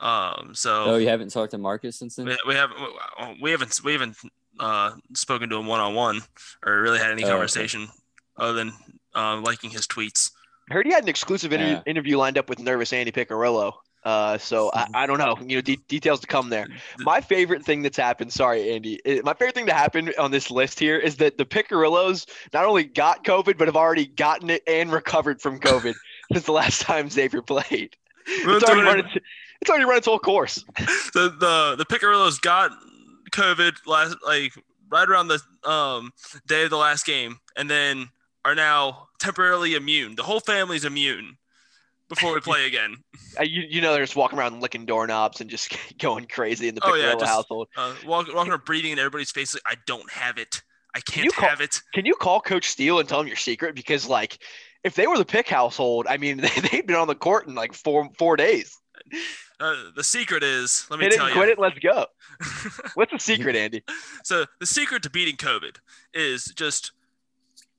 Um. 0.00 0.50
So 0.54 0.84
Oh, 0.84 0.96
you 0.96 1.08
haven't 1.08 1.30
talked 1.30 1.52
to 1.52 1.58
Marcus 1.58 1.98
since 1.98 2.16
then? 2.16 2.26
we, 2.26 2.36
we 2.48 2.54
haven't 2.54 2.78
we 3.40 3.50
haven't 3.50 3.80
we 3.84 3.92
haven't 3.92 4.16
uh 4.58 4.92
spoken 5.14 5.48
to 5.50 5.56
him 5.56 5.66
one 5.66 5.80
on 5.80 5.94
one 5.94 6.20
or 6.64 6.80
really 6.82 6.98
had 6.98 7.10
any 7.10 7.22
Oh, 7.22 7.26
okay. 7.26 7.32
conversation 7.34 7.88
other 8.36 8.52
than 8.54 8.72
uh, 9.14 9.40
liking 9.40 9.70
his 9.70 9.86
tweets. 9.86 10.30
I 10.70 10.74
heard 10.74 10.86
he 10.86 10.92
had 10.92 11.02
an 11.02 11.08
exclusive 11.08 11.52
inter- 11.52 11.66
Yeah. 11.66 11.82
interview 11.86 12.16
lined 12.16 12.38
up 12.38 12.48
with 12.48 12.58
Nervous 12.60 12.92
Andy 12.92 13.10
Piccirillo. 13.12 13.72
Uh, 14.02 14.38
so 14.38 14.70
I, 14.72 14.86
I 14.94 15.06
don't 15.06 15.18
know. 15.18 15.36
You 15.40 15.56
know, 15.56 15.60
de- 15.60 15.76
details 15.88 16.20
to 16.20 16.26
come 16.26 16.48
there. 16.48 16.66
My 17.00 17.20
favorite 17.20 17.62
thing 17.64 17.82
that's 17.82 17.96
happened. 17.98 18.32
Sorry, 18.32 18.70
Andy. 18.72 18.98
eh, 19.04 19.20
My 19.24 19.34
favorite 19.34 19.54
thing 19.54 19.66
to 19.66 19.74
happen 19.74 20.10
on 20.18 20.30
this 20.30 20.50
list 20.50 20.78
here 20.78 20.96
is 20.96 21.16
that 21.16 21.36
the 21.36 21.44
Piccirillos 21.44 22.26
not 22.54 22.64
only 22.64 22.84
got 22.84 23.24
COVID, 23.24 23.58
but 23.58 23.68
have 23.68 23.76
already 23.76 24.06
gotten 24.06 24.48
it 24.50 24.62
and 24.66 24.90
recovered 24.90 25.40
from 25.42 25.60
COVID 25.60 25.94
since 26.32 26.46
the 26.46 26.52
last 26.52 26.80
time 26.80 27.10
Xavier 27.10 27.42
played. 27.42 27.94
It's 28.26 28.64
already, 28.64 28.82
run 28.82 29.00
its, 29.00 29.08
it's 29.60 29.68
already 29.70 29.84
run 29.84 29.98
its 29.98 30.06
whole 30.06 30.18
course. 30.18 30.64
the 31.14 31.34
the 31.38 31.74
the 31.76 31.84
Piccirillos 31.84 32.40
got 32.40 32.70
COVID 33.32 33.74
last 33.86 34.16
like 34.26 34.52
right 34.90 35.08
around 35.08 35.28
the 35.28 35.40
um 35.68 36.12
day 36.48 36.64
of 36.64 36.70
the 36.70 36.76
last 36.76 37.04
game, 37.04 37.38
and 37.56 37.68
then 37.68 38.08
are 38.44 38.54
now 38.54 39.08
temporarily 39.20 39.74
immune. 39.74 40.16
The 40.16 40.22
whole 40.22 40.40
family's 40.40 40.84
immune 40.84 41.36
before 42.10 42.34
we 42.34 42.40
play 42.40 42.66
again. 42.66 42.96
Uh, 43.38 43.44
you, 43.44 43.62
you 43.70 43.80
know, 43.80 43.92
they're 43.92 44.02
just 44.02 44.16
walking 44.16 44.36
around 44.40 44.60
licking 44.60 44.84
doorknobs 44.84 45.40
and 45.40 45.48
just 45.48 45.72
going 46.00 46.26
crazy 46.26 46.66
in 46.66 46.74
the 46.74 46.80
Oh, 46.84 46.94
yeah, 46.96 47.12
just- 47.12 47.24
household. 47.26 47.68
Uh, 47.76 47.94
walk, 48.04 48.26
walking 48.34 48.50
around 48.50 48.64
breathing 48.64 48.90
in 48.90 48.98
everybody's 48.98 49.30
face 49.30 49.54
like 49.54 49.62
I 49.64 49.76
don't 49.86 50.10
have 50.10 50.36
it. 50.36 50.60
I 50.96 51.00
can't 51.00 51.26
you 51.26 51.30
call- 51.30 51.48
have 51.48 51.60
it. 51.60 51.80
Can 51.94 52.04
you 52.04 52.16
call 52.16 52.40
Coach 52.40 52.64
Steele 52.68 52.98
and 52.98 53.08
tell 53.08 53.20
him 53.20 53.28
your 53.28 53.36
secret? 53.36 53.76
Because 53.76 54.08
like, 54.08 54.42
if 54.82 54.96
they 54.96 55.06
were 55.06 55.16
the 55.16 55.24
Pick 55.24 55.48
household, 55.48 56.08
I 56.10 56.16
mean, 56.16 56.38
they, 56.38 56.48
they'd 56.72 56.86
been 56.88 56.96
on 56.96 57.06
the 57.06 57.14
court 57.14 57.46
in 57.46 57.54
like 57.54 57.72
four 57.72 58.08
four 58.18 58.36
days. 58.36 58.76
Uh, 59.60 59.76
the 59.94 60.02
secret 60.02 60.42
is 60.42 60.86
let 60.90 60.98
me 60.98 61.04
Hit 61.04 61.12
it 61.12 61.16
tell 61.18 61.26
and 61.26 61.34
you. 61.36 61.40
quit 61.40 61.50
it. 61.50 61.58
Let's 61.60 61.78
go. 61.78 62.06
What's 62.94 63.12
the 63.12 63.18
secret, 63.20 63.54
Andy? 63.54 63.84
so 64.24 64.44
the 64.58 64.66
secret 64.66 65.04
to 65.04 65.10
beating 65.10 65.36
COVID 65.36 65.76
is 66.12 66.46
just 66.56 66.90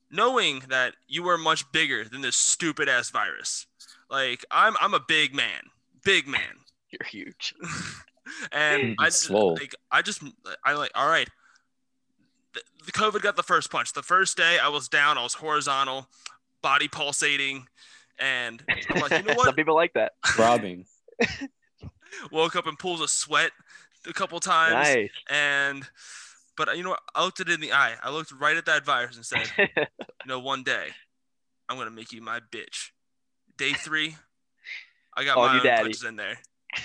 knowing 0.09 0.63
that 0.69 0.93
you 1.09 1.27
are 1.27 1.37
much 1.37 1.69
bigger 1.73 2.05
than 2.05 2.21
this 2.21 2.37
stupid 2.37 2.87
ass 2.87 3.09
virus. 3.09 3.67
Like 4.11 4.45
I'm 4.51 4.75
I'm 4.81 4.93
a 4.93 4.99
big 4.99 5.33
man, 5.33 5.61
big 6.03 6.27
man. 6.27 6.41
You're 6.91 7.07
huge. 7.09 7.55
and 8.51 8.95
I 8.99 9.05
just, 9.05 9.23
Swole. 9.23 9.53
like 9.53 9.73
I 9.89 10.01
just 10.01 10.21
I 10.65 10.73
like 10.73 10.91
all 10.93 11.07
right. 11.07 11.29
The, 12.53 12.61
the 12.85 12.91
COVID 12.91 13.21
got 13.21 13.37
the 13.37 13.43
first 13.43 13.71
punch. 13.71 13.93
The 13.93 14.03
first 14.03 14.35
day 14.35 14.59
I 14.61 14.67
was 14.67 14.89
down, 14.89 15.17
I 15.17 15.23
was 15.23 15.35
horizontal, 15.35 16.09
body 16.61 16.89
pulsating, 16.89 17.65
and 18.19 18.61
I'm 18.89 18.99
like, 19.01 19.11
you 19.11 19.23
know 19.23 19.41
Some 19.43 19.55
people 19.55 19.75
like 19.75 19.93
that. 19.93 20.11
Robbing. 20.37 20.85
Woke 22.29 22.57
up 22.57 22.67
in 22.67 22.75
pools 22.75 22.99
of 22.99 23.09
sweat 23.09 23.51
a 24.05 24.11
couple 24.11 24.37
times, 24.41 24.73
Nice. 24.73 25.09
and 25.29 25.87
but 26.57 26.75
you 26.75 26.83
know 26.83 26.89
what? 26.89 26.99
I 27.15 27.23
looked 27.23 27.39
it 27.39 27.47
in 27.47 27.61
the 27.61 27.71
eye. 27.71 27.93
I 28.03 28.09
looked 28.11 28.33
right 28.33 28.57
at 28.57 28.65
that 28.65 28.85
virus 28.85 29.15
and 29.15 29.25
said, 29.25 29.49
you 29.57 29.67
know, 30.27 30.39
one 30.39 30.63
day 30.63 30.87
I'm 31.69 31.77
gonna 31.77 31.89
make 31.91 32.11
you 32.11 32.21
my 32.21 32.41
bitch. 32.51 32.89
Day 33.61 33.73
three, 33.73 34.15
I 35.15 35.23
got 35.23 35.37
On 35.37 35.45
my 35.45 35.53
you, 35.53 35.59
own 35.59 35.65
daddy. 35.65 35.83
punches 35.83 36.03
in 36.03 36.15
there. 36.15 36.39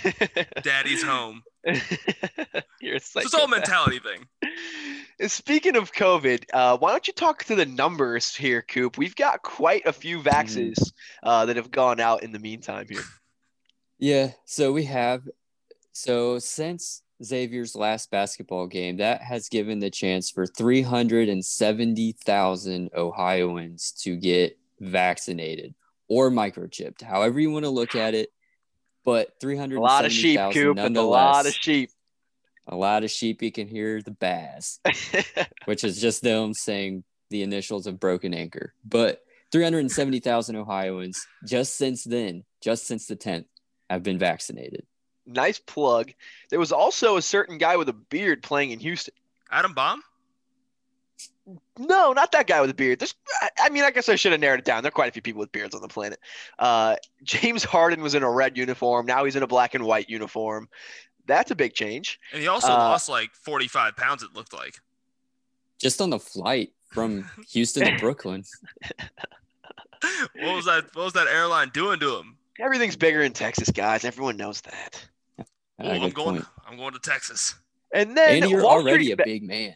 Daddy's 0.63 1.03
home. 1.03 1.43
You're 2.83 2.97
a 2.97 3.01
So 3.01 3.21
it's 3.21 3.33
all 3.33 3.49
mentality 3.49 3.99
thing. 3.99 4.27
And 5.19 5.31
Speaking 5.31 5.77
of 5.77 5.95
COVID, 5.95 6.45
uh, 6.53 6.77
why 6.77 6.91
don't 6.91 7.09
you 7.09 7.15
talk 7.15 7.45
to 7.45 7.55
the 7.55 7.65
numbers 7.65 8.37
here, 8.37 8.61
Coop? 8.61 8.99
We've 8.99 9.17
got 9.17 9.41
quite 9.41 9.87
a 9.87 9.93
few 9.93 10.21
vaxes 10.21 10.77
uh, 11.23 11.47
that 11.47 11.57
have 11.57 11.71
gone 11.71 11.99
out 11.99 12.23
in 12.23 12.33
the 12.33 12.39
meantime 12.39 12.89
here. 12.91 13.05
Yeah, 13.99 14.33
so 14.45 14.75
we 14.75 14.85
have 14.85 15.27
so 15.93 16.39
since 16.39 17.01
Xavier's 17.25 17.75
last 17.75 18.11
basketball 18.11 18.67
game, 18.67 18.99
that 18.99 19.23
has 19.23 19.49
given 19.49 19.79
the 19.79 19.89
chance 19.89 20.31
for 20.31 20.47
370,000 20.47 22.91
Ohioans 22.95 23.93
to 24.03 24.17
get 24.17 24.59
vaccinated 24.81 25.75
or 26.09 26.31
microchipped, 26.31 27.03
however 27.03 27.41
you 27.41 27.51
want 27.51 27.65
to 27.65 27.71
look 27.71 27.95
at 27.95 28.15
it. 28.15 28.31
But 29.05 29.35
300 29.41 29.77
A 29.77 29.81
lot 29.81 30.05
of 30.05 30.13
sheep, 30.13 30.35
370,000 30.37 30.75
Coop, 30.75 30.85
and 30.85 30.97
a 30.97 31.03
lot 31.03 31.47
of 31.47 31.53
sheep. 31.55 31.91
a 32.67 32.75
lot 32.77 33.05
of 33.05 33.11
sheep 33.11 33.41
you 33.43 33.53
can 33.53 33.69
hear 33.69 34.03
the 34.03 34.11
bass, 34.11 34.81
which 35.67 35.85
is 35.85 36.01
just 36.01 36.23
them 36.23 36.53
saying 36.55 37.05
the 37.31 37.43
initials 37.43 37.87
of 37.87 38.01
broken 38.01 38.35
anchor. 38.35 38.73
But 38.85 39.23
370,000 39.53 40.57
Ohioans 40.57 41.25
just 41.47 41.77
since 41.77 42.03
then, 42.03 42.43
just 42.61 42.87
since 42.87 43.07
the 43.07 43.15
10th, 43.17 43.45
have 43.89 44.03
been 44.03 44.19
vaccinated. 44.19 44.85
nice 45.25 45.61
plug. 45.61 46.13
There 46.51 46.59
was 46.59 46.73
also 46.73 47.17
a 47.17 47.23
certain 47.23 47.59
guy 47.59 47.77
with 47.77 47.89
a 47.89 47.93
beard 47.93 48.43
playing 48.43 48.73
in 48.73 48.81
Houston. 48.81 49.15
Adam 49.53 49.73
Baum? 49.75 50.03
No, 51.79 52.13
not 52.13 52.33
that 52.33 52.47
guy 52.47 52.61
with 52.61 52.71
a 52.71 52.75
beard. 52.75 52.99
There's, 52.99 53.15
I- 53.43 53.51
I 53.65 53.69
mean, 53.69 53.85
I 53.85 53.91
guess 53.91 54.09
I 54.09 54.17
should 54.17 54.33
have 54.33 54.41
narrowed 54.41 54.61
it 54.61 54.65
down. 54.65 54.83
There 54.83 54.89
are 54.89 54.93
quite 54.93 55.09
a 55.09 55.13
few 55.13 55.23
people 55.23 55.41
with 55.41 55.53
beards 55.53 55.75
on 55.75 55.83
the 55.83 55.89
planet. 55.89 56.19
Uh, 56.59 56.97
James 57.23 57.65
Harden 57.65 58.01
was 58.03 58.15
in 58.15 58.23
a 58.23 58.31
red 58.31 58.57
uniform. 58.57 59.07
Now 59.07 59.25
he's 59.25 59.37
in 59.37 59.43
a 59.43 59.47
black 59.47 59.75
and 59.75 59.85
white 59.85 60.09
uniform. 60.09 60.69
That's 61.27 61.51
a 61.51 61.57
big 61.57 61.75
change. 61.75 62.19
And 62.33 62.41
he 62.41 62.49
also 62.49 62.69
Uh, 62.73 62.77
lost 62.77 63.09
like 63.09 63.35
45 63.35 63.97
pounds, 63.97 64.23
it 64.23 64.33
looked 64.35 64.53
like. 64.53 64.75
Just 65.79 66.01
on 66.01 66.11
the 66.11 66.19
flight 66.19 66.73
from 66.93 67.29
Houston 67.51 67.85
to 67.87 67.99
Brooklyn. 67.99 68.45
What 70.41 70.55
was 70.57 70.65
that? 70.67 70.85
What 70.95 71.05
was 71.05 71.13
that 71.15 71.27
airline 71.27 71.71
doing 71.71 71.99
to 72.01 72.17
him? 72.19 72.37
Everything's 72.61 72.97
bigger 72.97 73.23
in 73.23 73.33
Texas, 73.33 73.71
guys. 73.71 74.05
Everyone 74.05 74.37
knows 74.37 74.61
that. 74.63 75.09
Oh, 75.41 75.45
Ah, 75.81 75.85
I'm 75.91 76.11
going. 76.11 76.37
point. 76.37 76.45
I'm 76.67 76.77
going 76.77 76.93
to 76.93 76.99
Texas. 76.99 77.55
And 77.93 78.17
then 78.17 78.43
And 78.43 78.51
you're 78.51 78.63
Wall 78.63 78.73
already 78.73 79.13
a 79.13 79.17
big 79.17 79.43
man. 79.43 79.75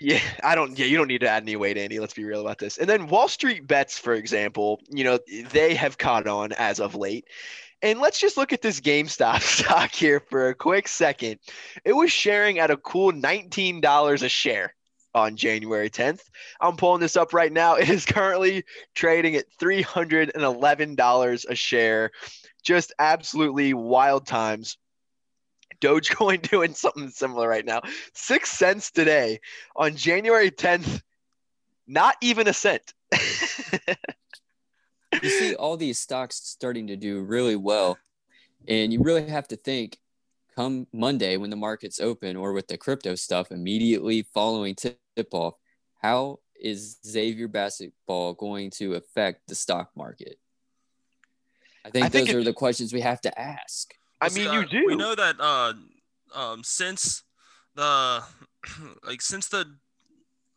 Yeah, 0.00 0.20
I 0.42 0.54
don't. 0.54 0.78
Yeah, 0.78 0.86
you 0.86 0.96
don't 0.96 1.08
need 1.08 1.20
to 1.22 1.28
add 1.28 1.42
any 1.42 1.56
weight, 1.56 1.78
Andy. 1.78 1.98
Let's 1.98 2.14
be 2.14 2.24
real 2.24 2.40
about 2.40 2.58
this. 2.58 2.78
And 2.78 2.88
then 2.88 3.06
Wall 3.06 3.28
Street 3.28 3.66
bets, 3.66 3.98
for 3.98 4.14
example, 4.14 4.80
you 4.90 5.04
know, 5.04 5.18
they 5.50 5.74
have 5.74 5.98
caught 5.98 6.26
on 6.26 6.52
as 6.52 6.80
of 6.80 6.94
late. 6.94 7.26
And 7.82 8.00
let's 8.00 8.18
just 8.18 8.36
look 8.36 8.52
at 8.52 8.62
this 8.62 8.80
GameStop 8.80 9.40
stock 9.42 9.92
here 9.92 10.20
for 10.20 10.48
a 10.48 10.54
quick 10.54 10.88
second. 10.88 11.38
It 11.84 11.92
was 11.92 12.10
sharing 12.12 12.58
at 12.58 12.70
a 12.70 12.76
cool 12.76 13.12
$19 13.12 14.22
a 14.22 14.28
share 14.28 14.74
on 15.14 15.36
January 15.36 15.90
10th. 15.90 16.22
I'm 16.60 16.76
pulling 16.76 17.00
this 17.00 17.16
up 17.16 17.32
right 17.32 17.52
now. 17.52 17.76
It 17.84 17.88
is 17.88 18.04
currently 18.06 18.64
trading 18.94 19.36
at 19.36 19.44
$311 19.60 21.44
a 21.48 21.54
share. 21.54 22.10
Just 22.62 22.92
absolutely 22.98 23.74
wild 23.74 24.26
times. 24.26 24.78
Dogecoin 25.84 26.42
doing 26.50 26.74
something 26.74 27.10
similar 27.10 27.48
right 27.48 27.64
now. 27.64 27.80
Six 28.14 28.50
cents 28.50 28.90
today 28.90 29.40
on 29.76 29.94
January 29.96 30.50
10th. 30.50 31.02
Not 31.86 32.16
even 32.22 32.48
a 32.48 32.52
cent. 32.52 32.94
You 35.22 35.30
see 35.30 35.54
all 35.54 35.76
these 35.76 35.98
stocks 35.98 36.36
starting 36.36 36.88
to 36.88 36.96
do 36.96 37.22
really 37.22 37.56
well. 37.56 37.98
And 38.66 38.92
you 38.92 39.00
really 39.00 39.28
have 39.28 39.46
to 39.48 39.56
think 39.56 39.98
come 40.56 40.86
Monday 40.92 41.36
when 41.36 41.50
the 41.50 41.56
markets 41.56 42.00
open 42.00 42.36
or 42.36 42.52
with 42.52 42.66
the 42.66 42.76
crypto 42.76 43.14
stuff 43.14 43.52
immediately 43.52 44.22
following 44.34 44.74
tip 44.74 44.96
off, 45.32 45.54
how 46.02 46.40
is 46.60 46.98
Xavier 47.06 47.48
basketball 47.48 48.34
going 48.34 48.70
to 48.72 48.94
affect 48.94 49.46
the 49.46 49.54
stock 49.54 49.90
market? 49.96 50.38
I 51.84 51.90
think, 51.90 52.06
I 52.06 52.08
think 52.08 52.26
those 52.26 52.34
it- 52.34 52.38
are 52.38 52.44
the 52.44 52.52
questions 52.52 52.92
we 52.92 53.00
have 53.00 53.20
to 53.22 53.40
ask. 53.40 53.94
I 54.24 54.34
mean, 54.34 54.34
see, 54.34 54.42
you 54.44 54.60
uh, 54.60 54.64
do. 54.64 54.86
We 54.86 54.96
know 54.96 55.14
that 55.14 55.36
uh, 55.40 55.72
um, 56.34 56.62
since 56.64 57.22
the 57.74 58.22
like 59.06 59.22
since 59.22 59.48
the 59.48 59.66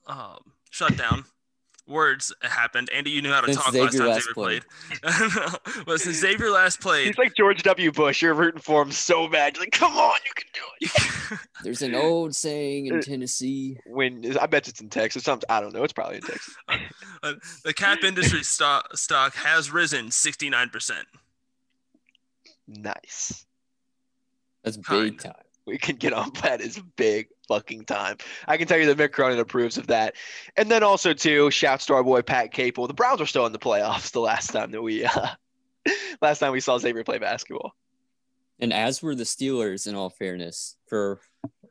um, 0.07 0.39
shutdown 0.69 1.25
words 1.87 2.33
happened. 2.41 2.89
Andy, 2.93 3.11
you 3.11 3.21
knew 3.21 3.31
how 3.31 3.41
to 3.41 3.53
Since 3.53 3.63
talk 3.63 3.73
Xavier 3.73 4.07
last 4.07 4.27
last 4.27 4.35
time 4.35 4.61
Xavier 5.01 5.43
played. 5.43 5.85
but 5.85 6.01
since 6.01 6.17
Xavier 6.17 6.49
last 6.49 6.81
played, 6.81 7.07
He's 7.07 7.17
like 7.17 7.35
George 7.35 7.63
W. 7.63 7.91
Bush. 7.91 8.21
You're 8.21 8.33
rooting 8.33 8.61
for 8.61 8.81
him 8.81 8.91
so 8.91 9.27
bad. 9.27 9.55
You're 9.55 9.63
like, 9.63 9.71
come 9.71 9.95
on, 9.95 10.17
you 10.25 10.31
can 10.35 10.47
do 10.53 10.61
it. 10.81 11.39
There's 11.63 11.81
an 11.81 11.95
old 11.95 12.35
saying 12.35 12.91
Uh, 12.91 12.95
in 12.95 13.01
Tennessee. 13.01 13.77
When 13.85 14.37
I 14.39 14.45
bet 14.47 14.67
it's 14.67 14.81
in 14.81 14.89
Texas. 14.89 15.23
Some, 15.23 15.39
I 15.49 15.61
don't 15.61 15.73
know. 15.73 15.83
It's 15.83 15.93
probably 15.93 16.17
in 16.17 16.23
Texas. 16.23 16.55
uh, 17.23 17.33
the 17.63 17.73
cap 17.73 18.03
industry 18.03 18.43
stock 18.43 18.95
stock 18.97 19.33
has 19.35 19.71
risen 19.71 20.07
69%. 20.07 20.91
Nice. 22.67 23.45
That's 24.63 24.77
big 24.77 25.19
time. 25.23 25.33
We 25.65 25.77
can 25.77 25.97
get 25.97 26.13
on 26.13 26.29
but 26.29 26.43
that 26.43 26.61
is 26.61 26.79
big 26.95 27.27
fucking 27.49 27.85
time. 27.85 28.17
I 28.47 28.55
can 28.55 28.67
tell 28.67 28.77
you 28.77 28.93
that 28.93 28.97
Mick 28.97 29.11
Cronin 29.11 29.39
approves 29.39 29.77
of 29.77 29.87
that. 29.87 30.15
And 30.55 30.71
then 30.71 30.81
also 30.81 31.13
too, 31.13 31.51
shouts 31.51 31.85
to 31.87 31.93
our 31.93 32.03
boy 32.03 32.21
Pat 32.21 32.53
Capel. 32.53 32.87
The 32.87 32.93
Browns 32.93 33.19
were 33.19 33.25
still 33.25 33.45
in 33.45 33.51
the 33.51 33.59
playoffs 33.59 34.11
the 34.13 34.21
last 34.21 34.51
time 34.51 34.71
that 34.71 34.81
we 34.81 35.05
uh, 35.05 35.27
last 36.21 36.39
time 36.39 36.53
we 36.53 36.61
saw 36.61 36.77
Xavier 36.77 37.03
play 37.03 37.19
basketball. 37.19 37.75
And 38.59 38.73
as 38.73 39.03
were 39.03 39.13
the 39.13 39.23
Steelers, 39.23 39.87
in 39.87 39.95
all 39.95 40.09
fairness, 40.09 40.77
for 40.87 41.19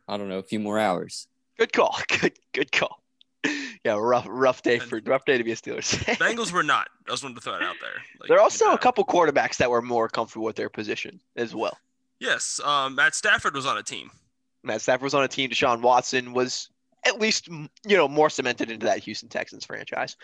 I 0.07 0.16
don't 0.16 0.28
know 0.28 0.39
a 0.39 0.45
few 0.45 0.61
more 0.61 0.78
hours. 0.78 1.26
Good 1.59 1.72
call. 1.72 1.99
Good 2.20 2.39
good 2.53 2.70
call. 2.70 3.03
Yeah, 3.84 3.99
rough 4.01 4.26
rough 4.28 4.62
day 4.62 4.78
for 4.78 5.01
rough 5.05 5.24
day 5.24 5.39
to 5.39 5.45
be 5.45 5.53
a 5.53 5.57
Steelers. 5.57 5.95
fan. 5.95 6.16
Bengals 6.16 6.53
were 6.53 6.64
not. 6.64 6.89
I 7.07 7.12
just 7.12 7.22
wanted 7.22 7.37
to 7.37 7.41
throw 7.41 7.55
it 7.55 7.62
out 7.62 7.76
there. 7.80 8.03
Like, 8.20 8.28
there 8.28 8.39
are 8.39 8.41
also 8.41 8.70
uh, 8.70 8.74
a 8.74 8.78
couple 8.78 9.05
quarterbacks 9.05 9.59
that 9.59 9.70
were 9.70 9.80
more 9.80 10.09
comfortable 10.09 10.45
with 10.45 10.57
their 10.57 10.68
position 10.68 11.20
as 11.37 11.55
well. 11.55 11.78
Yes, 12.18 12.60
um, 12.64 12.94
Matt 12.94 13.14
Stafford 13.14 13.54
was 13.54 13.66
on 13.66 13.76
a 13.76 13.82
team. 13.82 14.10
Matt 14.62 14.80
Stafford 14.82 15.02
was 15.02 15.14
on 15.14 15.22
a 15.24 15.28
team. 15.28 15.50
Deshaun 15.50 15.80
Watson 15.82 16.32
was 16.32 16.70
at 17.04 17.20
least 17.20 17.48
you 17.48 17.68
know 17.96 18.08
more 18.08 18.30
cemented 18.30 18.70
into 18.70 18.86
that 18.86 19.00
Houston 19.00 19.28
Texans 19.28 19.64
franchise. 19.64 20.16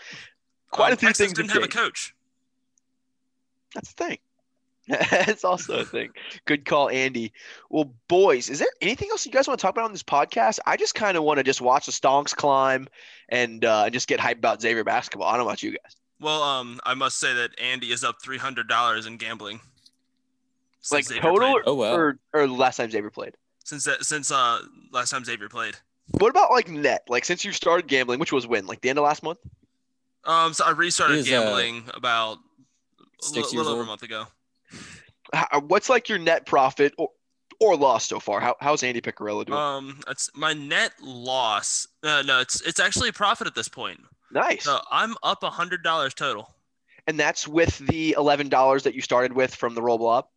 Quite 0.71 0.87
Um, 0.87 0.93
a 0.93 0.97
few 0.97 1.13
things 1.13 1.33
didn't 1.33 1.51
have 1.51 1.61
have 1.61 1.69
a 1.69 1.73
coach. 1.73 2.15
That's 3.75 3.91
a 3.91 3.93
thing. 3.93 4.17
That's 4.87 5.45
also 5.45 5.79
a 5.79 5.85
thing. 5.85 6.09
Good 6.45 6.65
call, 6.65 6.89
Andy. 6.89 7.31
Well, 7.69 7.93
boys, 8.09 8.49
is 8.49 8.59
there 8.59 8.67
anything 8.81 9.09
else 9.11 9.25
you 9.25 9.31
guys 9.31 9.47
want 9.47 9.57
to 9.59 9.61
talk 9.61 9.73
about 9.73 9.85
on 9.85 9.93
this 9.93 10.03
podcast? 10.03 10.59
I 10.65 10.75
just 10.75 10.93
kind 10.93 11.15
of 11.15 11.23
want 11.23 11.37
to 11.37 11.43
just 11.43 11.61
watch 11.61 11.85
the 11.85 11.93
Stonks 11.93 12.35
climb 12.35 12.89
and 13.29 13.63
uh, 13.63 13.83
and 13.85 13.93
just 13.93 14.09
get 14.09 14.19
hyped 14.19 14.39
about 14.39 14.61
Xavier 14.61 14.83
basketball. 14.83 15.29
I 15.29 15.31
don't 15.31 15.39
know 15.41 15.47
about 15.47 15.63
you 15.63 15.71
guys. 15.71 15.95
Well, 16.19 16.43
um, 16.43 16.81
I 16.85 16.95
must 16.95 17.17
say 17.17 17.33
that 17.33 17.51
Andy 17.61 17.91
is 17.93 18.03
up 18.03 18.17
three 18.21 18.37
hundred 18.37 18.67
dollars 18.67 19.05
in 19.05 19.15
gambling. 19.17 19.61
Like 20.91 21.05
Since 21.05 21.15
Xavier 21.15 21.21
total 21.21 21.51
played. 21.53 21.63
Oh 21.65 21.73
wow. 21.75 21.93
or 21.93 22.19
or 22.33 22.47
last 22.47 22.77
time 22.77 22.91
Xavier 22.91 23.09
played. 23.09 23.35
since 23.63 23.85
that 23.85 24.03
since 24.03 24.31
uh 24.31 24.59
last 24.91 25.11
time 25.11 25.23
Xavier 25.23 25.49
played. 25.49 25.75
What 26.19 26.29
about 26.29 26.51
like 26.51 26.67
net? 26.69 27.03
Like 27.07 27.23
since 27.25 27.45
you 27.45 27.51
started 27.53 27.87
gambling, 27.87 28.19
which 28.19 28.31
was 28.33 28.45
when? 28.45 28.65
Like 28.65 28.81
the 28.81 28.89
end 28.89 28.99
of 28.99 29.05
last 29.05 29.23
month? 29.23 29.39
Um, 30.25 30.53
so 30.53 30.65
I 30.65 30.71
restarted 30.71 31.15
He 31.15 31.21
is, 31.21 31.27
uh, 31.27 31.41
gambling 31.43 31.83
about 31.93 32.37
a 32.99 33.23
six 33.25 33.53
years 33.53 33.53
little 33.53 33.73
over 33.73 33.83
a 33.83 33.85
month 33.85 34.03
ago. 34.03 34.25
How, 35.33 35.61
what's 35.61 35.89
like 35.89 36.09
your 36.09 36.19
net 36.19 36.45
profit 36.45 36.93
or 36.97 37.09
or 37.59 37.75
loss 37.77 38.05
so 38.07 38.19
far? 38.19 38.39
How, 38.41 38.55
how's 38.59 38.83
Andy 38.83 38.99
Piccirillo 39.01 39.45
doing? 39.45 39.57
Um, 39.57 39.99
it's 40.09 40.29
my 40.35 40.53
net 40.53 40.91
loss. 41.01 41.87
Uh, 42.03 42.21
no, 42.25 42.39
it's 42.39 42.61
it's 42.61 42.79
actually 42.79 43.09
a 43.09 43.13
profit 43.13 43.47
at 43.47 43.55
this 43.55 43.67
point. 43.69 43.99
nice. 44.31 44.65
So 44.65 44.79
I'm 44.91 45.15
up 45.23 45.43
a 45.43 45.49
hundred 45.49 45.83
dollars 45.83 46.13
total. 46.13 46.53
And 47.07 47.19
that's 47.19 47.47
with 47.47 47.79
the 47.79 48.13
eleven 48.17 48.49
dollars 48.49 48.83
that 48.83 48.93
you 48.95 49.01
started 49.01 49.33
with 49.33 49.55
from 49.55 49.75
the 49.75 49.81
roll 49.81 49.97
blob. 49.97 50.27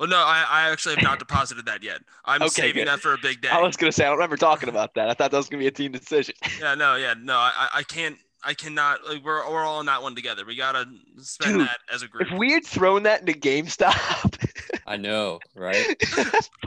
Well, 0.00 0.08
no, 0.08 0.16
I, 0.16 0.46
I 0.48 0.70
actually 0.70 0.94
have 0.96 1.04
not 1.04 1.18
deposited 1.24 1.66
that 1.66 1.82
yet. 1.82 2.00
I'm 2.24 2.40
Okay, 2.40 2.48
saving 2.48 2.84
good. 2.84 2.88
that 2.88 3.00
for 3.00 3.12
a 3.12 3.18
big 3.18 3.42
day. 3.42 3.48
I 3.50 3.60
was 3.60 3.76
gonna 3.76 3.92
say 3.92 4.04
I 4.04 4.08
don't 4.08 4.16
remember 4.16 4.38
talking 4.38 4.70
about 4.70 4.94
that. 4.94 5.10
I 5.10 5.14
thought 5.14 5.30
that 5.30 5.36
was 5.36 5.48
gonna 5.50 5.60
be 5.60 5.66
a 5.66 5.70
team 5.70 5.92
decision. 5.92 6.34
Yeah, 6.58 6.74
no, 6.74 6.96
yeah, 6.96 7.14
no, 7.20 7.34
I, 7.36 7.52
I- 7.54 7.78
I 7.80 7.82
can't, 7.82 8.16
I 8.42 8.54
cannot. 8.54 9.06
Like, 9.06 9.22
we're 9.24 9.48
we're 9.50 9.62
all 9.62 9.78
in 9.80 9.86
that 9.86 10.00
one 10.02 10.14
together. 10.14 10.44
We 10.46 10.56
gotta 10.56 10.86
spend 11.18 11.58
Dude, 11.58 11.68
that 11.68 11.78
as 11.92 12.02
a 12.02 12.08
group. 12.08 12.32
If 12.32 12.38
we 12.38 12.52
had 12.52 12.64
thrown 12.64 13.02
that 13.02 13.20
into 13.20 13.34
GameStop, 13.34 14.42
I 14.86 14.96
know, 14.96 15.38
right? 15.54 15.86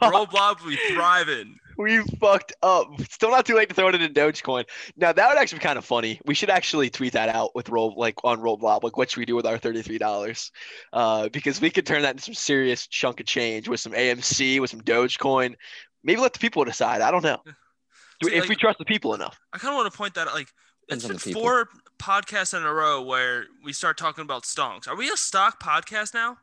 Roll 0.02 0.28
blob, 0.28 0.60
we 0.66 0.76
thriving. 0.94 1.58
We 1.78 2.00
fucked 2.20 2.54
up. 2.62 2.88
Still 3.10 3.32
not 3.32 3.46
too 3.46 3.56
late 3.56 3.70
to 3.70 3.76
throw 3.76 3.88
it 3.90 3.96
into 3.96 4.10
Dogecoin. 4.10 4.66
Now 4.98 5.12
that 5.12 5.30
would 5.30 5.38
actually 5.38 5.60
be 5.60 5.64
kind 5.64 5.78
of 5.78 5.86
funny. 5.86 6.20
We 6.26 6.34
should 6.36 6.50
actually 6.50 6.90
tweet 6.90 7.14
that 7.14 7.30
out 7.30 7.56
with 7.56 7.70
roll 7.70 7.94
like 7.98 8.16
on 8.24 8.40
roll. 8.42 8.58
Like 8.62 8.98
what 8.98 9.12
should 9.12 9.20
we 9.20 9.26
do 9.26 9.36
with 9.36 9.46
our 9.46 9.58
thirty-three 9.58 9.98
dollars? 9.98 10.52
Uh, 10.92 11.30
because 11.30 11.60
we 11.62 11.70
could 11.70 11.86
turn 11.86 12.02
that 12.04 12.12
into 12.12 12.24
some 12.24 12.34
serious 12.34 12.88
chunk 12.88 13.20
of 13.20 13.26
change 13.26 13.68
with 13.68 13.80
some 13.80 13.94
AMC, 13.94 14.60
with 14.60 14.70
some 14.70 14.82
Dogecoin. 14.82 15.56
Maybe 16.04 16.20
let 16.22 16.34
the 16.34 16.40
people 16.40 16.64
decide. 16.66 17.02
I 17.02 17.12
don't 17.12 17.24
know. 17.24 17.42
See, 18.24 18.34
if 18.34 18.42
like- 18.42 18.50
we 18.50 18.56
trust 18.56 18.80
the 18.80 18.86
people 18.86 19.14
enough. 19.14 19.38
I 19.52 19.58
kind 19.58 19.74
of 19.74 19.78
want 19.78 19.92
to 19.92 19.98
point 19.98 20.14
that 20.16 20.28
out. 20.28 20.34
Like, 20.34 20.48
Depends 20.88 21.06
it's 21.06 21.28
on 21.28 21.34
been 21.34 21.42
four 21.42 21.70
podcasts 21.98 22.56
in 22.58 22.64
a 22.64 22.74
row 22.74 23.02
where 23.02 23.46
we 23.64 23.72
start 23.74 23.98
talking 23.98 24.22
about 24.24 24.44
stonks. 24.44 24.88
Are 24.88 24.96
we 24.96 25.10
a 25.10 25.18
stock 25.18 25.62
podcast 25.62 26.14
now? 26.14 26.38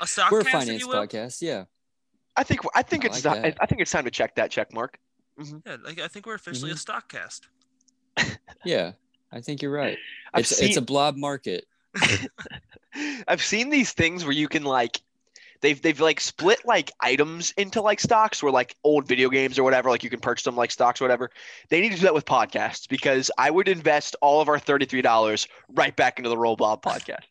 A 0.00 0.06
stock 0.06 0.30
We're 0.30 0.40
a 0.40 0.44
cast, 0.44 0.54
if 0.54 0.60
finance 0.60 0.82
you 0.82 0.88
will? 0.88 0.94
podcast. 1.06 1.40
Yeah. 1.40 1.64
I 2.36 2.42
think 2.42 2.60
I 2.74 2.82
think 2.82 3.04
I 3.04 3.08
it's 3.08 3.24
like 3.24 3.42
ti- 3.42 3.58
I 3.60 3.66
think 3.66 3.80
it's 3.80 3.90
time 3.90 4.04
to 4.04 4.10
check 4.10 4.34
that 4.36 4.50
check 4.50 4.72
mark. 4.72 4.98
Yeah, 5.38 5.76
like 5.84 6.00
I 6.00 6.08
think 6.08 6.26
we're 6.26 6.34
officially 6.34 6.70
Mm-hmm. 6.70 6.76
a 6.76 6.78
stock 6.78 7.08
cast. 7.08 7.48
Yeah. 8.64 8.92
I 9.32 9.40
think 9.40 9.60
you're 9.62 9.72
right. 9.72 9.98
I've 10.32 10.40
It's 10.40 10.56
seen, 10.56 10.68
it's 10.68 10.76
a 10.76 10.82
blob 10.82 11.16
market. 11.16 11.66
I've 13.28 13.42
seen 13.42 13.70
these 13.70 13.92
things 13.92 14.24
where 14.24 14.32
you 14.32 14.48
can 14.48 14.62
like 14.64 15.00
they've 15.60 15.80
they've 15.80 16.00
like 16.00 16.20
split 16.20 16.60
like 16.64 16.90
items 17.00 17.52
into 17.56 17.80
like 17.82 18.00
stocks 18.00 18.42
or 18.42 18.50
like 18.50 18.74
old 18.84 19.06
video 19.06 19.28
games 19.28 19.58
or 19.58 19.62
whatever 19.64 19.90
like 19.90 20.02
you 20.04 20.10
can 20.10 20.20
purchase 20.20 20.44
them 20.44 20.56
like 20.56 20.70
stocks 20.70 21.00
or 21.00 21.04
whatever 21.04 21.30
they 21.70 21.80
need 21.80 21.90
to 21.90 21.96
do 21.96 22.02
that 22.02 22.14
with 22.14 22.24
podcasts 22.26 22.86
because 22.88 23.30
i 23.38 23.50
would 23.50 23.66
invest 23.68 24.16
all 24.20 24.40
of 24.42 24.48
our 24.48 24.58
$33 24.58 25.48
right 25.70 25.96
back 25.96 26.18
into 26.18 26.28
the 26.28 26.36
roll 26.36 26.56
blob 26.56 26.82
podcast 26.84 27.24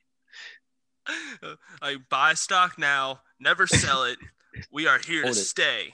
I 1.81 1.97
buy 2.09 2.33
stock 2.33 2.79
now, 2.79 3.21
never 3.39 3.67
sell 3.67 4.03
it. 4.05 4.17
We 4.71 4.87
are 4.87 4.99
here 4.99 5.23
to 5.23 5.29
it. 5.29 5.33
stay. 5.35 5.93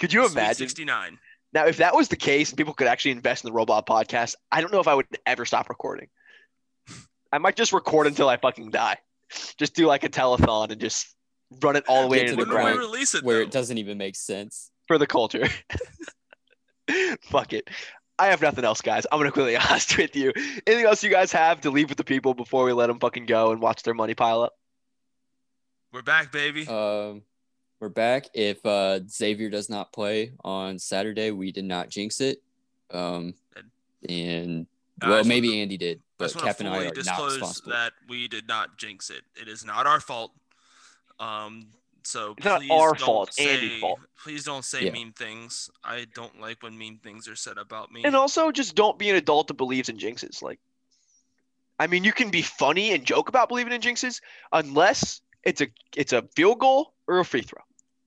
could 0.00 0.12
you 0.12 0.22
Sweet 0.26 0.32
imagine 0.32 0.68
69. 0.68 1.18
now 1.52 1.66
if 1.66 1.76
that 1.78 1.94
was 1.94 2.08
the 2.08 2.16
case 2.16 2.50
and 2.50 2.56
people 2.58 2.74
could 2.74 2.86
actually 2.88 3.10
invest 3.12 3.44
in 3.44 3.48
the 3.48 3.52
Roll 3.52 3.66
Blob 3.66 3.86
podcast 3.86 4.34
i 4.50 4.60
don't 4.60 4.72
know 4.72 4.80
if 4.80 4.88
i 4.88 4.94
would 4.94 5.06
ever 5.26 5.44
stop 5.44 5.68
recording 5.68 6.08
i 7.32 7.38
might 7.38 7.56
just 7.56 7.72
record 7.72 8.06
until 8.06 8.28
i 8.28 8.36
fucking 8.36 8.70
die 8.70 8.96
just 9.58 9.74
do 9.74 9.86
like 9.86 10.02
a 10.04 10.08
telethon 10.08 10.70
and 10.70 10.80
just 10.80 11.14
run 11.62 11.76
it 11.76 11.84
all 11.88 12.02
the 12.02 12.08
way 12.08 12.18
Get 12.20 12.26
to 12.28 12.32
into 12.32 12.44
the 12.44 12.50
the 12.50 12.56
we 12.56 12.62
ground 12.62 12.78
release 12.78 13.14
it? 13.14 13.22
where 13.24 13.36
though? 13.36 13.42
it 13.42 13.50
doesn't 13.50 13.78
even 13.78 13.98
make 13.98 14.16
sense. 14.16 14.70
for 14.88 14.96
the 14.98 15.06
culture. 15.06 15.46
Fuck 17.22 17.52
it. 17.52 17.68
I 18.18 18.26
have 18.26 18.42
nothing 18.42 18.64
else, 18.64 18.80
guys. 18.80 19.06
I'm 19.10 19.18
gonna 19.18 19.30
quickly 19.32 19.56
honest 19.70 19.96
with 19.96 20.14
you. 20.16 20.32
Anything 20.66 20.86
else 20.86 21.02
you 21.02 21.10
guys 21.10 21.32
have 21.32 21.60
to 21.62 21.70
leave 21.70 21.88
with 21.88 21.98
the 21.98 22.04
people 22.04 22.34
before 22.34 22.64
we 22.64 22.72
let 22.72 22.86
them 22.88 22.98
fucking 22.98 23.26
go 23.26 23.52
and 23.52 23.60
watch 23.60 23.82
their 23.82 23.94
money 23.94 24.14
pile 24.14 24.42
up? 24.42 24.52
We're 25.92 26.02
back, 26.02 26.32
baby. 26.32 26.66
Um, 26.66 27.22
we're 27.82 27.88
back. 27.88 28.28
If 28.32 28.64
uh, 28.64 29.00
Xavier 29.08 29.50
does 29.50 29.68
not 29.68 29.92
play 29.92 30.32
on 30.44 30.78
Saturday, 30.78 31.32
we 31.32 31.50
did 31.50 31.64
not 31.64 31.88
jinx 31.88 32.20
it. 32.20 32.40
Um, 32.92 33.34
and 34.08 34.66
Uh, 35.02 35.08
well, 35.08 35.24
maybe 35.24 35.48
wanna- 35.48 35.62
Andy 35.62 35.76
did, 35.76 36.00
but 36.16 36.32
Cap 36.32 36.60
and 36.60 36.68
I 36.68 36.78
are 36.78 36.84
not 36.84 36.94
disclose 36.94 37.32
responsible. 37.32 37.72
that 37.72 37.92
we 38.08 38.28
did 38.28 38.46
not 38.46 38.78
jinx 38.78 39.10
it. 39.10 39.22
It 39.34 39.48
is 39.48 39.64
not 39.64 39.88
our 39.88 39.98
fault. 39.98 40.32
Um, 41.18 41.70
so 42.04 42.34
It's 42.38 42.44
not 42.44 42.60
please 42.60 42.70
our 42.70 42.92
don't 42.94 43.04
fault, 43.04 43.28
it's 43.30 43.36
say, 43.38 43.54
Andy's 43.54 43.80
fault. 43.80 43.98
Please 44.22 44.44
don't 44.44 44.64
say 44.64 44.84
Yeah. 44.84 44.92
mean 44.92 45.10
things. 45.12 45.68
I 45.82 46.06
don't 46.14 46.40
like 46.40 46.62
when 46.62 46.78
mean 46.78 46.98
things 46.98 47.26
are 47.26 47.34
said 47.34 47.58
about 47.58 47.90
me. 47.90 48.04
And 48.04 48.14
also, 48.14 48.52
just 48.52 48.76
don't 48.76 48.96
be 48.96 49.10
an 49.10 49.16
adult 49.16 49.48
that 49.48 49.54
believes 49.54 49.88
in 49.88 49.98
jinxes. 49.98 50.40
Like, 50.40 50.60
I 51.80 51.88
mean, 51.88 52.04
you 52.04 52.12
can 52.12 52.30
be 52.30 52.42
funny 52.42 52.92
and 52.92 53.04
joke 53.04 53.28
about 53.28 53.48
believing 53.48 53.72
in 53.72 53.80
jinxes, 53.80 54.20
unless 54.52 55.20
it's 55.42 55.60
a 55.60 55.66
it's 55.96 56.12
a 56.12 56.22
field 56.36 56.60
goal 56.60 56.94
or 57.08 57.18
a 57.18 57.24
free 57.24 57.42
throw. 57.42 57.62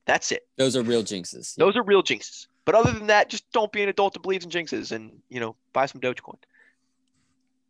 That's 0.05 0.31
it. 0.31 0.47
Those 0.57 0.75
are 0.75 0.83
real 0.83 1.03
jinxes. 1.03 1.57
Yeah. 1.57 1.65
Those 1.65 1.75
are 1.75 1.83
real 1.83 2.03
jinxes. 2.03 2.47
But 2.65 2.75
other 2.75 2.91
than 2.91 3.07
that, 3.07 3.29
just 3.29 3.51
don't 3.51 3.71
be 3.71 3.83
an 3.83 3.89
adult 3.89 4.13
that 4.13 4.21
believes 4.21 4.45
in 4.45 4.51
jinxes, 4.51 4.91
and 4.91 5.11
you 5.29 5.39
know, 5.39 5.55
buy 5.73 5.85
some 5.85 6.01
Dogecoin. 6.01 6.35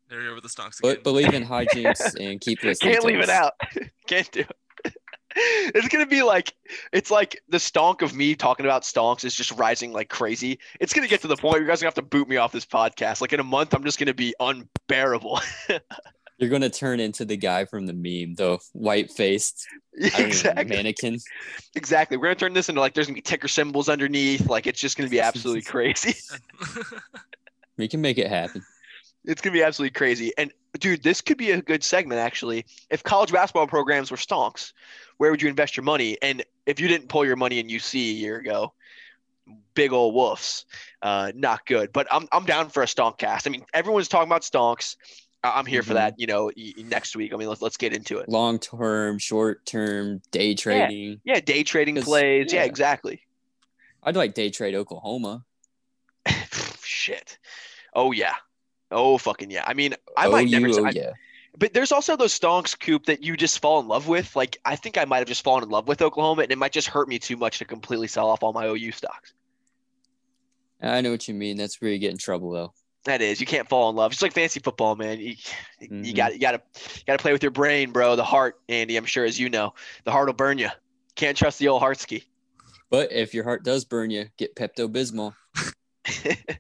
there 0.10 0.22
you 0.22 0.30
go 0.30 0.36
with 0.36 0.44
the 0.44 0.50
stonks 0.50 0.80
again. 0.80 0.96
But 0.96 1.04
believe 1.04 1.34
in 1.34 1.44
high 1.54 1.66
jinx 1.74 2.16
and 2.16 2.40
keep 2.40 2.64
listening. 2.64 2.94
Can't 2.94 3.06
leave 3.06 3.20
it 3.20 3.30
out. 3.30 3.54
Can't 4.08 4.32
do 4.32 4.42
it. 4.42 4.52
It's 5.38 5.90
gonna 5.90 6.06
be 6.06 6.24
like 6.24 6.54
it's 6.94 7.12
like 7.12 7.42
the 7.50 7.58
stonk 7.58 8.02
of 8.02 8.16
me 8.16 8.36
talking 8.36 8.66
about 8.66 8.84
stonks 8.84 9.26
is 9.26 9.36
just 9.36 9.52
rising 9.52 9.92
like 9.92 10.08
crazy. 10.08 10.60
It's 10.80 10.94
gonna 10.94 11.10
get 11.10 11.20
to 11.24 11.28
the 11.28 11.36
point 11.36 11.56
where 11.56 11.62
you 11.62 11.68
guys 11.68 11.82
are 11.82 11.84
gonna 11.84 11.90
have 11.90 11.96
to 11.96 12.02
boot 12.04 12.30
me 12.30 12.38
off 12.38 12.54
this 12.54 12.66
podcast. 12.66 13.20
Like 13.20 13.34
in 13.34 13.42
a 13.42 13.44
month, 13.44 13.74
I'm 13.74 13.84
just 13.84 14.00
gonna 14.00 14.14
be 14.14 14.34
unbearable. 14.40 15.42
You're 16.38 16.50
gonna 16.50 16.70
turn 16.70 17.00
into 17.00 17.24
the 17.24 17.38
guy 17.38 17.66
from 17.66 17.86
the 17.86 17.94
meme, 17.94 18.36
the 18.36 18.60
white 18.74 19.12
faced 19.12 19.66
exactly. 19.94 20.66
mannequin. 20.66 21.20
Exactly. 21.76 22.18
We're 22.18 22.26
gonna 22.26 22.36
turn 22.36 22.54
this 22.54 22.68
into 22.68 22.82
like 22.82 22.94
there's 22.94 23.08
gonna 23.08 23.16
be 23.16 23.22
ticker 23.22 23.48
symbols 23.48 23.88
underneath. 23.88 24.50
Like 24.50 24.68
it's 24.68 24.80
just 24.80 24.98
gonna 24.98 25.10
be 25.10 25.22
absolutely 25.22 25.62
crazy. 25.72 26.16
We 27.78 27.90
can 27.90 28.00
make 28.00 28.18
it 28.18 28.28
happen. 28.28 28.64
It's 29.26 29.42
gonna 29.42 29.54
be 29.54 29.62
absolutely 29.64 29.92
crazy. 29.92 30.32
And 30.38 30.50
dude, 30.80 31.04
this 31.04 31.20
could 31.20 31.38
be 31.38 31.52
a 31.52 31.62
good 31.62 31.84
segment 31.84 32.20
actually. 32.22 32.66
If 32.90 33.04
college 33.04 33.34
basketball 33.34 33.68
programs 33.68 34.12
were 34.12 34.18
stonks, 34.18 34.72
where 35.18 35.30
would 35.30 35.42
you 35.42 35.50
invest 35.50 35.76
your 35.76 35.84
money? 35.84 36.18
And 36.22 36.42
if 36.66 36.80
you 36.80 36.88
didn't 36.88 37.10
pull 37.10 37.26
your 37.26 37.36
money 37.36 37.60
in 37.60 37.68
UC 37.68 37.96
a 37.96 38.14
year 38.14 38.38
ago, 38.38 38.74
big 39.74 39.92
old 39.92 40.16
wolves, 40.16 40.66
uh, 41.02 41.32
not 41.36 41.66
good. 41.66 41.92
But 41.92 42.08
I'm 42.12 42.28
I'm 42.32 42.46
down 42.46 42.70
for 42.70 42.82
a 42.82 42.86
stonk 42.86 43.18
cast. 43.18 43.48
I 43.48 43.50
mean, 43.50 43.66
everyone's 43.74 44.08
talking 44.08 44.30
about 44.30 44.44
stonks. 44.44 44.96
I'm 45.54 45.66
here 45.66 45.84
for 45.84 45.92
Mhm. 45.92 45.96
that. 45.96 46.14
You 46.18 46.28
know, 46.28 46.52
next 46.78 47.16
week. 47.16 47.34
I 47.34 47.38
mean, 47.38 47.48
let's 47.50 47.62
let's 47.62 47.78
get 47.78 47.94
into 47.94 48.18
it. 48.20 48.30
Long 48.30 48.60
term, 48.60 49.18
short 49.20 49.66
term, 49.66 50.22
day 50.32 50.56
trading. 50.56 51.20
Yeah, 51.24 51.40
day 51.40 51.64
trading 51.64 52.02
plays. 52.02 52.52
Yeah, 52.54 52.62
yeah. 52.62 52.66
exactly. 52.66 53.22
I'd 54.04 54.16
like 54.16 54.34
day 54.34 54.50
trade 54.50 54.76
Oklahoma. 54.76 55.44
Shit. 56.84 57.38
Oh 57.94 58.12
yeah. 58.12 58.36
Oh 58.92 59.18
fucking 59.18 59.52
yeah. 59.52 59.64
I 59.66 59.74
mean, 59.74 59.96
I 60.18 60.28
might 60.28 60.48
OU, 60.48 60.60
never. 60.60 60.80
oh 60.82 60.86
I- 60.86 60.92
yeah. 60.92 61.12
But 61.58 61.74
there's 61.74 61.94
also 61.94 62.18
those 62.18 62.38
stonks, 62.38 62.78
Coop, 62.78 63.06
that 63.06 63.24
you 63.24 63.38
just 63.38 63.60
fall 63.60 63.80
in 63.80 63.88
love 63.88 64.10
with. 64.10 64.36
Like 64.36 64.58
I 64.66 64.76
think 64.76 64.98
I 64.98 65.06
might 65.06 65.20
have 65.20 65.28
just 65.28 65.42
fallen 65.44 65.64
in 65.64 65.70
love 65.70 65.88
with 65.88 66.02
Oklahoma, 66.02 66.42
and 66.44 66.52
it 66.52 66.58
might 66.58 66.74
just 66.74 66.88
hurt 66.90 67.08
me 67.08 67.18
too 67.18 67.38
much 67.38 67.60
to 67.60 67.66
completely 67.66 68.08
sell 68.08 68.28
off 68.30 68.44
all 68.44 68.52
my 68.52 68.66
OU 68.68 68.92
stocks. 68.92 69.34
I 70.82 71.00
know 71.02 71.12
what 71.12 71.28
you 71.30 71.34
mean. 71.34 71.56
That's 71.58 71.80
where 71.82 71.90
you 71.92 71.98
get 71.98 72.12
in 72.12 72.18
trouble 72.18 72.52
though. 72.52 72.74
That 73.06 73.22
is, 73.22 73.40
you 73.40 73.46
can't 73.46 73.70
fall 73.70 73.90
in 73.90 73.96
love. 73.96 74.12
Just 74.12 74.22
like 74.24 74.34
fantasy 74.34 74.60
football, 74.60 74.96
man. 74.96 75.20
You, 75.20 75.36
you 75.80 75.88
Mhm. 75.90 76.16
got 76.16 76.34
you 76.34 76.40
got 76.40 76.52
to 76.52 76.62
got 77.06 77.14
to 77.14 77.22
play 77.22 77.32
with 77.32 77.44
your 77.44 77.52
brain, 77.52 77.92
bro. 77.92 78.16
The 78.16 78.24
heart, 78.24 78.60
Andy. 78.68 78.98
I'm 78.98 79.06
sure, 79.06 79.24
as 79.26 79.40
you 79.40 79.50
know, 79.50 79.74
the 80.06 80.12
heart 80.12 80.26
will 80.28 80.34
burn 80.34 80.58
you. 80.58 80.70
Can't 81.16 81.38
trust 81.38 81.60
the 81.60 81.68
old 81.68 81.82
Heartski. 81.82 82.24
But 82.90 83.12
if 83.12 83.34
your 83.34 83.44
heart 83.44 83.64
does 83.64 83.86
burn 83.86 84.10
you, 84.10 84.26
get 84.38 84.56
Pepto 84.56 84.88
Bismol. 84.92 85.34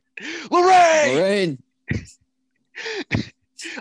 Lorraine! 0.51 1.15
Lorraine. 1.15 1.57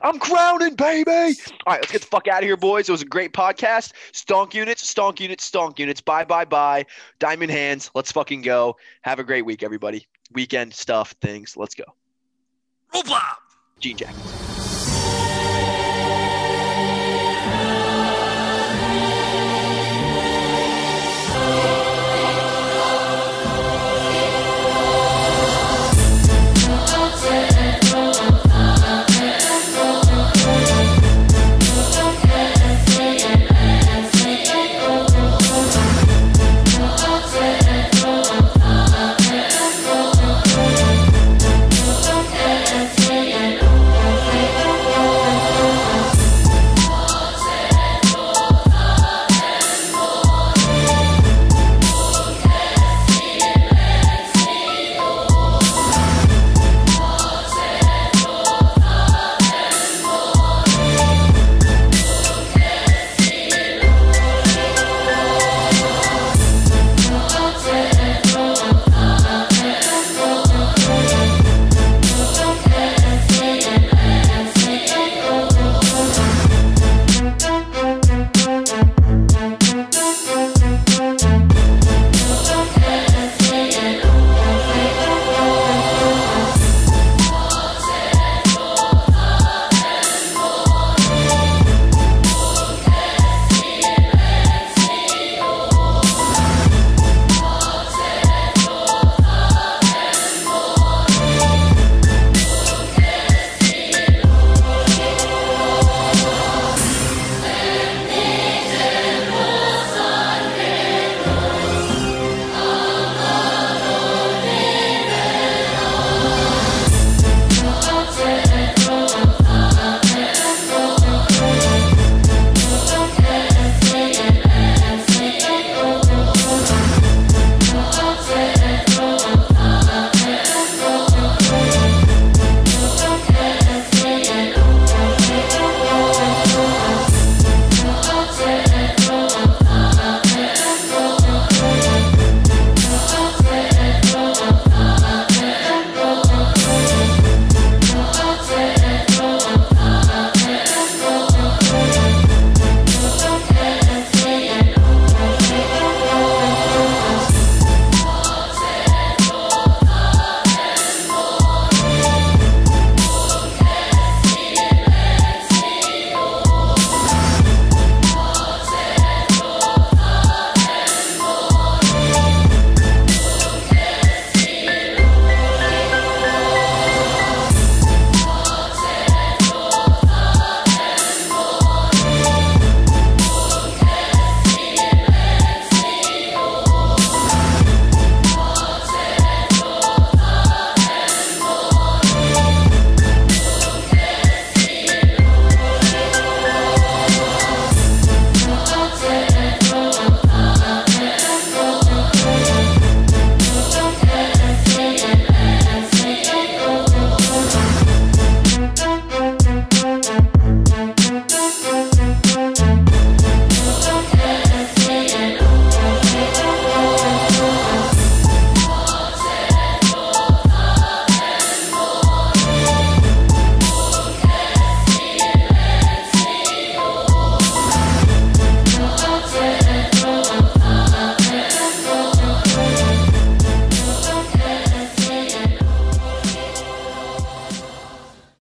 I'm 0.03 0.19
crowning, 0.19 0.75
baby. 0.75 1.11
All 1.11 1.73
right, 1.75 1.81
let's 1.81 1.93
get 1.93 2.01
the 2.01 2.07
fuck 2.07 2.27
out 2.29 2.43
of 2.43 2.47
here, 2.47 2.57
boys. 2.57 2.89
It 2.89 2.93
was 2.93 3.03
a 3.03 3.07
great 3.07 3.33
podcast. 3.33 3.93
Stonk 4.13 4.55
units, 4.55 4.83
stonk 4.93 5.21
units, 5.21 5.51
stonk 5.51 5.79
units. 5.79 6.01
Bye, 6.01 6.25
bye, 6.25 6.45
bye. 6.45 6.87
Diamond 7.19 7.51
hands. 7.51 7.91
Let's 7.95 8.11
fucking 8.13 8.43
go. 8.43 8.77
Have 9.03 9.19
a 9.19 9.25
great 9.25 9.45
week, 9.45 9.63
everybody. 9.63 10.07
Weekend 10.33 10.73
stuff, 10.73 11.15
things. 11.21 11.57
Let's 11.57 11.75
go. 11.75 11.85
Roll 12.95 13.03
blob. 13.03 13.39
Gene 13.81 13.97
Jackets. 13.97 14.54